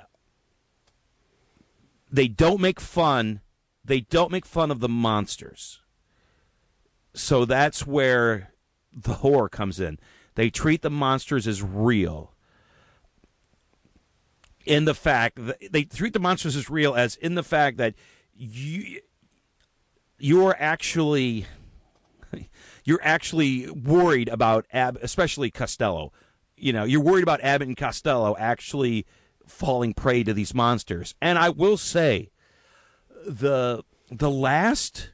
they 2.12 2.28
don't 2.28 2.62
make 2.62 2.80
fun. 2.80 3.42
They 3.84 4.02
don't 4.02 4.32
make 4.32 4.46
fun 4.46 4.72
of 4.72 4.80
the 4.80 4.90
monsters. 4.90 5.82
So 7.14 7.46
that's 7.46 7.86
where 7.88 8.52
the 8.94 9.16
horror 9.16 9.50
comes 9.50 9.80
in. 9.80 10.00
They 10.36 10.50
treat 10.50 10.82
the 10.82 10.90
monsters 10.90 11.48
as 11.48 11.62
real. 11.62 12.34
In 14.66 14.86
the 14.86 14.96
fact 14.96 15.46
that 15.46 15.58
they 15.72 15.84
treat 15.84 16.14
the 16.14 16.20
monsters 16.20 16.56
as 16.56 16.70
real 16.70 16.96
as 16.96 17.16
in 17.18 17.36
the 17.36 17.44
fact 17.44 17.78
that 17.78 17.94
you 18.36 19.00
you're 20.18 20.56
actually 20.58 21.46
you're 22.84 23.02
actually 23.04 23.70
worried 23.70 24.28
about 24.28 24.66
Ab, 24.74 24.98
especially 25.02 25.52
Costello. 25.52 26.12
You 26.58 26.74
know, 26.74 26.84
you're 26.84 27.02
worried 27.02 27.24
about 27.24 27.42
Abbott 27.44 27.68
and 27.68 27.78
Costello 27.78 28.36
actually 28.40 29.06
falling 29.48 29.94
prey 29.94 30.24
to 30.24 30.34
these 30.34 30.54
monsters. 30.54 31.16
And 31.22 31.38
I 31.38 31.50
will 31.50 31.78
say 31.78 32.32
the 33.26 33.84
the 34.12 34.30
last 34.30 35.12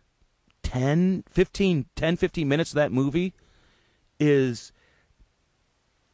10 0.63 1.23
15 1.29 1.85
10 1.95 2.15
15 2.17 2.47
minutes 2.47 2.71
of 2.71 2.75
that 2.75 2.91
movie 2.91 3.33
is 4.19 4.71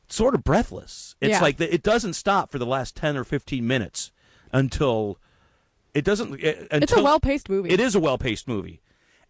sort 0.07 0.35
of 0.35 0.43
breathless. 0.43 1.15
It's 1.19 1.31
Yeah. 1.31 1.41
like 1.41 1.57
the, 1.57 1.73
it 1.73 1.83
doesn't 1.83 2.13
stop 2.13 2.51
for 2.51 2.59
the 2.59 2.65
last 2.65 2.95
10 2.95 3.17
or 3.17 3.23
15 3.23 3.65
minutes 3.65 4.11
until 4.53 5.17
it 5.93 6.05
doesn't 6.05 6.39
it, 6.41 6.59
until 6.71 6.83
it's 6.83 6.91
a 6.93 7.03
well 7.03 7.19
paced 7.19 7.49
movie. 7.49 7.69
it 7.69 7.79
is 7.79 7.95
a 7.95 7.99
well-paced 7.99 8.47
movie. 8.47 8.81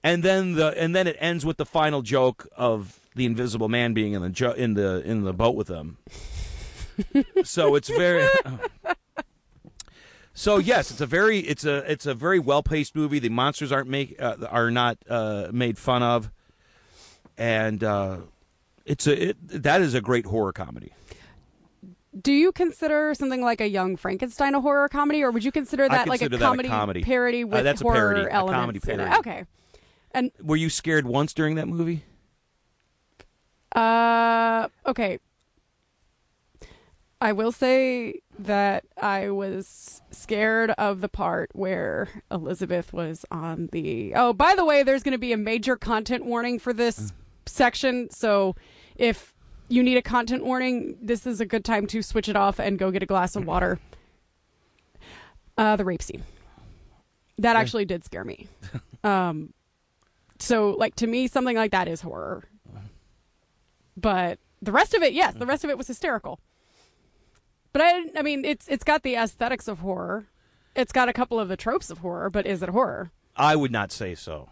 And 0.04 0.22
then 0.24 0.54
the 0.54 0.80
and 0.80 0.96
then 0.96 1.08
it 1.08 1.18
ends 1.20 1.46
with 1.46 1.58
the 1.58 1.66
final 1.66 2.02
joke 2.02 2.48
of 2.56 3.00
the 3.16 3.26
invisible 3.26 3.68
man 3.70 3.94
being 3.94 4.14
in 4.14 4.22
the 4.22 4.30
jo- 4.30 4.52
in 4.52 4.76
the 4.76 5.02
in 5.04 5.24
the 5.24 5.34
boat 5.34 5.56
with 5.56 5.68
them. 5.68 5.98
So 7.44 7.76
it's 7.76 7.90
very 7.90 8.28
So 10.38 10.60
yes, 10.60 10.92
it's 10.92 11.02
a 11.02 11.08
very 11.08 11.40
it's 11.40 11.66
a 11.66 11.78
it's 11.92 12.06
a 12.06 12.14
very 12.14 12.38
well-paced 12.38 12.96
movie. 12.96 13.18
The 13.18 13.30
monsters 13.30 13.72
aren't 13.72 13.90
make 13.90 14.22
uh, 14.22 14.36
are 14.52 14.70
not 14.70 15.00
uh, 15.10 15.48
made 15.52 15.80
fun 15.80 16.04
of. 16.04 16.32
And 17.40 17.84
uh, 17.84 18.18
it's 18.86 19.08
a 19.08 19.30
it, 19.30 19.38
that 19.64 19.82
is 19.82 19.96
a 19.96 20.02
great 20.02 20.28
horror 20.28 20.54
comedy. 20.54 20.94
Do 22.22 22.32
you 22.32 22.52
consider 22.52 23.16
something 23.16 23.42
like 23.42 23.62
a 23.62 23.68
Young 23.68 23.96
Frankenstein 23.96 24.54
a 24.54 24.62
horror 24.62 24.88
comedy, 24.90 25.24
or 25.24 25.32
would 25.32 25.44
you 25.44 25.52
consider 25.52 25.90
that 25.90 26.08
like 26.08 26.22
a 26.22 26.30
that 26.30 26.36
a 26.36 26.40
comedy, 26.40 26.70
comedy. 26.70 27.02
parody 27.04 27.44
Uh, 27.44 27.48
with 27.48 27.64
that's 27.64 27.82
a 27.82 27.84
horror 27.84 28.14
parody, 28.14 28.30
a 28.30 28.34
elements? 28.34 28.60
comedy 28.60 28.80
in 28.84 29.00
it? 29.00 29.04
parody. 29.06 29.20
Okay. 29.20 29.46
And 30.12 30.32
Were 30.40 30.56
you 30.56 30.70
scared 30.70 31.08
once 31.08 31.34
during 31.34 31.56
that 31.56 31.68
movie? 31.68 32.04
uh, 33.72 34.68
okay. 34.86 35.18
I 37.20 37.32
will 37.32 37.52
say 37.52 38.22
that 38.40 38.86
I 39.02 39.32
was 39.32 40.02
scared 40.12 40.72
of 40.72 41.02
the 41.02 41.10
part 41.10 41.50
where 41.54 42.10
Elizabeth 42.30 42.94
was 42.94 43.26
on 43.32 43.70
the. 43.72 44.14
Oh, 44.16 44.34
by 44.34 44.54
the 44.56 44.64
way, 44.64 44.84
there's 44.84 45.02
going 45.04 45.14
to 45.14 45.18
be 45.18 45.34
a 45.34 45.38
major 45.38 45.76
content 45.76 46.26
warning 46.26 46.60
for 46.60 46.74
this 46.74 47.12
section. 47.48 48.10
So 48.12 48.56
if 48.96 49.34
you 49.68 49.82
need 49.82 49.98
a 49.98 50.02
content 50.02 50.46
warning, 50.46 50.96
this 51.02 51.26
is 51.26 51.42
a 51.42 51.46
good 51.46 51.66
time 51.66 51.88
to 51.88 52.04
switch 52.04 52.30
it 52.30 52.36
off 52.36 52.60
and 52.60 52.78
go 52.78 52.92
get 52.92 53.02
a 53.02 53.08
glass 53.08 53.36
of 53.36 53.46
water. 53.46 53.80
Uh, 55.58 55.76
the 55.76 55.86
rape 55.86 56.04
scene. 56.04 56.24
That 57.40 57.56
actually 57.56 57.86
did 57.86 58.06
scare 58.06 58.24
me. 58.24 58.48
Um, 59.04 59.54
so, 60.40 60.72
like, 60.78 60.96
to 60.96 61.08
me, 61.08 61.28
something 61.28 61.56
like 61.56 61.72
that 61.72 61.88
is 61.88 62.02
horror. 62.02 62.44
But 63.96 64.40
the 64.62 64.72
rest 64.72 64.94
of 64.94 65.02
it, 65.02 65.14
yes, 65.14 65.34
the 65.34 65.46
rest 65.48 65.64
of 65.64 65.70
it 65.70 65.78
was 65.78 65.88
hysterical. 65.88 66.40
But 67.74 67.82
I, 67.84 68.06
I 68.18 68.22
mean, 68.22 68.46
it's 68.46 68.68
it's 68.68 68.84
got 68.84 69.04
the 69.04 69.16
aesthetics 69.16 69.68
of 69.68 69.80
horror. 69.80 70.26
It's 70.76 70.92
got 70.92 71.10
a 71.10 71.14
couple 71.14 71.40
of 71.40 71.48
the 71.48 71.58
tropes 71.58 71.90
of 71.90 72.00
horror, 72.00 72.30
but 72.30 72.46
is 72.46 72.62
it 72.64 72.70
horror? 72.70 73.12
I 73.36 73.56
would 73.56 73.72
not 73.72 73.92
say 73.92 74.16
so. 74.16 74.50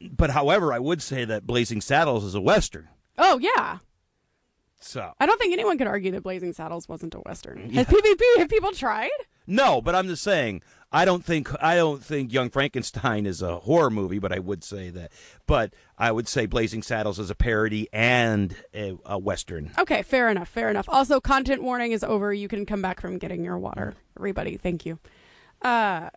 But 0.00 0.30
however, 0.30 0.72
I 0.72 0.78
would 0.78 1.00
say 1.02 1.24
that 1.24 1.46
Blazing 1.46 1.80
Saddles 1.80 2.24
is 2.24 2.34
a 2.34 2.40
western. 2.40 2.88
Oh 3.18 3.38
yeah, 3.38 3.78
So 4.78 5.12
I 5.18 5.24
don't 5.24 5.38
think 5.40 5.54
anyone 5.54 5.78
could 5.78 5.86
argue 5.86 6.12
that 6.12 6.22
Blazing 6.22 6.52
Saddles 6.52 6.86
wasn't 6.88 7.14
a 7.14 7.18
western. 7.20 7.70
Has 7.74 7.86
PvP 7.86 8.20
have 8.38 8.48
people 8.50 8.72
tried? 8.72 9.08
no, 9.46 9.80
but 9.80 9.94
I'm 9.94 10.06
just 10.06 10.22
saying 10.22 10.62
I 10.96 11.04
don't 11.04 11.22
think 11.22 11.50
I 11.62 11.76
don't 11.76 12.02
think 12.02 12.32
Young 12.32 12.48
Frankenstein 12.48 13.26
is 13.26 13.42
a 13.42 13.58
horror 13.58 13.90
movie, 13.90 14.18
but 14.18 14.32
I 14.32 14.38
would 14.38 14.64
say 14.64 14.88
that. 14.90 15.12
But 15.46 15.74
I 15.98 16.10
would 16.10 16.26
say 16.26 16.46
Blazing 16.46 16.82
Saddles 16.82 17.18
is 17.18 17.28
a 17.28 17.34
parody 17.34 17.86
and 17.92 18.56
a, 18.74 18.96
a 19.04 19.18
western. 19.18 19.72
Okay, 19.78 20.00
fair 20.00 20.30
enough, 20.30 20.48
fair 20.48 20.70
enough. 20.70 20.88
Also, 20.88 21.20
content 21.20 21.62
warning 21.62 21.92
is 21.92 22.02
over. 22.02 22.32
You 22.32 22.48
can 22.48 22.64
come 22.64 22.80
back 22.80 23.02
from 23.02 23.18
getting 23.18 23.44
your 23.44 23.58
water, 23.58 23.92
everybody. 24.16 24.56
Thank 24.56 24.86
you. 24.86 24.98
Uh, 25.60 26.08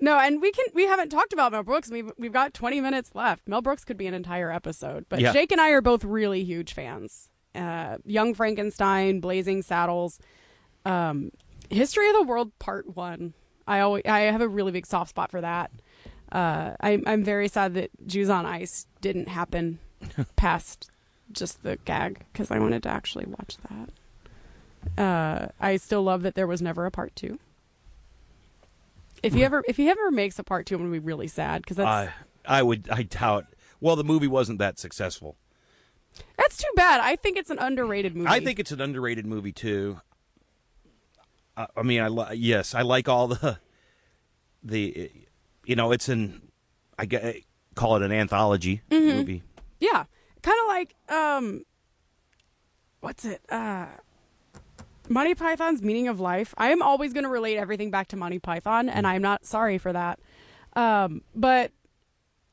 no, 0.00 0.18
and 0.18 0.42
we 0.42 0.52
can 0.52 0.66
we 0.74 0.84
haven't 0.86 1.08
talked 1.08 1.32
about 1.32 1.52
Mel 1.52 1.62
Brooks. 1.62 1.90
We've 1.90 2.12
we've 2.18 2.32
got 2.32 2.52
20 2.52 2.82
minutes 2.82 3.12
left. 3.14 3.48
Mel 3.48 3.62
Brooks 3.62 3.86
could 3.86 3.96
be 3.96 4.06
an 4.06 4.12
entire 4.12 4.52
episode, 4.52 5.06
but 5.08 5.18
Yeah. 5.18 5.32
Jake 5.32 5.50
and 5.50 5.62
I 5.62 5.70
are 5.70 5.80
both 5.80 6.04
really 6.04 6.44
huge 6.44 6.74
fans. 6.74 7.30
Uh, 7.54 7.96
Young 8.04 8.34
Frankenstein, 8.34 9.20
Blazing 9.20 9.62
Saddles, 9.62 10.18
um, 10.84 11.30
History 11.70 12.10
of 12.10 12.16
the 12.16 12.24
World 12.24 12.52
Part 12.58 12.94
One. 12.94 13.32
I 13.66 13.80
always 13.80 14.02
I 14.06 14.20
have 14.20 14.40
a 14.40 14.48
really 14.48 14.72
big 14.72 14.86
soft 14.86 15.10
spot 15.10 15.30
for 15.30 15.40
that. 15.40 15.70
Uh, 16.30 16.74
I'm 16.80 17.02
I'm 17.06 17.24
very 17.24 17.48
sad 17.48 17.74
that 17.74 17.90
Jews 18.06 18.30
on 18.30 18.46
Ice 18.46 18.86
didn't 19.00 19.28
happen 19.28 19.78
past 20.36 20.90
just 21.32 21.62
the 21.62 21.76
gag 21.84 22.24
because 22.32 22.50
I 22.50 22.58
wanted 22.58 22.82
to 22.84 22.88
actually 22.88 23.26
watch 23.26 23.56
that. 23.68 25.02
Uh, 25.02 25.48
I 25.60 25.76
still 25.76 26.02
love 26.02 26.22
that 26.22 26.34
there 26.34 26.46
was 26.46 26.62
never 26.62 26.86
a 26.86 26.90
part 26.90 27.14
two. 27.16 27.38
If 29.22 29.32
he 29.34 29.44
ever 29.44 29.64
if 29.66 29.76
he 29.76 29.88
ever 29.88 30.10
makes 30.10 30.38
a 30.38 30.44
part 30.44 30.66
two, 30.66 30.76
I'm 30.76 30.82
gonna 30.82 30.92
be 30.92 30.98
really 30.98 31.26
sad 31.26 31.62
because 31.62 31.78
that's 31.78 31.88
I 31.88 32.12
I 32.44 32.62
would 32.62 32.88
I 32.90 33.02
doubt. 33.02 33.46
Well, 33.80 33.96
the 33.96 34.04
movie 34.04 34.28
wasn't 34.28 34.58
that 34.60 34.78
successful. 34.78 35.36
that's 36.36 36.56
too 36.56 36.70
bad. 36.76 37.00
I 37.00 37.16
think 37.16 37.36
it's 37.36 37.50
an 37.50 37.58
underrated 37.58 38.14
movie. 38.16 38.28
I 38.28 38.40
think 38.40 38.58
it's 38.58 38.72
an 38.72 38.80
underrated 38.80 39.26
movie 39.26 39.52
too. 39.52 40.00
I, 41.56 41.66
I 41.76 41.82
mean, 41.82 42.00
I 42.00 42.08
li- 42.08 42.36
yes, 42.36 42.74
I 42.74 42.82
like 42.82 43.08
all 43.08 43.28
the 43.28 43.58
the 44.62 45.10
you 45.64 45.76
know, 45.76 45.92
it's 45.92 46.08
an 46.08 46.42
I 46.98 47.06
get 47.06 47.36
call 47.74 47.96
it 47.96 48.02
an 48.02 48.12
anthology 48.12 48.82
Mm-hmm. 48.90 49.16
movie. 49.16 49.42
yeah, 49.80 50.04
kind 50.42 50.58
of 50.62 50.66
like 50.68 50.94
um, 51.08 51.64
what's 53.00 53.24
it? 53.24 53.40
Uh, 53.48 53.86
Monty 55.08 55.34
Python's 55.36 55.82
Meaning 55.82 56.08
of 56.08 56.18
Life. 56.18 56.52
I 56.58 56.70
am 56.70 56.82
always 56.82 57.12
going 57.12 57.22
to 57.24 57.30
relate 57.30 57.58
everything 57.58 57.90
back 57.92 58.08
to 58.08 58.16
Monty 58.16 58.40
Python, 58.40 58.88
and 58.88 59.06
I'm 59.06 59.22
not 59.22 59.46
sorry 59.46 59.78
for 59.78 59.92
that. 59.92 60.18
Um, 60.74 61.22
but 61.34 61.70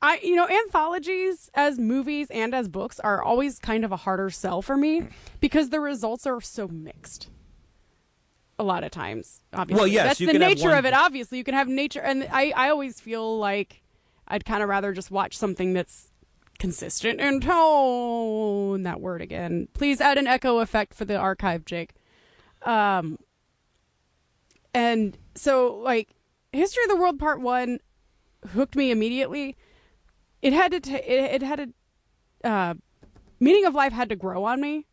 I 0.02 0.20
you 0.22 0.36
know 0.36 0.48
anthologies 0.48 1.50
as 1.56 1.80
movies 1.80 2.28
and 2.30 2.54
as 2.54 2.68
books 2.68 3.00
are 3.00 3.24
always 3.24 3.58
kind 3.60 3.84
of 3.86 3.92
a 3.92 3.98
harder 3.98 4.30
sell 4.30 4.62
for 4.62 4.78
me 4.78 5.08
because 5.40 5.70
the 5.70 5.80
results 5.80 6.26
are 6.28 6.40
so 6.42 6.68
mixed. 6.68 7.30
A 8.60 8.64
lot 8.64 8.84
of 8.84 8.92
times, 8.92 9.42
obviously. 9.52 9.80
Well, 9.80 9.88
yes, 9.88 10.06
that's 10.06 10.20
you 10.22 10.28
the 10.28 10.34
can 10.34 10.42
have 10.42 10.50
nature 10.58 10.70
one- 10.70 10.78
of 10.78 10.86
it. 10.86 10.94
Obviously, 10.94 11.38
you 11.40 11.44
can 11.44 11.56
have 11.56 11.68
nature, 11.68 12.02
and 12.02 12.28
I 12.32 12.52
I 12.56 12.70
always 12.70 13.00
feel 13.00 13.40
like 13.40 13.82
I'd 14.28 14.46
kind 14.46 14.62
of 14.62 14.70
rather 14.70 14.94
just 14.94 15.10
watch 15.12 15.36
something 15.38 15.74
that's 15.74 16.12
consistent 16.60 17.20
in 17.20 17.42
tone. 17.42 18.84
That 18.84 19.02
word 19.02 19.22
again. 19.22 19.68
Please 19.74 20.00
add 20.00 20.18
an 20.20 20.28
echo 20.28 20.60
effect 20.60 20.94
for 20.94 21.04
the 21.04 21.18
archive, 21.18 21.66
Jake. 21.66 21.94
Um, 22.62 23.18
and 24.74 25.18
so 25.36 25.76
like 25.76 26.10
History 26.52 26.84
of 26.84 26.90
the 26.90 26.96
World 26.96 27.20
Part 27.20 27.42
One 27.42 27.80
hooked 28.50 28.76
me 28.76 28.92
immediately. 28.92 29.58
It 30.42 30.54
had 30.54 30.72
to. 30.74 30.80
ta 30.80 30.96
it, 30.96 31.42
it 31.42 31.44
had 31.44 31.60
a 31.60 32.48
Uh, 32.48 32.74
meaning 33.40 33.66
of 33.66 33.74
life 33.74 33.94
had 33.94 34.10
to 34.10 34.16
grow 34.16 34.44
on 34.44 34.60
me, 34.62 34.86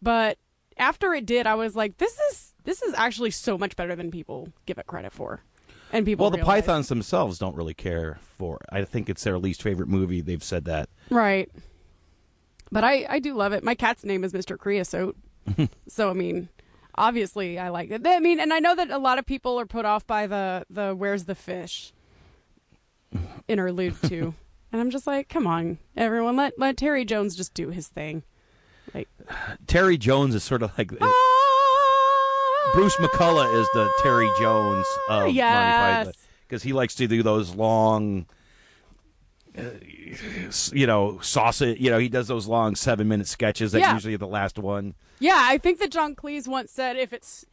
but 0.00 0.38
after 0.78 1.12
it 1.14 1.26
did, 1.26 1.46
I 1.46 1.54
was 1.56 1.74
like, 1.76 1.98
"This 1.98 2.18
is 2.30 2.51
this 2.64 2.82
is 2.82 2.94
actually 2.94 3.30
so 3.30 3.56
much 3.58 3.76
better 3.76 3.94
than 3.96 4.10
people 4.10 4.48
give 4.66 4.78
it 4.78 4.86
credit 4.86 5.12
for." 5.12 5.40
And 5.92 6.06
people 6.06 6.24
Well, 6.24 6.30
the 6.30 6.38
realize. 6.38 6.62
Pythons 6.62 6.88
themselves 6.88 7.38
don't 7.38 7.54
really 7.54 7.74
care 7.74 8.18
for. 8.38 8.56
it. 8.56 8.74
I 8.74 8.84
think 8.84 9.10
it's 9.10 9.22
their 9.24 9.38
least 9.38 9.62
favorite 9.62 9.88
movie. 9.88 10.22
They've 10.22 10.42
said 10.42 10.64
that. 10.64 10.88
right? 11.10 11.50
But 12.70 12.82
I 12.84 13.04
I 13.08 13.18
do 13.18 13.34
love 13.34 13.52
it. 13.52 13.62
My 13.62 13.74
cat's 13.74 14.02
name 14.04 14.24
is 14.24 14.32
Mister 14.32 14.56
Creosote, 14.56 15.16
so 15.88 16.08
I 16.08 16.14
mean, 16.14 16.48
obviously 16.94 17.58
I 17.58 17.68
like 17.68 17.90
it. 17.90 18.06
I 18.06 18.18
mean, 18.20 18.40
and 18.40 18.52
I 18.54 18.58
know 18.60 18.74
that 18.74 18.90
a 18.90 18.96
lot 18.98 19.18
of 19.18 19.26
people 19.26 19.60
are 19.60 19.66
put 19.66 19.84
off 19.84 20.06
by 20.06 20.26
the 20.26 20.64
the 20.70 20.94
"Where's 20.94 21.24
the 21.24 21.34
fish?" 21.34 21.92
interlude 23.48 23.94
too, 24.06 24.34
and 24.72 24.80
I'm 24.80 24.90
just 24.90 25.06
like, 25.06 25.28
come 25.28 25.46
on, 25.46 25.76
everyone, 25.96 26.36
let 26.36 26.58
let 26.58 26.78
Terry 26.78 27.04
Jones 27.04 27.36
just 27.36 27.52
do 27.52 27.68
his 27.68 27.88
thing. 27.88 28.22
Like 28.94 29.08
Terry 29.66 29.98
Jones 29.98 30.34
is 30.34 30.42
sort 30.42 30.62
of 30.62 30.72
like 30.78 30.92
ah, 31.00 31.06
Bruce 32.74 32.96
McCulloch 32.96 33.60
is 33.60 33.68
the 33.74 33.90
Terry 34.02 34.28
Jones 34.40 34.86
of 35.08 35.20
Monty 35.24 35.34
Yes. 35.34 36.06
Python 36.06 36.12
because 36.48 36.62
he 36.62 36.72
likes 36.72 36.94
to 36.96 37.06
do 37.06 37.22
those 37.22 37.54
long, 37.54 38.26
uh, 39.58 39.62
you 40.72 40.86
know, 40.86 41.18
sausage. 41.20 41.78
You 41.80 41.90
know, 41.90 41.98
he 41.98 42.08
does 42.08 42.28
those 42.28 42.46
long 42.46 42.74
seven 42.74 43.08
minute 43.08 43.26
sketches 43.26 43.72
that 43.72 43.80
Yeah. 43.80 43.92
usually 43.94 44.14
are 44.14 44.18
the 44.18 44.26
last 44.26 44.58
one. 44.58 44.94
Yeah, 45.18 45.38
I 45.38 45.58
think 45.58 45.78
that 45.80 45.90
John 45.90 46.14
Cleese 46.14 46.48
once 46.48 46.70
said 46.70 46.96
if 46.96 47.12
it's 47.12 47.44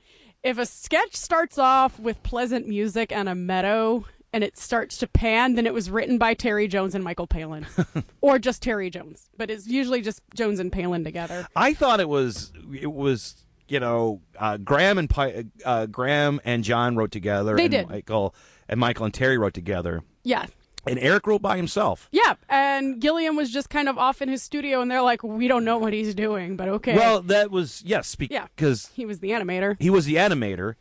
if 0.41 0.57
a 0.57 0.65
sketch 0.65 1.15
starts 1.15 1.57
off 1.57 1.99
with 1.99 2.22
pleasant 2.24 2.65
music 2.67 3.11
and 3.11 3.28
a 3.28 3.36
meadow 3.36 4.05
and 4.32 4.41
it 4.43 4.57
starts 4.57 4.97
to 4.99 5.07
pan, 5.07 5.55
then 5.55 5.65
it 5.65 5.74
was 5.74 5.89
written 5.89 6.17
by 6.17 6.34
Terry 6.34 6.67
Jones 6.67 6.95
and 6.95 7.03
Michael 7.03 7.28
Palin. 7.28 7.65
or 8.22 8.39
just 8.39 8.61
Terry 8.61 8.89
Jones. 8.89 9.30
But 9.38 9.49
it's 9.51 9.67
usually 9.67 10.01
just 10.01 10.22
Jones 10.36 10.59
and 10.59 10.72
Palin 10.72 11.03
together. 11.03 11.47
I 11.57 11.74
thought 11.74 11.99
it 11.99 12.07
was 12.07 12.53
it 12.74 12.93
was 12.93 13.36
you 13.72 13.80
know 13.80 14.22
uh, 14.38 14.57
Graham 14.57 14.97
and 14.97 15.09
Pi- 15.09 15.45
uh, 15.65 15.86
Graham 15.88 16.39
and 16.45 16.63
John 16.63 16.95
wrote 16.95 17.11
together. 17.11 17.55
They 17.55 17.63
and 17.65 17.72
did. 17.72 17.89
Michael 17.89 18.36
and 18.67 18.80
Michael 18.80 19.05
and 19.05 19.13
Terry 19.13 19.38
wrote 19.38 19.53
together, 19.53 20.03
Yeah. 20.24 20.45
and 20.88 20.99
Eric 20.99 21.26
wrote 21.28 21.41
by 21.41 21.57
himself. 21.57 22.07
Yeah, 22.11 22.36
and 22.47 22.99
Gilliam 22.99 23.36
was 23.36 23.51
just 23.51 23.70
kind 23.70 23.89
of 23.89 23.97
off 23.97 24.22
in 24.22 24.30
his 24.30 24.41
studio 24.43 24.82
and 24.82 24.89
they're 24.91 25.01
like, 25.01 25.24
"We 25.24 25.47
don't 25.47 25.65
know 25.65 25.78
what 25.78 25.93
he's 25.93 26.13
doing, 26.15 26.55
but 26.55 26.67
okay." 26.67 26.95
Well, 26.95 27.22
that 27.24 27.51
was 27.51 27.82
yes, 27.86 28.15
Yeah. 28.20 28.47
because 28.55 28.91
he 28.93 29.05
was 29.05 29.20
the 29.20 29.32
animator. 29.32 29.76
he 29.80 29.89
was 29.89 30.05
the 30.05 30.15
animator, 30.15 30.76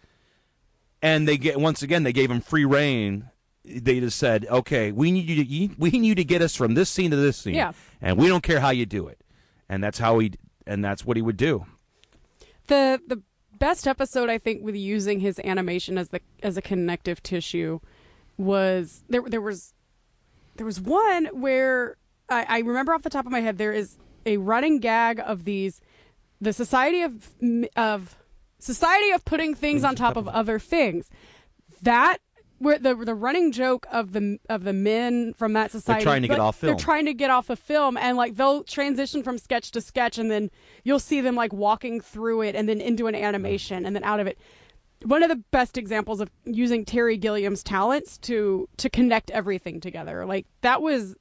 and 1.03 1.27
they 1.29 1.37
get 1.37 1.61
once 1.61 1.83
again 1.83 2.03
they 2.03 2.13
gave 2.13 2.31
him 2.31 2.41
free 2.41 2.65
rein. 2.65 3.31
They 3.65 4.01
just 4.01 4.19
said, 4.19 4.47
"Okay, 4.49 4.93
we 4.93 5.11
need 5.13 5.29
you 5.29 5.45
to 5.69 5.75
we 5.79 5.91
need 5.91 6.07
you 6.07 6.15
to 6.15 6.25
get 6.25 6.43
us 6.43 6.55
from 6.55 6.75
this 6.75 6.89
scene 6.91 7.11
to 7.11 7.17
this 7.17 7.37
scene, 7.37 7.55
Yeah. 7.55 7.73
and 8.01 8.17
we 8.17 8.29
don't 8.29 8.43
care 8.43 8.61
how 8.61 8.71
you 8.71 8.87
do 8.87 9.09
it." 9.09 9.21
And 9.69 9.83
that's 9.85 9.99
how 9.99 10.19
he 10.21 10.33
and 10.67 10.83
that's 10.85 11.05
what 11.05 11.17
he 11.17 11.23
would 11.23 11.37
do. 11.37 11.67
The 12.69 13.01
the 13.07 13.23
best 13.59 13.89
episode 13.89 14.31
I 14.31 14.39
think 14.39 14.63
with 14.63 14.77
using 14.77 15.21
his 15.21 15.41
animation 15.43 15.99
as 15.99 16.11
the 16.11 16.21
as 16.43 16.57
a 16.57 16.63
connective 16.63 17.23
tissue 17.23 17.81
was 18.37 19.03
there 19.09 19.23
there 19.27 19.41
was 19.41 19.75
there 20.57 20.67
was 20.67 20.81
one 20.81 21.27
where 21.27 21.97
I, 22.29 22.47
I 22.49 22.59
remember 22.61 22.95
off 22.95 23.03
the 23.03 23.11
top 23.11 23.27
of 23.27 23.33
my 23.33 23.41
head 23.41 23.59
there 23.59 23.73
is 23.73 23.99
a 24.27 24.37
running 24.37 24.79
gag 24.79 25.21
of 25.25 25.45
these 25.45 25.81
the 26.41 26.53
society 26.53 27.03
of 27.03 27.31
of 27.77 28.17
society 28.59 29.11
of 29.11 29.25
putting 29.25 29.55
things 29.55 29.85
on 29.85 29.95
top 29.95 30.17
of 30.17 30.29
other 30.29 30.59
things. 30.59 31.11
That 31.83 32.19
where 32.59 32.79
the 32.79 32.95
the 32.95 33.15
running 33.15 33.53
joke 33.53 33.87
of 33.91 34.13
the 34.13 34.39
of 34.49 34.65
the 34.65 34.73
men 34.73 35.33
from 35.35 35.53
that 35.53 35.71
society 35.71 36.05
they're 36.05 36.13
trying 36.13 36.23
to 36.23 36.29
get 36.29 36.41
off 36.41 36.57
film. 36.57 36.71
They're 36.71 36.85
trying 36.85 37.07
to 37.07 37.15
get 37.15 37.31
off 37.31 37.51
a 37.51 37.57
film 37.57 37.97
and 37.97 38.17
like 38.17 38.37
they'll 38.37 38.65
transition 38.65 39.23
from 39.23 39.39
sketch 39.39 39.71
to 39.73 39.81
sketch 39.81 40.19
and 40.19 40.31
then 40.31 40.51
you'll 40.85 40.99
see 40.99 41.21
them 41.21 41.35
like 41.35 41.53
walking 41.53 42.01
through 42.01 42.43
it 42.43 42.55
and 42.55 42.69
then 42.69 42.81
into 42.81 43.07
an 43.07 43.15
animation 43.15 43.87
and 43.87 43.95
then 43.95 44.05
out 44.05 44.21
of 44.21 44.27
it. 44.27 44.39
One 45.05 45.23
of 45.23 45.29
the 45.29 45.37
best 45.53 45.79
examples 45.79 46.21
of 46.21 46.29
using 46.45 46.85
Terry 46.85 47.17
Gilliam's 47.17 47.63
talents 47.63 48.19
to 48.19 48.69
to 48.79 48.91
connect 48.91 49.31
everything 49.31 49.81
together. 49.81 50.27
Like 50.27 50.47
that 50.63 50.83
was 50.83 51.17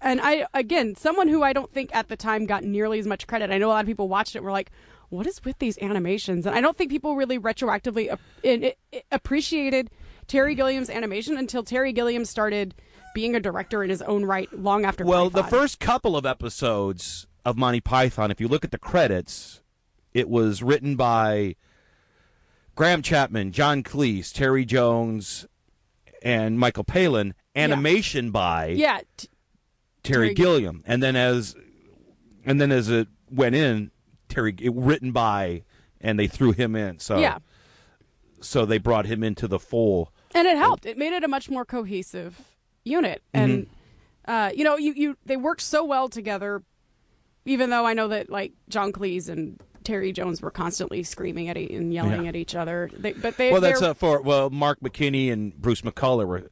and 0.00 0.20
I 0.20 0.46
again, 0.54 0.96
someone 0.96 1.28
who 1.28 1.42
I 1.42 1.52
don't 1.52 1.72
think 1.72 1.94
at 1.94 2.08
the 2.08 2.16
time 2.16 2.46
got 2.46 2.64
nearly 2.64 2.98
as 2.98 3.06
much 3.06 3.26
credit. 3.26 3.50
I 3.50 3.58
know 3.58 3.68
a 3.68 3.70
lot 3.70 3.84
of 3.84 3.86
people 3.86 4.08
watched 4.08 4.34
it 4.34 4.38
and 4.38 4.44
were 4.44 4.50
like, 4.50 4.70
"What 5.10 5.26
is 5.26 5.44
with 5.44 5.58
these 5.58 5.78
animations?" 5.80 6.46
And 6.46 6.56
I 6.56 6.60
don't 6.60 6.76
think 6.76 6.90
people 6.90 7.16
really 7.16 7.38
retroactively 7.38 8.10
ap- 8.10 8.20
in, 8.42 8.64
it, 8.64 8.78
it 8.90 9.04
appreciated 9.12 9.90
Terry 10.26 10.54
Gilliam's 10.54 10.90
animation 10.90 11.36
until 11.36 11.62
Terry 11.62 11.92
Gilliam 11.92 12.24
started 12.24 12.74
being 13.14 13.34
a 13.34 13.40
director 13.40 13.82
in 13.84 13.90
his 13.90 14.02
own 14.02 14.24
right 14.24 14.52
long 14.52 14.84
after. 14.84 15.04
Well, 15.04 15.30
the 15.30 15.44
first 15.44 15.78
couple 15.78 16.16
of 16.16 16.26
episodes 16.26 17.26
of 17.44 17.56
Monty 17.56 17.80
Python, 17.80 18.30
if 18.30 18.40
you 18.40 18.48
look 18.48 18.64
at 18.64 18.70
the 18.70 18.78
credits, 18.78 19.62
it 20.12 20.28
was 20.28 20.62
written 20.62 20.96
by 20.96 21.56
Graham 22.74 23.02
Chapman, 23.02 23.52
John 23.52 23.82
Cleese, 23.82 24.32
Terry 24.32 24.64
Jones, 24.64 25.46
and 26.22 26.58
Michael 26.58 26.84
Palin. 26.84 27.34
Animation 27.56 28.32
by 28.32 28.68
yeah, 28.68 29.02
t- 29.16 29.28
Terry, 30.02 30.28
Terry- 30.28 30.34
Gilliam, 30.34 30.82
and 30.86 31.00
then 31.00 31.14
as 31.14 31.54
and 32.44 32.60
then 32.60 32.72
as 32.72 32.90
it 32.90 33.06
went 33.30 33.54
in, 33.54 33.92
Terry 34.28 34.56
it, 34.60 34.74
written 34.74 35.12
by, 35.12 35.62
and 36.00 36.18
they 36.18 36.26
threw 36.26 36.50
him 36.50 36.74
in. 36.74 36.98
So 36.98 37.18
yeah, 37.18 37.38
so 38.40 38.66
they 38.66 38.78
brought 38.78 39.06
him 39.06 39.22
into 39.22 39.46
the 39.46 39.60
full. 39.60 40.12
And 40.34 40.46
it 40.48 40.56
helped. 40.56 40.84
It 40.86 40.98
made 40.98 41.12
it 41.12 41.22
a 41.24 41.28
much 41.28 41.48
more 41.48 41.64
cohesive 41.64 42.40
unit, 42.84 43.22
and 43.32 43.66
uh, 44.26 44.50
you 44.54 44.64
know, 44.64 44.76
you 44.76 44.92
you 44.94 45.16
they 45.24 45.36
worked 45.36 45.60
so 45.62 45.84
well 45.84 46.08
together. 46.08 46.62
Even 47.46 47.70
though 47.70 47.84
I 47.86 47.92
know 47.94 48.08
that 48.08 48.30
like 48.30 48.52
John 48.68 48.90
Cleese 48.92 49.28
and 49.28 49.60
Terry 49.84 50.12
Jones 50.12 50.40
were 50.40 50.50
constantly 50.50 51.02
screaming 51.02 51.48
at 51.50 51.56
e- 51.58 51.74
and 51.76 51.92
yelling 51.92 52.22
Yeah. 52.22 52.28
at 52.30 52.36
each 52.36 52.54
other, 52.54 52.90
they, 52.96 53.12
but 53.12 53.36
they 53.36 53.52
Well, 53.52 53.60
that's 53.60 53.82
uh, 53.82 53.92
for 53.94 54.22
well, 54.22 54.48
Mark 54.50 54.80
McKinney 54.80 55.30
and 55.30 55.54
Bruce 55.54 55.82
McCulloch 55.82 56.26
were. 56.26 56.50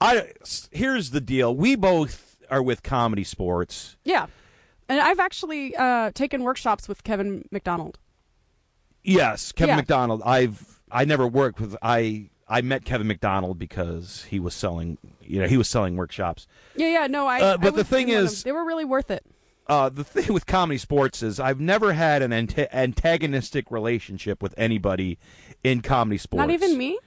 I 0.00 0.32
here's 0.72 1.10
the 1.10 1.20
deal: 1.20 1.54
we 1.54 1.74
both 1.76 2.36
are 2.50 2.62
with 2.62 2.82
comedy 2.82 3.24
sports. 3.24 3.96
Yeah. 4.04 4.26
And 4.88 5.00
I've 5.00 5.18
actually 5.20 5.74
uh, 5.74 6.10
taken 6.12 6.42
workshops 6.44 6.86
with 6.88 7.02
Kevin 7.02 7.44
McDonald. 7.50 7.98
Yes, 9.02 9.52
Kevin 9.52 9.70
Yeah. 9.70 9.76
McDonald. 9.76 10.22
I've 10.24 10.80
I 10.90 11.04
never 11.04 11.26
worked 11.26 11.60
with 11.60 11.76
I. 11.82 12.30
I 12.48 12.60
met 12.60 12.84
Kevin 12.84 13.06
McDonald 13.08 13.58
because 13.58 14.24
he 14.30 14.38
was 14.38 14.54
selling, 14.54 14.98
you 15.20 15.40
know, 15.40 15.48
he 15.48 15.56
was 15.56 15.68
selling 15.68 15.96
workshops. 15.96 16.46
Yeah, 16.76 16.88
yeah, 16.88 17.06
no, 17.08 17.26
I. 17.26 17.40
Uh, 17.40 17.54
I 17.54 17.56
but 17.56 17.74
the 17.74 17.84
thing 17.84 18.08
in 18.08 18.14
one 18.16 18.24
of 18.26 18.32
is- 18.32 18.42
they 18.44 18.52
were 18.52 18.64
really 18.64 18.84
worth 18.84 19.10
it. 19.10 19.24
uh, 19.68 19.88
the 19.88 20.04
thing 20.04 20.32
with 20.32 20.46
comedy 20.46 20.78
sports 20.78 21.22
is 21.24 21.40
I've 21.40 21.58
never 21.60 21.92
had 21.92 22.22
an 22.22 22.30
anta- 22.30 22.72
antagonistic 22.72 23.70
relationship 23.70 24.42
with 24.42 24.54
anybody 24.56 25.18
in 25.64 25.82
comedy 25.82 26.18
sports. 26.18 26.38
Not 26.38 26.50
even 26.50 26.78
me. 26.78 26.98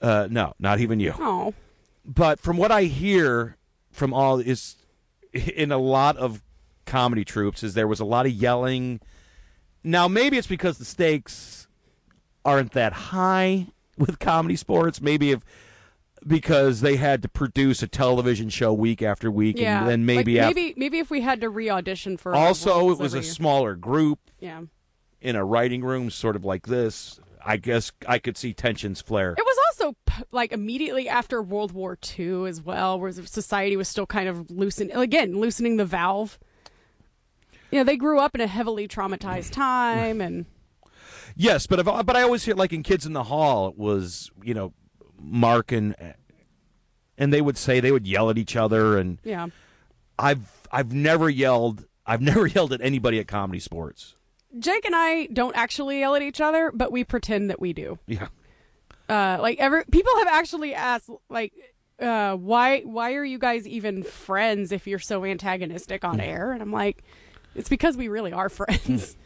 Uh, 0.00 0.28
no, 0.30 0.54
not 0.60 0.78
even 0.80 1.00
you. 1.00 1.14
Oh, 1.18 1.52
But 2.04 2.38
from 2.38 2.56
what 2.56 2.70
I 2.70 2.84
hear 2.84 3.56
from 3.90 4.12
all 4.14 4.38
is 4.38 4.76
in 5.32 5.72
a 5.72 5.78
lot 5.78 6.16
of 6.16 6.42
comedy 6.84 7.24
troupes 7.24 7.64
is 7.64 7.74
there 7.74 7.88
was 7.88 7.98
a 7.98 8.04
lot 8.04 8.26
of 8.26 8.32
yelling. 8.32 9.00
Now 9.82 10.06
maybe 10.06 10.36
it's 10.38 10.46
because 10.46 10.78
the 10.78 10.84
stakes 10.84 11.66
aren't 12.44 12.72
that 12.72 12.92
high 12.92 13.66
with 13.98 14.18
comedy 14.18 14.56
sports. 14.56 15.00
Maybe 15.00 15.32
if 15.32 15.42
because 16.26 16.80
they 16.80 16.96
had 16.96 17.22
to 17.22 17.28
produce 17.28 17.82
a 17.82 17.86
television 17.86 18.48
show 18.48 18.72
week 18.72 19.02
after 19.02 19.30
week, 19.30 19.58
yeah. 19.58 19.80
and 19.80 19.88
then 19.88 20.06
maybe 20.06 20.36
like, 20.36 20.46
after, 20.46 20.54
maybe 20.54 20.74
maybe 20.76 20.98
if 20.98 21.10
we 21.10 21.20
had 21.20 21.40
to 21.40 21.48
re-audition 21.48 22.16
for 22.16 22.34
also 22.34 22.90
it 22.90 22.98
was 22.98 23.14
a 23.14 23.22
smaller 23.22 23.74
group 23.74 24.18
yeah. 24.40 24.62
in 25.20 25.36
a 25.36 25.44
writing 25.44 25.84
room, 25.84 26.10
sort 26.10 26.36
of 26.36 26.44
like 26.44 26.66
this. 26.66 27.20
I 27.48 27.58
guess 27.58 27.92
I 28.08 28.18
could 28.18 28.36
see 28.36 28.52
tensions 28.52 29.00
flare. 29.00 29.32
It 29.38 29.44
was 29.44 29.56
also 29.68 29.96
p- 30.04 30.24
like 30.32 30.50
immediately 30.50 31.08
after 31.08 31.40
World 31.40 31.70
War 31.70 31.96
II 32.18 32.46
as 32.46 32.60
well, 32.60 32.98
where 32.98 33.12
society 33.12 33.76
was 33.76 33.88
still 33.88 34.06
kind 34.06 34.28
of 34.28 34.50
loosening 34.50 34.96
again, 34.96 35.38
loosening 35.38 35.76
the 35.76 35.84
valve. 35.84 36.40
You 37.70 37.78
know, 37.78 37.84
they 37.84 37.96
grew 37.96 38.18
up 38.18 38.34
in 38.34 38.40
a 38.40 38.48
heavily 38.48 38.88
traumatized 38.88 39.52
time, 39.52 40.20
and 40.20 40.46
Yes, 41.36 41.66
but 41.66 41.78
I've, 41.86 42.06
but 42.06 42.16
I 42.16 42.22
always 42.22 42.44
hear 42.44 42.54
like 42.54 42.72
in 42.72 42.82
Kids 42.82 43.04
in 43.06 43.12
the 43.12 43.24
Hall, 43.24 43.68
it 43.68 43.76
was 43.76 44.30
you 44.42 44.54
know 44.54 44.72
Mark 45.20 45.70
and 45.72 45.94
and 47.18 47.32
they 47.32 47.40
would 47.40 47.58
say 47.58 47.80
they 47.80 47.92
would 47.92 48.06
yell 48.06 48.30
at 48.30 48.38
each 48.38 48.56
other, 48.56 48.96
and 48.98 49.18
Yeah. 49.22 49.48
I've 50.18 50.66
I've 50.72 50.92
never 50.92 51.28
yelled. 51.28 51.84
I've 52.06 52.22
never 52.22 52.46
yelled 52.54 52.72
at 52.72 52.80
anybody 52.80 53.18
at 53.18 53.28
comedy 53.28 53.60
sports. 53.60 54.14
Jake 54.58 54.86
and 54.86 54.94
I 54.96 55.26
don't 55.26 55.54
actually 55.54 56.00
yell 56.00 56.14
at 56.14 56.22
each 56.22 56.40
other, 56.40 56.70
but 56.72 56.90
we 56.90 57.04
pretend 57.04 57.50
that 57.50 57.60
we 57.60 57.72
do. 57.74 57.98
Yeah. 58.06 58.28
Uh, 59.08 59.36
like 59.40 59.58
ever 59.58 59.84
people 59.90 60.16
have 60.18 60.28
actually 60.28 60.74
asked 60.74 61.10
like 61.28 61.52
uh, 62.00 62.34
why 62.36 62.80
why 62.80 63.12
are 63.14 63.24
you 63.24 63.38
guys 63.38 63.68
even 63.68 64.02
friends 64.02 64.72
if 64.72 64.86
you're 64.86 64.98
so 64.98 65.24
antagonistic 65.24 66.02
on 66.02 66.18
air? 66.18 66.52
And 66.52 66.62
I'm 66.62 66.72
like, 66.72 67.04
it's 67.54 67.68
because 67.68 67.96
we 67.98 68.08
really 68.08 68.32
are 68.32 68.48
friends. 68.60 69.16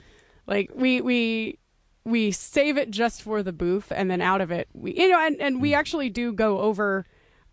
like 0.49 0.71
we 0.75 1.01
we 1.01 1.59
we 2.05 2.31
save 2.31 2.77
it 2.77 2.91
just 2.91 3.23
for 3.23 3.43
the 3.43 3.53
booth, 3.53 3.93
and 3.95 4.11
then 4.11 4.21
out 4.21 4.41
of 4.41 4.51
it, 4.51 4.69
we 4.73 4.97
you 4.97 5.09
know, 5.09 5.21
and 5.21 5.41
and 5.41 5.61
we 5.61 5.75
actually 5.75 6.11
do 6.11 6.33
go 6.33 6.59
over 6.61 7.07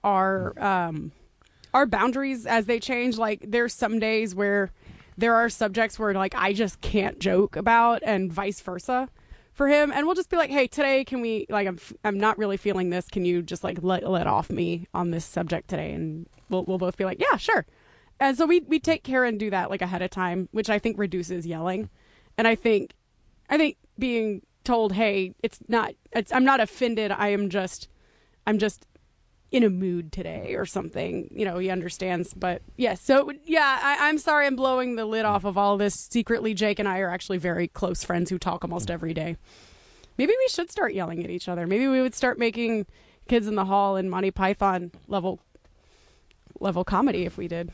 our 0.03 0.57
um 0.61 1.11
our 1.73 1.85
boundaries 1.85 2.45
as 2.45 2.65
they 2.65 2.79
change. 2.79 3.17
Like 3.17 3.43
there's 3.47 3.73
some 3.73 3.99
days 3.99 4.33
where 4.33 4.71
there 5.17 5.35
are 5.35 5.49
subjects 5.49 5.99
where 5.99 6.13
like 6.13 6.35
I 6.35 6.53
just 6.53 6.81
can't 6.81 7.19
joke 7.19 7.55
about, 7.55 8.01
and 8.03 8.31
vice 8.31 8.61
versa 8.61 9.09
for 9.57 9.67
him. 9.67 9.91
And 9.91 10.05
we'll 10.05 10.15
just 10.15 10.29
be 10.29 10.37
like 10.37 10.51
hey 10.51 10.67
today 10.67 11.03
can 11.03 11.19
we 11.19 11.47
like 11.49 11.67
i'm 11.67 11.79
i'm 12.03 12.19
not 12.19 12.37
really 12.37 12.57
feeling 12.57 12.89
this. 12.91 13.07
Can 13.09 13.25
you 13.25 13.41
just 13.41 13.63
like 13.63 13.79
let 13.81 14.07
let 14.07 14.27
off 14.27 14.49
me 14.49 14.87
on 14.93 15.11
this 15.11 15.25
subject 15.25 15.67
today? 15.67 15.91
And 15.91 16.27
we'll 16.49 16.63
we'll 16.63 16.77
both 16.77 16.95
be 16.95 17.05
like 17.05 17.19
yeah 17.19 17.37
sure. 17.37 17.65
And 18.19 18.37
so 18.37 18.45
we 18.45 18.61
we 18.61 18.79
take 18.79 19.03
care 19.03 19.25
and 19.25 19.39
do 19.39 19.49
that 19.49 19.69
like 19.69 19.81
ahead 19.81 20.01
of 20.01 20.09
time 20.11 20.47
which 20.51 20.69
i 20.69 20.79
think 20.79 20.97
reduces 20.97 21.45
yelling. 21.45 21.89
And 22.37 22.47
i 22.47 22.55
think 22.55 22.93
i 23.49 23.57
think 23.57 23.77
being 23.99 24.41
told 24.63 24.93
hey 24.93 25.33
it's 25.41 25.59
not 25.67 25.93
it's, 26.11 26.31
i'm 26.33 26.43
not 26.43 26.59
offended 26.59 27.11
i 27.11 27.29
am 27.29 27.49
just 27.49 27.87
i'm 28.45 28.57
just 28.57 28.85
in 29.51 29.63
a 29.63 29.69
mood 29.69 30.11
today 30.11 30.55
or 30.55 30.65
something. 30.65 31.29
You 31.33 31.45
know, 31.45 31.57
he 31.57 31.69
understands. 31.69 32.33
But 32.33 32.61
yes, 32.75 33.01
so 33.01 33.31
yeah, 33.45 33.79
I, 33.81 34.09
I'm 34.09 34.17
sorry 34.17 34.45
I'm 34.45 34.55
blowing 34.55 34.95
the 34.95 35.05
lid 35.05 35.25
off 35.25 35.45
of 35.45 35.57
all 35.57 35.77
this. 35.77 35.95
Secretly, 35.95 36.53
Jake 36.53 36.79
and 36.79 36.87
I 36.87 36.99
are 36.99 37.09
actually 37.09 37.37
very 37.37 37.67
close 37.67 38.03
friends 38.03 38.29
who 38.29 38.37
talk 38.37 38.63
almost 38.63 38.91
every 38.91 39.13
day. 39.13 39.37
Maybe 40.17 40.33
we 40.37 40.47
should 40.49 40.71
start 40.71 40.93
yelling 40.93 41.23
at 41.23 41.29
each 41.29 41.47
other. 41.47 41.67
Maybe 41.67 41.87
we 41.87 42.01
would 42.01 42.15
start 42.15 42.39
making 42.39 42.87
Kids 43.27 43.47
in 43.47 43.55
the 43.55 43.65
Hall 43.65 43.95
and 43.95 44.09
Monty 44.09 44.31
Python 44.31 44.91
level 45.07 45.39
level 46.59 46.83
comedy 46.83 47.25
if 47.25 47.37
we 47.37 47.47
did. 47.47 47.71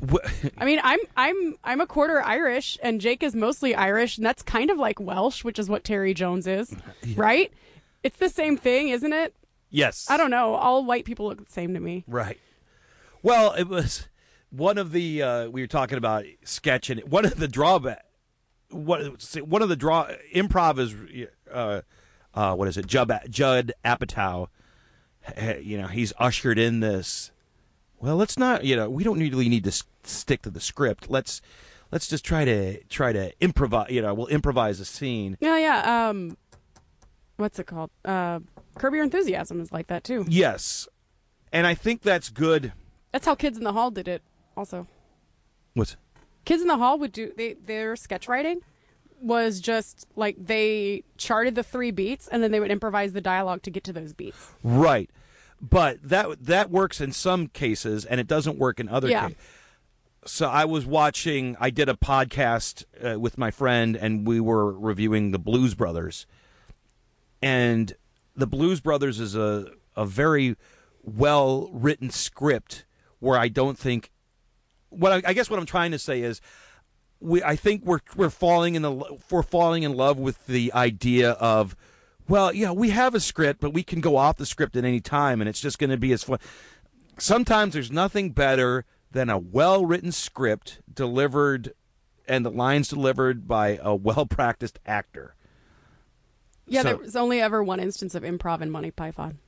I 0.58 0.64
mean, 0.64 0.80
I'm 0.82 1.00
I'm 1.16 1.56
I'm 1.64 1.80
a 1.80 1.86
quarter 1.86 2.22
Irish, 2.22 2.78
and 2.82 3.00
Jake 3.00 3.22
is 3.22 3.34
mostly 3.34 3.74
Irish, 3.74 4.18
and 4.18 4.26
that's 4.26 4.42
kind 4.42 4.70
of 4.70 4.78
like 4.78 5.00
Welsh, 5.00 5.42
which 5.42 5.58
is 5.58 5.68
what 5.68 5.84
Terry 5.84 6.12
Jones 6.14 6.46
is, 6.46 6.74
right? 7.14 7.52
It's 8.02 8.18
the 8.18 8.28
same 8.28 8.56
thing, 8.56 8.90
isn't 8.90 9.12
it? 9.12 9.34
Yes. 9.70 10.06
I 10.08 10.16
don't 10.16 10.30
know. 10.30 10.54
All 10.54 10.84
white 10.84 11.04
people 11.04 11.26
look 11.26 11.44
the 11.44 11.52
same 11.52 11.74
to 11.74 11.80
me. 11.80 12.04
Right. 12.06 12.38
Well, 13.22 13.52
it 13.54 13.68
was 13.68 14.08
one 14.50 14.78
of 14.78 14.92
the 14.92 15.22
uh, 15.22 15.48
we 15.48 15.60
were 15.60 15.66
talking 15.66 15.98
about 15.98 16.24
sketch 16.44 16.90
and 16.90 17.00
one 17.10 17.24
of 17.24 17.36
the 17.36 17.48
drawback. 17.48 18.04
What 18.70 19.36
one 19.44 19.62
of 19.62 19.68
the 19.68 19.76
draw 19.76 20.08
improv 20.34 20.78
is 20.78 20.94
uh, 21.52 21.82
uh, 22.34 22.54
what 22.54 22.68
is 22.68 22.76
it? 22.76 22.86
Judd 22.86 23.12
Judd 23.30 23.72
Apatow. 23.84 24.48
You 25.60 25.78
know 25.78 25.88
he's 25.88 26.12
ushered 26.18 26.58
in 26.58 26.80
this. 26.80 27.32
Well, 28.06 28.14
let's 28.14 28.38
not. 28.38 28.62
You 28.62 28.76
know 28.76 28.88
we 28.88 29.02
don't 29.02 29.18
really 29.18 29.48
need 29.48 29.64
to 29.64 29.70
s- 29.70 29.82
stick 30.04 30.42
to 30.42 30.50
the 30.50 30.60
script. 30.60 31.10
Let's 31.10 31.42
let's 31.90 32.06
just 32.06 32.24
try 32.24 32.44
to 32.44 32.80
try 32.84 33.12
to 33.12 33.32
improvise. 33.40 33.90
You 33.90 34.00
know 34.00 34.14
we'll 34.14 34.28
improvise 34.28 34.78
a 34.78 34.84
scene. 34.84 35.36
Yeah, 35.40 35.58
yeah. 35.58 36.08
Um, 36.08 36.36
what's 37.36 37.58
it 37.58 37.66
called? 37.66 37.90
Uh, 38.04 38.38
Curb 38.78 38.94
Your 38.94 39.02
Enthusiasm 39.02 39.60
is 39.60 39.72
like 39.72 39.88
that 39.88 40.04
too. 40.04 40.24
Yes, 40.28 40.86
and 41.52 41.66
I 41.66 41.74
think 41.74 42.02
that's 42.02 42.28
good. 42.28 42.72
That's 43.10 43.26
how 43.26 43.34
Kids 43.34 43.58
in 43.58 43.64
the 43.64 43.72
Hall 43.72 43.90
did 43.90 44.06
it. 44.06 44.22
Also, 44.56 44.86
What's 45.74 45.96
Kids 46.44 46.62
in 46.62 46.68
the 46.68 46.76
Hall 46.76 47.00
would 47.00 47.10
do 47.10 47.32
they 47.36 47.54
their 47.54 47.96
sketch 47.96 48.28
writing 48.28 48.60
was 49.20 49.58
just 49.60 50.06
like 50.14 50.36
they 50.38 51.02
charted 51.16 51.56
the 51.56 51.64
three 51.64 51.90
beats 51.90 52.28
and 52.28 52.40
then 52.40 52.52
they 52.52 52.60
would 52.60 52.70
improvise 52.70 53.14
the 53.14 53.20
dialogue 53.20 53.62
to 53.62 53.70
get 53.70 53.82
to 53.82 53.92
those 53.92 54.12
beats. 54.12 54.52
Right. 54.62 55.10
But 55.60 55.98
that 56.02 56.44
that 56.44 56.70
works 56.70 57.00
in 57.00 57.12
some 57.12 57.46
cases 57.48 58.04
and 58.04 58.20
it 58.20 58.26
doesn't 58.26 58.58
work 58.58 58.78
in 58.80 58.88
other 58.88 59.08
Yeah. 59.08 59.28
cases. 59.28 59.42
So 60.26 60.48
I 60.48 60.64
was 60.64 60.84
watching 60.84 61.56
I 61.60 61.70
did 61.70 61.88
a 61.88 61.94
podcast 61.94 62.84
uh, 63.02 63.18
with 63.18 63.38
my 63.38 63.50
friend 63.50 63.96
and 63.96 64.26
we 64.26 64.40
were 64.40 64.72
reviewing 64.72 65.30
the 65.30 65.38
Blues 65.38 65.74
Brothers. 65.74 66.26
And 67.42 67.94
the 68.34 68.46
Blues 68.46 68.80
Brothers 68.80 69.20
is 69.20 69.34
a 69.36 69.70
a 69.94 70.04
very 70.04 70.56
well 71.02 71.70
written 71.72 72.10
script 72.10 72.84
where 73.20 73.38
I 73.38 73.48
don't 73.48 73.78
think 73.78 74.10
what 74.90 75.12
I, 75.12 75.30
I 75.30 75.32
guess 75.32 75.48
what 75.48 75.58
I'm 75.58 75.66
trying 75.66 75.92
to 75.92 75.98
say 75.98 76.20
is 76.22 76.40
we 77.20 77.42
I 77.42 77.56
think 77.56 77.84
we're 77.84 78.00
we're 78.16 78.30
falling 78.30 78.74
in 78.74 78.82
the 78.82 79.18
we're 79.30 79.42
falling 79.42 79.84
in 79.84 79.94
love 79.94 80.18
with 80.18 80.46
the 80.46 80.72
idea 80.74 81.30
of 81.32 81.76
well 82.28 82.52
yeah 82.52 82.70
we 82.70 82.90
have 82.90 83.14
a 83.14 83.20
script 83.20 83.60
but 83.60 83.72
we 83.72 83.82
can 83.82 84.00
go 84.00 84.16
off 84.16 84.36
the 84.36 84.46
script 84.46 84.76
at 84.76 84.84
any 84.84 85.00
time 85.00 85.40
and 85.40 85.48
it's 85.48 85.60
just 85.60 85.78
going 85.78 85.90
to 85.90 85.96
be 85.96 86.12
as 86.12 86.24
fun. 86.24 86.38
Sometimes 87.18 87.72
there's 87.74 87.90
nothing 87.90 88.30
better 88.30 88.84
than 89.10 89.30
a 89.30 89.38
well 89.38 89.86
written 89.86 90.12
script 90.12 90.80
delivered 90.92 91.72
and 92.28 92.44
the 92.44 92.50
lines 92.50 92.88
delivered 92.88 93.46
by 93.48 93.78
a 93.82 93.94
well 93.94 94.26
practiced 94.26 94.78
actor. 94.84 95.34
Yeah, 96.66 96.82
So- 96.82 96.88
there 96.88 96.96
was 96.98 97.16
only 97.16 97.40
ever 97.40 97.62
one 97.62 97.80
instance 97.80 98.14
of 98.14 98.22
improv 98.22 98.60
in 98.60 98.70
Monty 98.70 98.90
Python. 98.90 99.38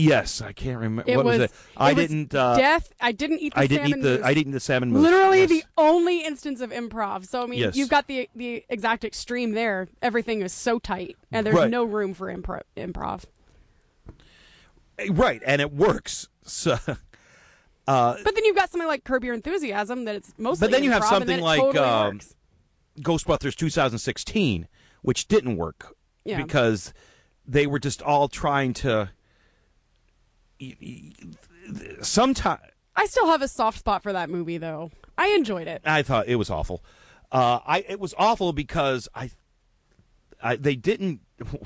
Yes, 0.00 0.40
I 0.40 0.52
can't 0.52 0.78
remember 0.78 1.10
It 1.10 1.16
what 1.16 1.24
was, 1.26 1.38
was, 1.40 1.50
it. 1.50 1.56
I 1.76 1.92
was 1.92 2.06
didn't. 2.06 2.32
Uh, 2.32 2.56
death. 2.56 2.92
I 3.00 3.10
didn't 3.10 3.40
eat 3.40 3.52
the 3.52 3.58
I 3.60 3.66
didn't 3.66 3.86
salmon 3.86 3.98
eat 3.98 4.02
the. 4.02 4.10
mousse. 4.18 4.24
I 4.26 4.34
didn't 4.34 4.48
eat 4.48 4.52
the 4.52 4.60
salmon 4.60 4.92
mousse. 4.92 5.02
Literally 5.02 5.40
Yes. 5.40 5.48
the 5.48 5.64
only 5.76 6.24
instance 6.24 6.60
of 6.60 6.70
improv. 6.70 7.26
So 7.26 7.42
I 7.42 7.46
mean, 7.46 7.58
Yes. 7.58 7.74
you've 7.76 7.88
got 7.88 8.06
the 8.06 8.28
the 8.36 8.64
exact 8.68 9.04
extreme 9.04 9.52
there. 9.54 9.88
Everything 10.00 10.40
is 10.42 10.52
so 10.52 10.78
tight, 10.78 11.16
and 11.32 11.44
there's 11.44 11.56
Right. 11.56 11.68
no 11.70 11.82
room 11.82 12.14
for 12.14 12.32
impro- 12.32 12.62
improv. 12.76 13.24
right, 15.10 15.42
and 15.44 15.60
it 15.60 15.72
works. 15.72 16.28
So. 16.44 16.78
But 17.86 18.22
then 18.34 18.44
you've 18.44 18.54
got 18.54 18.70
something 18.70 18.86
like 18.86 19.02
Curb 19.04 19.24
Your 19.24 19.32
Enthusiasm 19.32 20.04
that 20.04 20.14
it's 20.14 20.34
mostly. 20.36 20.66
But 20.66 20.72
then 20.72 20.84
you 20.84 20.90
have 20.90 21.04
something 21.04 21.40
like, 21.40 21.58
totally 21.58 21.84
um. 21.84 22.20
Ghostbusters 23.00 23.54
2016, 23.56 24.68
which 25.00 25.26
didn't 25.26 25.56
work 25.56 25.96
Yeah. 26.24 26.42
because 26.42 26.92
they 27.46 27.66
were 27.66 27.78
just 27.78 28.02
all 28.02 28.28
trying 28.28 28.74
to. 28.74 29.10
Sometimes 32.02 32.60
I 32.96 33.06
still 33.06 33.26
have 33.28 33.42
a 33.42 33.48
soft 33.48 33.78
spot 33.78 34.02
for 34.02 34.12
that 34.12 34.28
movie, 34.28 34.58
though. 34.58 34.90
I 35.16 35.28
enjoyed 35.28 35.68
it. 35.68 35.82
I 35.84 36.02
thought 36.02 36.26
it 36.26 36.34
was 36.36 36.50
awful. 36.50 36.82
Uh, 37.30 37.60
I 37.66 37.84
it 37.88 38.00
was 38.00 38.14
awful 38.18 38.52
because 38.52 39.08
I, 39.14 39.30
I 40.42 40.56
they 40.56 40.74
didn't 40.74 41.20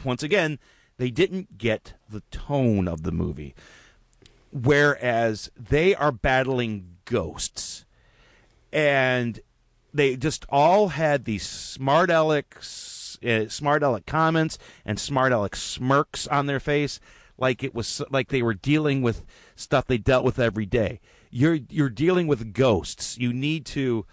once 0.05 0.23
again 0.23 0.59
they 0.99 1.11
didn't 1.11 1.57
get 1.57 1.95
the 2.11 2.21
tone 2.31 2.87
of 2.87 3.03
the 3.03 3.13
movie, 3.13 3.55
whereas 4.51 5.51
they 5.57 5.95
are 5.95 6.13
battling 6.13 6.97
ghosts, 7.07 7.87
and 8.73 9.41
they 9.95 10.17
just 10.17 10.45
all 10.49 10.89
had 10.89 11.25
these 11.25 11.47
smart 11.49 12.11
aleck 12.11 12.57
uh, 13.25 13.49
smart 13.49 13.83
aleck 13.83 14.05
comments 14.05 14.59
and 14.85 14.99
smart 15.01 15.33
aleck 15.33 15.57
smirks 15.57 16.27
on 16.27 16.47
their 16.47 16.61
face 16.61 17.01
like 17.43 17.65
it 17.65 17.75
was 17.75 18.01
like 18.09 18.29
they 18.29 18.41
were 18.41 18.55
dealing 18.55 19.03
with 19.03 19.27
stuff 19.57 19.87
they 19.87 19.99
dealt 19.99 20.25
with 20.25 20.39
every 20.39 20.65
day. 20.65 21.01
You're 21.29 21.59
you're 21.69 21.91
dealing 21.91 22.29
with 22.29 22.55
ghosts. 22.55 23.19
You 23.19 23.33
need 23.33 23.67
to 23.67 24.07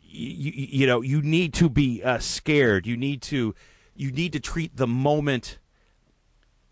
you, 0.00 0.52
you 0.54 0.86
know 0.86 1.02
you 1.02 1.20
need 1.20 1.52
to 1.54 1.68
be 1.68 2.00
uh, 2.02 2.20
scared. 2.20 2.86
You 2.86 2.96
need 2.96 3.20
to 3.22 3.56
you 3.96 4.12
need 4.12 4.32
to 4.32 4.40
treat 4.40 4.76
the 4.76 4.86
moment 4.86 5.58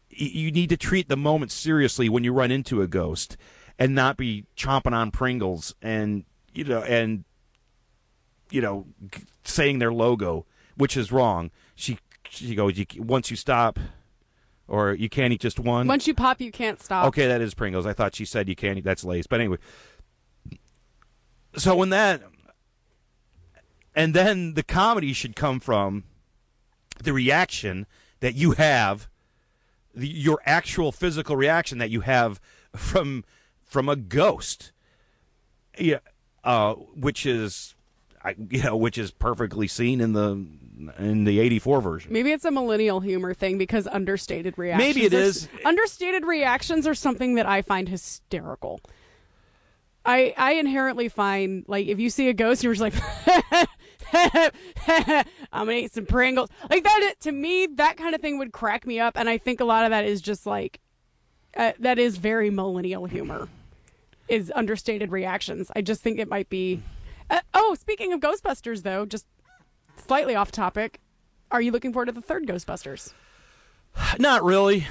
you 0.08 0.52
need 0.52 0.68
to 0.68 0.76
treat 0.76 1.08
the 1.08 1.16
moment 1.16 1.50
seriously 1.50 2.08
when 2.08 2.22
you 2.22 2.32
run 2.32 2.50
into 2.50 2.82
a 2.82 2.86
ghost 2.86 3.36
and 3.78 3.94
not 3.94 4.16
be 4.16 4.44
chomping 4.56 4.92
on 4.92 5.10
Pringles 5.10 5.74
and 5.82 6.24
you 6.54 6.62
know 6.62 6.82
and 6.82 7.24
you 8.50 8.60
know 8.60 8.86
saying 9.42 9.80
their 9.80 9.92
logo 9.92 10.46
which 10.76 10.96
is 10.96 11.10
wrong. 11.10 11.50
She 11.74 11.98
she 12.28 12.54
goes 12.54 12.72
once 12.98 13.32
you 13.32 13.36
stop 13.36 13.80
or 14.72 14.94
you 14.94 15.10
can't 15.10 15.34
eat 15.34 15.40
just 15.42 15.60
one 15.60 15.86
Once 15.86 16.06
you 16.06 16.14
pop, 16.14 16.40
you 16.40 16.50
can't 16.50 16.80
stop. 16.80 17.06
Okay, 17.08 17.26
that 17.26 17.42
is 17.42 17.52
Pringles. 17.52 17.84
I 17.84 17.92
thought 17.92 18.14
she 18.14 18.24
said 18.24 18.48
you 18.48 18.56
can't 18.56 18.78
eat. 18.78 18.84
That's 18.84 19.04
Lay's. 19.04 19.26
But 19.26 19.40
anyway, 19.40 19.58
so 21.54 21.76
when 21.76 21.90
that, 21.90 22.22
and 23.94 24.14
then 24.14 24.54
the 24.54 24.62
comedy 24.62 25.12
should 25.12 25.36
come 25.36 25.60
from 25.60 26.04
the 27.04 27.12
reaction 27.12 27.86
that 28.20 28.34
you 28.34 28.52
have, 28.52 29.10
the, 29.94 30.08
your 30.08 30.40
actual 30.46 30.90
physical 30.90 31.36
reaction 31.36 31.76
that 31.76 31.90
you 31.90 32.00
have 32.00 32.40
from 32.74 33.24
from 33.66 33.90
a 33.90 33.96
ghost. 33.96 34.72
Yeah, 35.78 35.98
uh, 36.44 36.74
which 36.74 37.26
is, 37.26 37.74
I, 38.24 38.36
you 38.48 38.62
know, 38.62 38.76
which 38.76 38.96
is 38.96 39.10
perfectly 39.10 39.68
seen 39.68 40.00
in 40.00 40.14
the 40.14 40.46
in 40.98 41.24
the 41.24 41.40
'84 41.40 41.80
version. 41.80 42.12
Maybe 42.12 42.32
it's 42.32 42.44
a 42.44 42.50
millennial 42.50 43.00
humor 43.00 43.34
thing 43.34 43.58
because 43.58 43.86
understated 43.86 44.56
reactions. 44.58 44.94
Maybe 44.94 45.06
it 45.06 45.14
are- 45.14 45.18
is. 45.18 45.48
Understated 45.64 46.24
reactions 46.24 46.86
are 46.86 46.94
something 46.94 47.34
that 47.34 47.46
I 47.46 47.62
find 47.62 47.88
hysterical. 47.88 48.80
I 50.04 50.34
I 50.36 50.54
inherently 50.54 51.08
find 51.08 51.64
like 51.68 51.86
if 51.86 52.00
you 52.00 52.10
see 52.10 52.28
a 52.28 52.32
ghost, 52.34 52.64
you're 52.64 52.74
just 52.74 52.80
like, 52.82 52.94
I'm 54.12 55.66
gonna 55.66 55.72
eat 55.72 55.94
some 55.94 56.06
Pringles. 56.06 56.50
Like 56.68 56.82
that 56.84 57.14
to 57.20 57.32
me, 57.32 57.66
that 57.74 57.96
kind 57.96 58.14
of 58.14 58.20
thing 58.20 58.38
would 58.38 58.52
crack 58.52 58.86
me 58.86 58.98
up, 59.00 59.16
and 59.16 59.28
I 59.28 59.38
think 59.38 59.60
a 59.60 59.64
lot 59.64 59.84
of 59.84 59.90
that 59.90 60.04
is 60.04 60.20
just 60.20 60.46
like 60.46 60.80
uh, 61.56 61.72
that 61.78 61.98
is 61.98 62.16
very 62.16 62.50
millennial 62.50 63.06
humor. 63.06 63.48
Is 64.28 64.52
understated 64.54 65.10
reactions. 65.10 65.70
I 65.76 65.82
just 65.82 66.00
think 66.00 66.18
it 66.18 66.28
might 66.28 66.48
be. 66.48 66.80
Uh, 67.28 67.40
oh, 67.54 67.76
speaking 67.78 68.12
of 68.12 68.20
Ghostbusters, 68.20 68.82
though, 68.82 69.04
just 69.04 69.26
slightly 70.06 70.34
off 70.34 70.52
topic. 70.52 71.00
Are 71.50 71.60
you 71.60 71.70
looking 71.70 71.92
forward 71.92 72.06
to 72.06 72.12
the 72.12 72.22
third 72.22 72.46
Ghostbusters? 72.46 73.12
Not 74.18 74.42
really, 74.42 74.86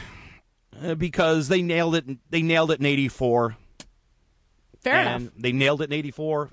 uh, 0.81 0.95
because 0.95 1.47
they 1.47 1.61
nailed 1.61 1.95
it. 1.95 2.05
They 2.29 2.41
nailed 2.41 2.71
it 2.71 2.79
in 2.79 2.85
'84. 2.85 3.57
Fair 4.81 4.93
and 4.93 5.21
enough. 5.23 5.33
they 5.37 5.51
nailed 5.51 5.81
it 5.81 5.85
in 5.85 5.93
'84. 5.93 6.51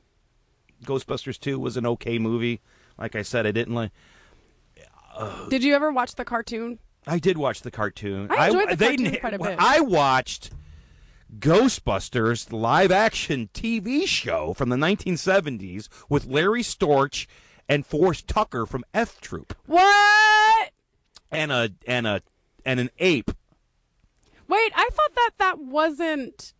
Ghostbusters 0.84 1.38
2 1.38 1.58
was 1.58 1.76
an 1.76 1.86
okay 1.86 2.18
movie. 2.18 2.60
Like 2.96 3.16
I 3.16 3.22
said, 3.22 3.46
I 3.46 3.52
didn't 3.52 3.74
like. 3.74 3.90
Did 5.48 5.64
you 5.64 5.74
ever 5.74 5.90
watch 5.90 6.14
the 6.14 6.24
cartoon? 6.24 6.78
I 7.06 7.18
did 7.18 7.38
watch 7.38 7.62
the 7.62 7.70
cartoon. 7.70 8.28
I 8.30 8.48
enjoyed 8.48 8.70
the 8.70 8.76
they 8.76 8.96
cartoon 8.96 9.20
quite 9.20 9.34
a 9.34 9.38
bit. 9.38 9.56
I 9.58 9.80
watched 9.80 10.50
Ghostbusters, 11.38 12.46
the 12.46 12.56
live 12.56 12.92
action 12.92 13.50
TV 13.52 14.06
show 14.06 14.54
from 14.54 14.68
the 14.68 14.76
1970s 14.76 15.88
with 16.08 16.26
Larry 16.26 16.62
Storch 16.62 17.26
and 17.68 17.84
Forrest 17.86 18.26
Tucker 18.28 18.66
from 18.66 18.84
F 18.94 19.20
Troop 19.20 19.54
What? 19.66 20.70
and 21.30 21.52
a 21.52 21.70
and 21.86 22.06
a 22.06 22.22
and 22.64 22.80
an 22.80 22.90
ape. 22.98 23.30
Wait, 24.48 24.72
I 24.74 24.88
thought 24.92 25.14
that 25.14 25.30
that 25.38 25.58
wasn't 25.58 26.54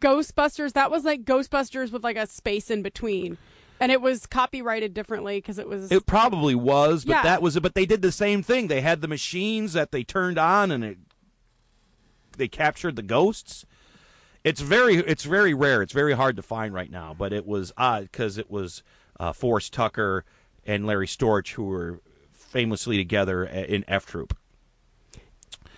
Ghostbusters. 0.00 0.72
That 0.74 0.90
was 0.90 1.04
like 1.04 1.24
Ghostbusters 1.24 1.90
with 1.90 2.04
like 2.04 2.16
a 2.16 2.26
space 2.26 2.70
in 2.70 2.82
between, 2.82 3.36
and 3.80 3.90
it 3.90 4.00
was 4.00 4.26
copyrighted 4.26 4.94
differently 4.94 5.38
because 5.38 5.58
it 5.58 5.68
was. 5.68 5.90
It 5.90 6.06
probably 6.06 6.54
was, 6.54 7.04
but 7.04 7.12
Yeah. 7.16 7.22
that 7.24 7.42
was 7.42 7.58
but 7.58 7.74
they 7.74 7.86
did 7.86 8.02
the 8.02 8.12
same 8.12 8.42
thing. 8.42 8.68
They 8.68 8.80
had 8.80 9.00
the 9.00 9.08
machines 9.08 9.72
that 9.72 9.90
they 9.90 10.04
turned 10.04 10.38
on 10.38 10.70
and 10.70 10.84
it 10.84 10.98
they 12.36 12.48
captured 12.48 12.96
the 12.96 13.02
ghosts. 13.02 13.64
It's 14.44 14.60
very 14.60 14.96
it's 14.96 15.24
very 15.24 15.54
rare. 15.54 15.82
It's 15.82 15.92
very 15.94 16.12
hard 16.12 16.36
to 16.36 16.42
find 16.42 16.72
right 16.72 16.90
now, 16.90 17.14
but 17.18 17.32
it 17.32 17.46
was 17.46 17.72
odd 17.76 18.12
cuz 18.12 18.38
it 18.38 18.50
was 18.50 18.82
uh, 19.18 19.32
Forrest 19.32 19.72
Tucker 19.72 20.24
and 20.66 20.86
Larry 20.86 21.06
Storch 21.06 21.52
who 21.52 21.64
were 21.64 22.00
famously 22.32 22.96
together 22.96 23.44
in 23.44 23.84
F 23.88 24.06
Troop. 24.06 24.36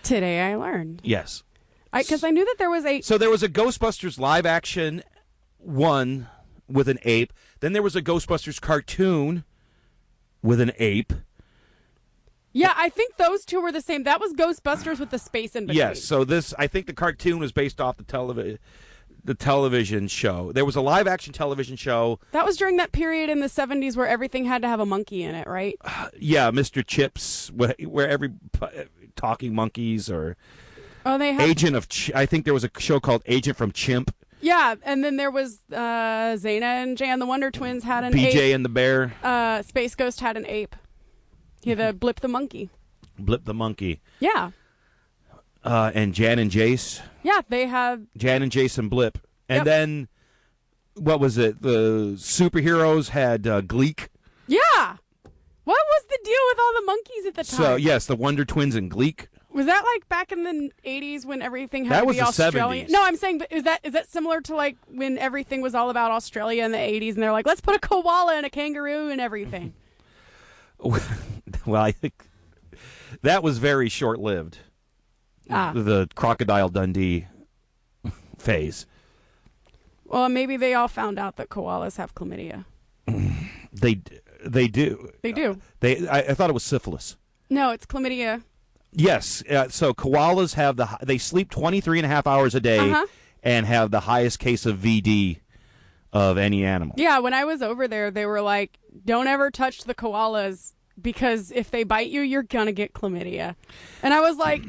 Today 0.03 0.41
I 0.41 0.55
learned 0.55 1.01
Yes. 1.03 1.43
because 1.91 2.23
I, 2.23 2.29
knew 2.31 2.45
that 2.45 2.55
there 2.57 2.69
was 2.69 2.85
a. 2.85 3.01
So 3.01 3.17
there 3.17 3.29
was 3.29 3.43
a 3.43 3.49
Ghostbusters 3.49 4.19
live 4.19 4.45
action 4.45 5.03
one 5.57 6.27
with 6.67 6.87
an 6.87 6.99
ape. 7.03 7.33
Then 7.59 7.73
there 7.73 7.81
was 7.81 7.95
a 7.95 8.01
Ghostbusters 8.01 8.61
cartoon 8.61 9.43
with 10.41 10.61
an 10.61 10.71
ape. 10.79 11.13
Yeah, 12.51 12.73
I 12.75 12.89
think 12.89 13.17
those 13.17 13.45
two 13.45 13.61
were 13.61 13.71
the 13.71 13.81
same. 13.81 14.03
That 14.03 14.19
was 14.19 14.33
Ghostbusters 14.33 14.99
with 14.99 15.11
the 15.11 15.19
space 15.19 15.55
in 15.55 15.67
between. 15.67 15.77
Yes. 15.77 16.03
So 16.03 16.23
this, 16.23 16.53
I 16.57 16.65
think, 16.67 16.87
the 16.87 16.93
cartoon 16.93 17.37
was 17.37 17.51
based 17.51 17.79
off 17.79 17.97
the 17.97 18.03
television, 18.03 18.57
the 19.23 19.33
television 19.35 20.07
show. 20.07 20.51
There 20.51 20.65
was 20.65 20.75
a 20.75 20.81
live 20.81 21.07
action 21.07 21.33
television 21.33 21.75
show. 21.75 22.19
That 22.31 22.45
was 22.45 22.57
during 22.57 22.77
that 22.77 22.91
period 22.91 23.29
in 23.29 23.39
the 23.39 23.47
70s 23.47 23.95
where 23.95 24.07
everything 24.07 24.45
had 24.45 24.61
to 24.61 24.67
have 24.67 24.79
a 24.79 24.85
monkey 24.85 25.23
in 25.23 25.35
it, 25.35 25.47
right? 25.47 25.75
Yeah, 26.17 26.51
Mr. 26.51 26.85
Chips, 26.85 27.51
where, 27.51 27.75
where 27.85 28.07
every 28.09 28.31
talking 29.15 29.53
monkeys 29.55 30.09
or 30.09 30.37
Oh, 31.05 31.17
they 31.17 31.31
had. 31.33 31.41
Agent 31.49 31.75
of. 31.75 31.87
Ch- 31.87 32.11
I 32.13 32.25
think 32.25 32.43
there 32.45 32.53
was 32.53 32.63
a 32.65 32.69
show 32.77 32.99
called 32.99 33.23
Agent 33.25 33.57
from 33.57 33.71
Chimp. 33.71 34.13
Yeah, 34.41 34.75
and 34.83 35.03
then 35.03 35.15
there 35.17 35.31
was 35.31 35.59
uh, 35.71 35.75
Zayna 36.37 36.61
and 36.83 36.97
Jan 36.97 37.19
the 37.19 37.25
Wonder 37.25 37.51
Twins 37.51 37.83
had 37.83 38.03
an 38.03 38.13
BJ 38.13 38.35
ape. 38.35 38.55
and 38.55 38.63
the 38.65 38.69
Bear, 38.69 39.13
Uh, 39.23 39.61
Space 39.61 39.95
Ghost 39.95 40.19
had 40.19 40.35
an 40.37 40.45
ape. 40.45 40.75
He 41.61 41.69
had 41.71 41.79
a 41.79 41.93
Blip 41.93 42.19
the 42.19 42.27
monkey. 42.27 42.69
Blip 43.17 43.43
the 43.45 43.53
Monkey, 43.53 43.99
Yeah, 44.21 44.51
uh, 45.63 45.91
and 45.93 46.13
Jan 46.13 46.39
and 46.39 46.49
Jace. 46.51 47.01
yeah, 47.23 47.41
they 47.49 47.65
had. 47.67 48.07
Jan 48.17 48.41
and 48.41 48.51
Jason 48.51 48.89
Blip. 48.89 49.17
And 49.47 49.57
Yep. 49.57 49.65
then, 49.65 50.07
what 50.95 51.19
was 51.19 51.37
it? 51.37 51.61
The 51.61 52.13
superheroes 52.17 53.09
had 53.09 53.47
uh, 53.47 53.61
Gleek. 53.61 54.09
Yeah. 54.47 54.95
What 55.63 55.79
was 55.87 56.03
the 56.09 56.19
deal 56.23 56.39
with 56.49 56.59
all 56.59 56.73
the 56.81 56.85
monkeys 56.85 57.25
at 57.27 57.35
the 57.35 57.43
time? 57.43 57.65
So, 57.65 57.75
yes, 57.75 58.05
the 58.07 58.15
Wonder 58.15 58.45
Twins 58.45 58.75
and 58.75 58.89
Gleek. 58.89 59.27
Was 59.51 59.65
that 59.65 59.83
like 59.83 60.07
back 60.09 60.31
in 60.31 60.43
the 60.43 60.71
'80s 60.85 61.25
when 61.25 61.41
everything 61.41 61.85
had 61.85 61.93
That 61.93 61.99
to 62.01 62.05
was 62.05 62.15
be 62.17 62.21
the 62.21 62.27
Australian? 62.27 62.87
70s. 62.87 62.91
No, 62.91 63.03
I'm 63.03 63.15
saying, 63.15 63.39
but 63.39 63.51
is 63.51 63.63
that 63.63 63.79
is 63.83 63.93
that 63.93 64.07
similar 64.07 64.41
to 64.41 64.55
like 64.55 64.77
when 64.87 65.17
everything 65.17 65.61
was 65.61 65.73
all 65.73 65.89
about 65.89 66.11
Australia 66.11 66.63
in 66.63 66.71
the 66.71 66.77
'80s, 66.77 67.15
and 67.15 67.23
they're 67.23 67.31
like, 67.31 67.47
let's 67.47 67.59
put 67.61 67.75
a 67.75 67.79
koala 67.79 68.35
and 68.35 68.45
a 68.45 68.49
kangaroo 68.51 69.09
and 69.09 69.19
everything. 69.19 69.73
well, 70.79 71.81
I 71.81 71.91
think 71.91 72.13
that 73.23 73.41
was 73.43 73.57
very 73.57 73.89
short 73.89 74.19
lived. 74.19 74.59
Ah. 75.49 75.71
The 75.73 76.07
Crocodile 76.15 76.69
Dundee 76.69 77.27
phase. 78.37 78.85
Well, 80.05 80.29
maybe 80.29 80.57
they 80.57 80.73
all 80.73 80.87
found 80.87 81.19
out 81.19 81.35
that 81.37 81.49
koalas 81.49 81.97
have 81.97 82.13
chlamydia. 82.15 82.65
They 83.71 84.01
they 84.43 84.67
do. 84.67 85.09
They 85.21 85.31
do. 85.31 85.59
They 85.79 86.07
I, 86.07 86.19
I 86.19 86.33
thought 86.33 86.49
it 86.49 86.53
was 86.53 86.63
syphilis. 86.63 87.17
No, 87.51 87.69
it's 87.69 87.85
chlamydia. 87.85 88.41
Yes. 88.91 89.43
Uh, 89.47 89.69
so 89.69 89.93
koalas 89.93 90.55
have 90.55 90.75
the 90.75 90.89
they 91.03 91.19
sleep 91.19 91.51
23 91.51 91.99
and 91.99 92.05
a 92.05 92.09
half 92.09 92.25
hours 92.25 92.55
a 92.55 92.59
day 92.59 92.79
Uh-huh. 92.79 93.05
and 93.43 93.67
have 93.67 93.91
the 93.91 93.99
highest 93.99 94.39
case 94.39 94.65
of 94.65 94.77
VD 94.79 95.41
of 96.11 96.39
any 96.39 96.65
animal. 96.65 96.95
Yeah, 96.97 97.19
when 97.19 97.35
I 97.35 97.45
was 97.45 97.61
over 97.61 97.87
there, 97.87 98.09
they 98.09 98.25
were 98.25 98.41
like, 98.41 98.79
"Don't 99.05 99.27
ever 99.27 99.51
touch 99.51 99.83
the 99.83 99.93
koalas 99.93 100.73
because 100.99 101.51
if 101.51 101.69
they 101.69 101.83
bite 101.83 102.09
you, 102.09 102.21
you're 102.21 102.41
gonna 102.41 102.71
get 102.71 102.93
chlamydia." 102.93 103.55
And 104.01 104.15
I 104.15 104.19
was 104.21 104.37
like, 104.37 104.63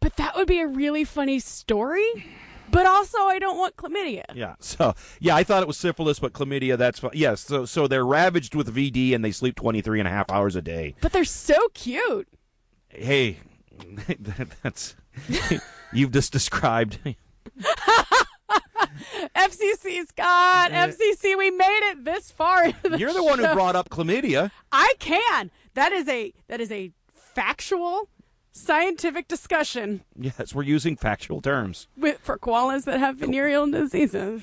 "But 0.00 0.16
that 0.16 0.34
would 0.36 0.48
be 0.48 0.60
a 0.60 0.66
really 0.66 1.04
funny 1.04 1.38
story." 1.38 2.26
But 2.70 2.86
also, 2.86 3.18
I 3.18 3.40
don't 3.40 3.58
want 3.58 3.76
chlamydia. 3.76 4.24
Yeah. 4.34 4.54
So 4.60 4.94
yeah, 5.18 5.34
I 5.34 5.42
thought 5.42 5.62
it 5.62 5.66
was 5.66 5.76
syphilis, 5.76 6.20
but 6.20 6.32
chlamydia. 6.32 6.78
That's 6.78 7.00
fi- 7.00 7.10
yes. 7.12 7.40
So 7.40 7.64
so 7.64 7.86
they're 7.88 8.06
ravaged 8.06 8.54
with 8.54 8.74
VD 8.74 9.14
and 9.14 9.24
they 9.24 9.32
sleep 9.32 9.56
23 9.56 9.98
and 10.00 10.06
a 10.06 10.10
half 10.10 10.30
hours 10.30 10.54
a 10.56 10.62
day. 10.62 10.94
But 11.00 11.12
they're 11.12 11.24
so 11.24 11.56
cute. 11.74 12.28
Hey, 12.88 13.38
that's 14.62 14.94
you've 15.92 16.12
just 16.12 16.32
described. 16.32 16.98
FCC, 19.34 20.06
Scott, 20.08 20.72
uh, 20.72 20.74
uh, 20.74 20.88
FCC, 20.88 21.36
we 21.36 21.50
made 21.50 21.90
it 21.90 22.04
this 22.04 22.30
far. 22.30 22.64
into 22.64 22.98
You're 22.98 23.12
the 23.12 23.22
one 23.22 23.38
who 23.38 23.52
brought 23.52 23.76
up 23.76 23.88
chlamydia. 23.88 24.50
I 24.72 24.94
can. 24.98 25.50
That 25.74 25.92
is 25.92 26.08
a 26.08 26.32
that 26.48 26.60
is 26.60 26.70
a 26.70 26.92
factual, 27.12 28.08
scientific 28.52 29.28
discussion 29.28 30.02
Yes, 30.18 30.54
we're 30.54 30.62
using 30.64 30.96
factual 30.96 31.40
terms. 31.40 31.86
with, 31.96 32.18
for 32.18 32.36
koalas 32.38 32.84
that 32.84 32.98
have 32.98 33.16
venereal 33.16 33.70
diseases. 33.70 34.42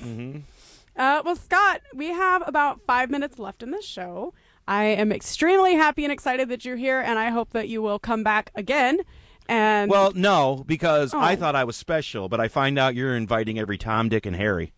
Uh, 0.96 1.22
well, 1.24 1.36
Scott, 1.36 1.82
we 1.94 2.08
have 2.08 2.42
about 2.46 2.80
five 2.86 3.10
minutes 3.10 3.38
left 3.38 3.62
in 3.62 3.70
this 3.70 3.84
show. 3.84 4.32
I 4.66 4.84
am 4.84 5.12
extremely 5.12 5.74
happy 5.74 6.04
and 6.04 6.12
excited 6.12 6.48
that 6.48 6.64
you're 6.64 6.76
here, 6.76 7.00
and 7.00 7.18
I 7.18 7.30
hope 7.30 7.50
that 7.50 7.68
you 7.68 7.80
will 7.82 7.98
come 7.98 8.22
back 8.24 8.50
again. 8.54 9.00
And 9.48 9.90
Well, 9.90 10.12
no, 10.14 10.64
because 10.66 11.14
I 11.14 11.34
Oh. 11.34 11.36
thought 11.36 11.54
I 11.56 11.64
was 11.64 11.76
special, 11.76 12.28
but 12.28 12.40
I 12.40 12.48
find 12.48 12.78
out 12.78 12.94
you're 12.94 13.16
inviting 13.16 13.58
every 13.58 13.78
Tom, 13.78 14.08
Dick, 14.08 14.26
and 14.26 14.36
Harry 14.36 14.72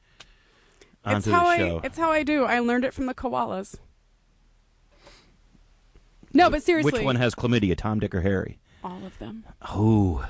it's 1.06 1.26
onto 1.26 1.30
how 1.32 1.42
the 1.44 1.48
I 1.48 1.56
show. 1.58 1.80
it's 1.82 1.98
how 1.98 2.10
I 2.12 2.22
do. 2.22 2.44
I 2.44 2.58
learned 2.60 2.84
it 2.84 2.92
from 2.94 3.06
the 3.06 3.14
koalas. 3.14 3.76
No, 6.32 6.50
but 6.50 6.62
seriously, 6.62 6.92
Which 6.92 7.02
one 7.02 7.16
has 7.16 7.34
chlamydia, 7.34 7.76
Tom, 7.76 7.98
Dick, 7.98 8.14
or 8.14 8.20
Harry? 8.20 8.60
All 8.84 9.04
of 9.04 9.18
them. 9.18 9.44
Oh, 9.62 10.26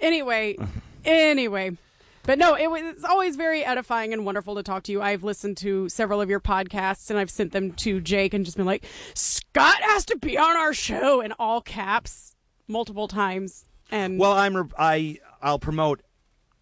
Anyway, 0.00 0.56
anyway. 1.04 1.76
But 2.24 2.38
no, 2.38 2.54
it 2.56 2.70
was 2.70 2.82
it's 2.82 3.04
always 3.04 3.36
very 3.36 3.64
edifying 3.64 4.12
and 4.12 4.24
wonderful 4.26 4.54
to 4.56 4.62
talk 4.62 4.82
to 4.84 4.92
you. 4.92 5.00
I've 5.00 5.24
listened 5.24 5.56
to 5.58 5.88
several 5.88 6.20
of 6.20 6.28
your 6.28 6.40
podcasts 6.40 7.08
and 7.10 7.18
I've 7.18 7.30
sent 7.30 7.52
them 7.52 7.72
to 7.72 8.00
Jake 8.00 8.34
and 8.34 8.44
just 8.44 8.56
been 8.58 8.66
like, 8.66 8.84
Scott 9.14 9.80
has 9.80 10.04
to 10.06 10.16
be 10.18 10.36
on 10.36 10.56
our 10.56 10.74
show 10.74 11.20
in 11.22 11.32
all 11.38 11.62
caps 11.62 12.36
multiple 12.68 13.08
times. 13.08 13.64
And 13.90 14.18
well, 14.18 14.32
I'm 14.32 14.70
I 14.78 15.18
I'll 15.40 15.58
promote. 15.58 16.02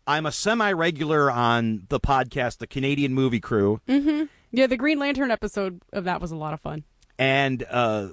I'm 0.06 0.24
a 0.24 0.30
semi-regular 0.30 1.32
on 1.32 1.86
the 1.88 1.98
podcast, 1.98 2.58
the 2.58 2.68
Canadian 2.68 3.12
Movie 3.12 3.40
Crew, 3.40 3.80
yeah, 3.88 4.68
the 4.68 4.76
Green 4.76 5.00
Lantern 5.00 5.32
episode 5.32 5.82
of 5.92 6.04
that 6.04 6.20
was 6.20 6.30
a 6.30 6.36
lot 6.36 6.54
of 6.54 6.60
fun. 6.60 6.84
and 7.18 7.64
uh, 7.68 8.10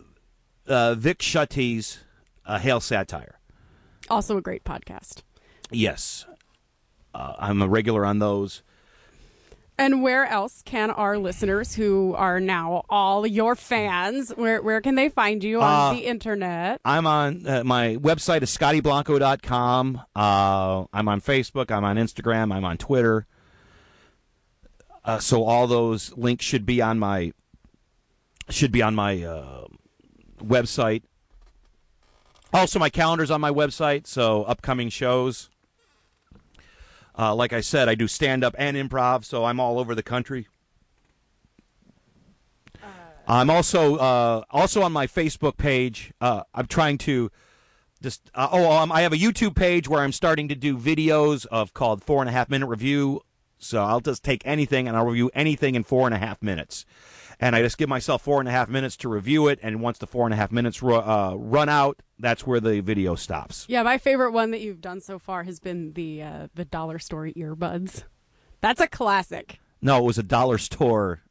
uh, 0.65 0.95
Vic 0.95 1.19
Shutty's 1.19 1.99
uh, 2.45 2.59
Hail 2.59 2.79
Satire. 2.79 3.39
Also 4.09 4.37
a 4.37 4.41
great 4.41 4.63
podcast. 4.63 5.23
Yes, 5.71 6.25
uh, 7.15 7.33
I'm 7.39 7.61
a 7.61 7.67
regular 7.67 8.05
on 8.05 8.19
those. 8.19 8.61
And 9.75 10.03
where 10.03 10.25
else 10.27 10.61
can 10.63 10.91
our 10.91 11.17
listeners 11.17 11.73
who 11.73 12.13
are 12.15 12.39
now 12.39 12.83
all 12.89 13.25
your 13.25 13.55
fans, 13.55 14.29
where 14.35 14.61
where 14.61 14.81
can 14.81 14.93
they 14.93 15.09
find 15.09 15.43
you 15.43 15.61
on 15.61 15.91
Uh, 15.91 15.93
the 15.95 16.05
internet? 16.05 16.79
I'm 16.85 17.07
on 17.07 17.47
uh, 17.47 17.63
my 17.63 17.95
website 17.95 18.43
is 18.43 18.55
scottyblanco.com. 18.55 20.01
Uh, 20.15 20.85
I'm 20.93 21.07
on 21.07 21.21
Facebook. 21.21 21.71
I'm 21.71 21.83
on 21.83 21.95
Instagram. 21.95 22.53
I'm 22.53 22.63
on 22.65 22.77
Twitter. 22.77 23.25
Uh, 25.03 25.17
so 25.17 25.43
all 25.43 25.65
those 25.65 26.15
links 26.15 26.45
should 26.45 26.67
be 26.67 26.79
on 26.81 26.99
my 26.99 27.33
should 28.49 28.71
be 28.71 28.83
on 28.83 28.93
my 28.93 29.23
uh, 29.23 29.65
website. 30.37 31.01
Also, 32.53 32.77
my 32.77 32.89
calendar's 32.89 33.31
on 33.31 33.41
my 33.41 33.51
website. 33.51 34.05
So 34.05 34.43
upcoming 34.43 34.89
shows. 34.89 35.49
Uh, 37.17 37.33
like 37.35 37.53
I 37.53 37.61
said, 37.61 37.89
I 37.89 37.95
do 37.95 38.07
stand 38.07 38.43
up 38.43 38.55
and 38.57 38.75
improv, 38.77 39.25
so 39.25 39.45
I'm 39.45 39.59
all 39.59 39.79
over 39.79 39.93
the 39.93 40.03
country. 40.03 40.47
I'm 43.27 43.49
also 43.49 43.95
uh, 43.95 44.43
also 44.51 44.81
on 44.81 44.91
my 44.91 45.07
Facebook 45.07 45.57
page. 45.57 46.11
Uh, 46.19 46.43
I'm 46.53 46.67
trying 46.67 46.97
to 46.99 47.31
just 48.01 48.29
uh, 48.35 48.49
oh 48.51 48.71
um, 48.71 48.91
I 48.91 49.01
have 49.01 49.13
a 49.13 49.17
YouTube 49.17 49.55
page 49.55 49.87
where 49.87 50.01
I'm 50.01 50.11
starting 50.11 50.49
to 50.49 50.55
do 50.55 50.77
videos 50.77 51.45
of 51.45 51.73
called 51.73 52.03
four 52.03 52.21
and 52.21 52.29
a 52.29 52.33
half 52.33 52.49
minute 52.49 52.67
review. 52.67 53.21
So 53.59 53.81
I'll 53.81 54.01
just 54.01 54.23
take 54.23 54.41
anything 54.45 54.89
and 54.89 54.97
I'll 54.97 55.05
review 55.05 55.31
anything 55.33 55.75
in 55.75 55.83
four 55.83 56.05
and 56.05 56.13
a 56.13 56.17
half 56.17 56.43
minutes, 56.43 56.85
and 57.39 57.55
I 57.55 57.61
just 57.61 57.77
give 57.77 57.89
myself 57.89 58.21
four 58.21 58.39
and 58.39 58.47
a 58.47 58.51
half 58.51 58.69
minutes 58.69 58.95
to 58.97 59.09
review 59.09 59.47
it. 59.47 59.59
And 59.61 59.81
once 59.81 59.97
the 59.97 60.07
four 60.07 60.25
and 60.25 60.33
a 60.33 60.37
half 60.37 60.51
minutes 60.51 60.81
ru- 60.83 60.95
uh, 60.95 61.35
run 61.37 61.69
out, 61.69 62.01
that's 62.19 62.45
where 62.47 62.59
the 62.59 62.79
video 62.81 63.15
stops. 63.15 63.65
Yeah, 63.67 63.83
my 63.83 63.97
favorite 63.97 64.31
one 64.31 64.51
that 64.51 64.61
you've 64.61 64.81
done 64.81 65.01
so 65.01 65.19
far 65.19 65.43
has 65.43 65.59
been 65.59 65.93
the 65.93 66.21
uh, 66.23 66.47
the 66.55 66.65
dollar 66.65 66.99
store 66.99 67.25
earbuds. 67.27 68.03
That's 68.61 68.79
a 68.81 68.87
classic. 68.87 69.59
No, 69.81 69.97
it 69.99 70.03
was 70.05 70.17
a 70.17 70.23
dollar 70.23 70.57
store 70.57 71.21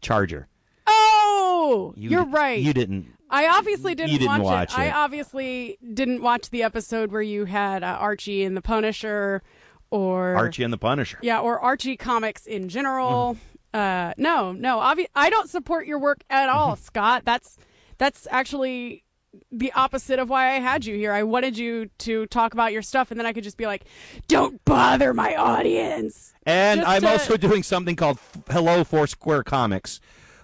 charger. 0.00 0.48
Oh, 0.86 1.94
You 1.96 2.10
you're 2.10 2.24
di- 2.24 2.30
right. 2.30 2.60
You 2.60 2.72
didn't. 2.72 3.06
I 3.30 3.46
obviously 3.48 3.94
didn't, 3.94 4.12
You 4.12 4.18
didn't 4.18 4.42
watch, 4.42 4.70
watch 4.70 4.78
I 4.78 4.86
it. 4.86 4.94
obviously 4.94 5.78
didn't 5.94 6.22
watch 6.22 6.48
the 6.50 6.62
episode 6.62 7.12
where 7.12 7.20
you 7.22 7.44
had 7.44 7.82
uh, 7.82 7.86
Archie 8.00 8.42
and 8.42 8.56
the 8.56 8.62
Punisher, 8.62 9.42
or 9.90 10.34
Archie 10.34 10.62
and 10.64 10.72
the 10.72 10.78
Punisher. 10.78 11.18
yeah, 11.22 11.38
or 11.40 11.58
Archie 11.60 11.96
comics 11.98 12.46
in 12.46 12.68
general. 12.70 13.36
Uh, 13.74 14.12
no, 14.16 14.52
no, 14.52 14.78
obvi- 14.78 15.06
I 15.14 15.30
don't 15.30 15.48
support 15.50 15.86
your 15.86 15.98
work 15.98 16.22
at 16.30 16.48
all, 16.48 16.76
Scott. 16.76 17.22
That's 17.24 17.56
that's 17.98 18.26
actually 18.30 19.04
the 19.52 19.70
opposite 19.72 20.18
of 20.18 20.30
why 20.30 20.54
I 20.54 20.58
had 20.60 20.86
you 20.86 20.94
here. 20.96 21.12
I 21.12 21.22
wanted 21.22 21.58
you 21.58 21.90
to 21.98 22.26
talk 22.26 22.54
about 22.54 22.72
your 22.72 22.82
stuff, 22.82 23.10
and 23.10 23.20
then 23.20 23.26
I 23.26 23.32
could 23.32 23.44
just 23.44 23.56
be 23.58 23.66
like, 23.66 23.84
"Don't 24.26 24.64
bother 24.64 25.12
my 25.12 25.36
audience." 25.36 26.32
And 26.46 26.80
Just 26.80 26.90
I'm 26.90 27.02
to- 27.02 27.08
also 27.10 27.36
doing 27.36 27.62
something 27.62 27.94
called 27.96 28.16
F- 28.18 28.42
Hello 28.50 28.84
Foursquare 28.84 29.42
Comics, 29.42 30.00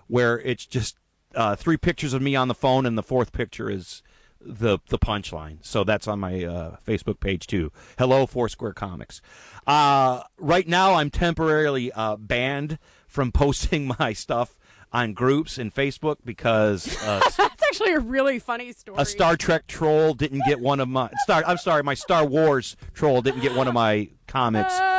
where 0.06 0.38
it's 0.40 0.66
just 0.66 0.96
uh, 1.34 1.56
three 1.56 1.76
pictures 1.78 2.12
of 2.12 2.20
me 2.22 2.36
on 2.36 2.48
the 2.48 2.54
phone, 2.54 2.84
and 2.86 2.96
the 2.98 3.02
fourth 3.02 3.32
picture 3.32 3.70
is 3.70 4.02
the 4.40 4.78
the 4.90 4.98
punchline. 4.98 5.58
So 5.62 5.82
that's 5.84 6.06
on 6.06 6.20
my 6.20 6.44
uh, 6.44 6.76
Facebook 6.86 7.20
page 7.20 7.46
too. 7.46 7.72
Hello 7.98 8.26
Foursquare 8.26 8.74
Comics. 8.74 9.22
Uh, 9.66 10.22
right 10.36 10.68
now, 10.68 10.94
I'm 10.94 11.08
temporarily 11.08 11.90
uh, 11.92 12.16
banned 12.16 12.78
from 13.14 13.30
posting 13.30 13.86
my 13.98 14.12
stuff 14.12 14.58
on 14.92 15.12
groups 15.12 15.56
in 15.58 15.70
Facebook 15.70 16.16
because 16.24 16.96
uh, 17.02 17.20
That's 17.36 17.62
actually 17.62 17.94
a 17.94 18.00
really 18.00 18.38
funny 18.38 18.72
story. 18.72 18.96
a 19.00 19.04
Star 19.04 19.36
Trek 19.36 19.66
troll 19.66 20.14
didn't 20.14 20.42
get 20.46 20.60
one 20.60 20.80
of 20.80 20.88
my 20.88 21.10
Star. 21.22 21.42
I'm 21.46 21.58
sorry, 21.58 21.82
my 21.82 21.94
Star 21.94 22.26
Wars 22.26 22.76
troll 22.92 23.22
didn't 23.22 23.40
get 23.40 23.54
one 23.54 23.68
of 23.68 23.74
my 23.74 24.10
comics. 24.26 24.74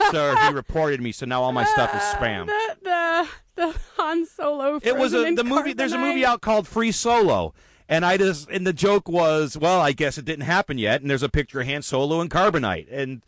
Uh, 0.00 0.10
so 0.10 0.36
he 0.36 0.52
reported 0.52 1.00
me. 1.00 1.12
So 1.12 1.24
now 1.24 1.40
all 1.42 1.52
my 1.52 1.64
stuff 1.64 1.94
is 1.94 2.02
spam. 2.02 2.46
the 2.46 2.76
the, 2.82 3.28
the 3.54 3.78
Han 3.96 4.26
Solo. 4.26 4.78
It 4.82 4.98
was 4.98 5.14
a 5.14 5.32
the 5.32 5.44
movie. 5.44 5.72
There's 5.72 5.92
a 5.94 5.98
movie 5.98 6.26
out 6.26 6.42
called 6.42 6.68
Free 6.68 6.92
Solo, 6.92 7.54
and 7.88 8.04
I 8.04 8.18
just 8.18 8.50
and 8.50 8.66
the 8.66 8.74
joke 8.74 9.08
was, 9.08 9.56
well, 9.56 9.80
I 9.80 9.92
guess 9.92 10.18
it 10.18 10.26
didn't 10.26 10.44
happen 10.44 10.76
yet. 10.76 11.00
And 11.00 11.08
there's 11.08 11.22
a 11.22 11.30
picture 11.30 11.60
of 11.60 11.66
Han 11.68 11.80
Solo 11.80 12.20
and 12.20 12.30
Carbonite, 12.30 12.88
and 12.90 13.22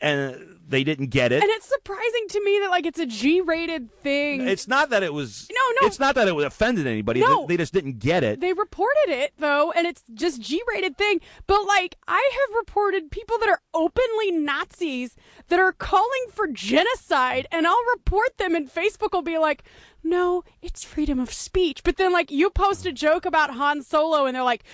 and 0.00 0.49
they 0.70 0.84
didn't 0.84 1.08
get 1.08 1.32
it. 1.32 1.42
And 1.42 1.50
it's 1.50 1.66
surprising 1.66 2.26
to 2.30 2.44
me 2.44 2.58
that 2.60 2.70
like 2.70 2.86
it's 2.86 2.98
a 2.98 3.06
G-rated 3.06 3.92
thing. 4.02 4.46
It's 4.46 4.68
not 4.68 4.90
that 4.90 5.02
it 5.02 5.12
was. 5.12 5.48
No, 5.50 5.60
no. 5.80 5.86
It's 5.86 5.98
not 5.98 6.14
that 6.14 6.28
it 6.28 6.36
offended 6.36 6.86
anybody. 6.86 7.20
No. 7.20 7.46
They, 7.46 7.54
they 7.54 7.62
just 7.62 7.72
didn't 7.72 7.98
get 7.98 8.24
it. 8.24 8.40
they 8.40 8.52
reported 8.52 9.08
it 9.08 9.32
though, 9.38 9.72
and 9.72 9.86
it's 9.86 10.02
just 10.14 10.40
G-rated 10.40 10.96
thing. 10.96 11.20
But 11.46 11.66
like 11.66 11.96
I 12.08 12.30
have 12.32 12.56
reported 12.56 13.10
people 13.10 13.38
that 13.38 13.48
are 13.48 13.60
openly 13.74 14.30
Nazis 14.30 15.16
that 15.48 15.58
are 15.58 15.72
calling 15.72 16.26
for 16.32 16.46
genocide, 16.46 17.46
and 17.50 17.66
I'll 17.66 17.84
report 17.94 18.38
them, 18.38 18.54
and 18.54 18.72
Facebook 18.72 19.12
will 19.12 19.22
be 19.22 19.38
like, 19.38 19.64
"No, 20.02 20.44
it's 20.62 20.84
freedom 20.84 21.18
of 21.18 21.32
speech." 21.32 21.82
But 21.82 21.96
then 21.96 22.12
like 22.12 22.30
you 22.30 22.50
post 22.50 22.86
a 22.86 22.92
joke 22.92 23.26
about 23.26 23.54
Han 23.54 23.82
Solo, 23.82 24.26
and 24.26 24.34
they're 24.34 24.42
like. 24.44 24.64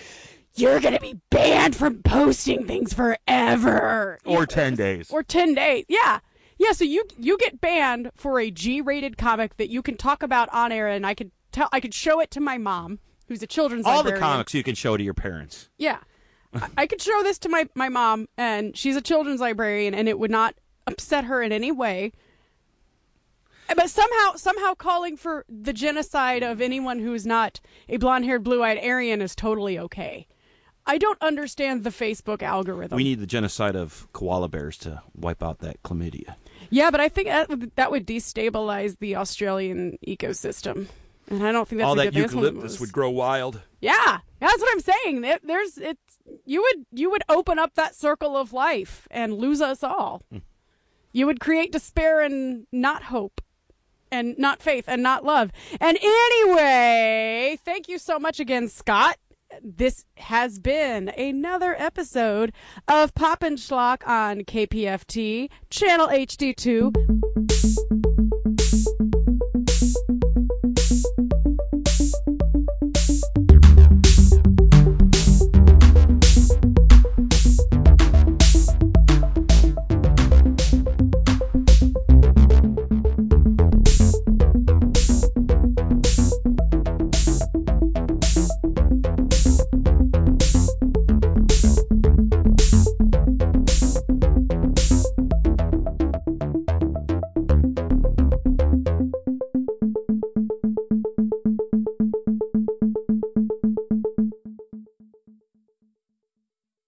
You're 0.57 0.79
gonna 0.79 0.99
be 0.99 1.19
banned 1.29 1.75
from 1.75 2.01
posting 2.03 2.65
things 2.65 2.93
forever. 2.93 4.19
or 4.25 4.45
ten 4.45 4.75
days. 4.75 5.11
or 5.11 5.23
10 5.23 5.53
days 5.53 5.85
yeah 5.87 6.19
yeah 6.57 6.71
so 6.71 6.83
you 6.83 7.03
you 7.19 7.37
get 7.37 7.61
banned 7.61 8.11
for 8.15 8.39
a 8.39 8.49
g-rated 8.51 9.17
comic 9.17 9.55
that 9.57 9.69
you 9.69 9.81
can 9.81 9.95
talk 9.95 10.23
about 10.23 10.49
on 10.51 10.71
air 10.71 10.87
and 10.87 11.05
i 11.05 11.13
could 11.13 11.31
tell 11.51 11.69
i 11.71 11.79
could 11.79 11.93
show 11.93 12.19
it 12.19 12.31
to 12.31 12.39
my 12.39 12.57
mom 12.57 12.99
who's 13.27 13.41
a 13.43 13.47
children's 13.47 13.85
all 13.85 14.01
the 14.03 14.13
comics 14.13 14.53
you 14.53 14.63
can 14.63 14.73
show 14.75 14.97
to 14.97 15.03
your 15.03 15.13
parents. 15.13 15.69
yeah 15.77 15.99
I- 16.53 16.69
i 16.77 16.87
could 16.87 17.01
show 17.01 17.21
this 17.23 17.37
to 17.39 17.49
my 17.49 17.67
my 17.75 17.89
mom 17.89 18.27
and 18.37 18.75
she's 18.75 18.95
a 18.95 19.01
children's 19.01 19.39
librarian 19.41 19.93
and 19.93 20.09
it 20.09 20.17
would 20.17 20.31
not 20.31 20.55
upset 20.87 21.25
her 21.25 21.41
in 21.43 21.51
any 21.51 21.71
way 21.71 22.11
but 23.75 23.89
somehow 23.89 24.35
somehow 24.35 24.73
calling 24.73 25.15
for 25.17 25.45
the 25.49 25.73
genocide 25.73 26.41
of 26.41 26.61
anyone 26.61 26.99
who 26.99 27.13
is 27.13 27.25
not 27.25 27.59
a 27.89 27.97
blonde-haired 27.97 28.43
blue-eyed 28.43 28.79
aryan 28.81 29.21
is 29.21 29.35
totally 29.35 29.77
okay 29.77 30.25
i 30.87 30.97
don't 30.97 31.21
understand 31.21 31.83
the 31.83 31.89
facebook 31.91 32.41
algorithm 32.41 32.95
We 32.95 33.03
need 33.03 33.19
the 33.19 33.27
genocide 33.27 33.75
of 33.75 34.07
koala 34.13 34.47
bears 34.49 34.77
to 34.79 35.01
wipe 35.15 35.43
out 35.43 35.59
that 35.59 35.81
chlamydia. 35.83 36.35
Yeah, 36.69 36.89
but 36.91 36.99
I 36.99 37.07
think 37.07 37.27
that 37.29 37.47
would, 37.49 37.71
that 37.75 37.91
would 37.91 38.05
destabilize 38.05 38.97
the 38.99 39.15
Australian 39.15 39.97
ecosystem, 40.05 40.87
and 41.29 41.45
I 41.47 41.51
don't 41.53 41.65
think 41.67 41.79
that's 41.79 41.87
all 41.87 41.93
a 41.93 42.03
that 42.03 42.05
good 42.05 42.13
thing. 42.13 42.21
That's 42.23 42.33
one 42.35 42.43
of 42.45 42.49
the 42.49 42.55
eucalyptus 42.55 42.71
most- 42.73 42.79
would 42.81 42.91
grow 42.91 43.09
wild. 43.09 43.61
Yeah, 43.79 44.17
that's 44.39 44.59
what 44.59 44.69
I'm 44.73 44.79
saying. 44.81 45.21
There- 45.21 45.39
There's 45.43 45.77
it's 45.77 46.17
you 46.45 46.61
would 46.63 46.85
you 46.91 47.09
would 47.11 47.23
open 47.29 47.57
up 47.59 47.75
that 47.75 47.95
circle 47.95 48.35
of 48.35 48.51
life 48.51 49.07
and 49.11 49.33
lose 49.35 49.61
us 49.61 49.81
all. 49.83 50.23
Hmm. 50.31 50.39
You 51.13 51.25
would 51.27 51.39
create 51.39 51.71
despair 51.71 52.21
and 52.21 52.65
not 52.71 53.03
hope. 53.03 53.39
And 54.11 54.37
not 54.37 54.61
faith 54.61 54.85
and 54.87 55.03
not 55.03 55.25
love. 55.25 55.51
And 55.81 55.97
anyway, 56.01 57.57
thank 57.65 57.87
you 57.89 57.97
so 57.97 58.17
much 58.19 58.39
again, 58.39 58.67
Scott. 58.69 59.17
This 59.63 60.05
has 60.17 60.59
been 60.59 61.09
another 61.09 61.75
episode 61.77 62.51
of 62.87 63.13
Pop 63.15 63.43
and 63.43 63.57
Schlock 63.57 64.07
on 64.07 64.41
KPFT, 64.41 65.49
Channel 65.69 66.07
HD2. 66.07 67.26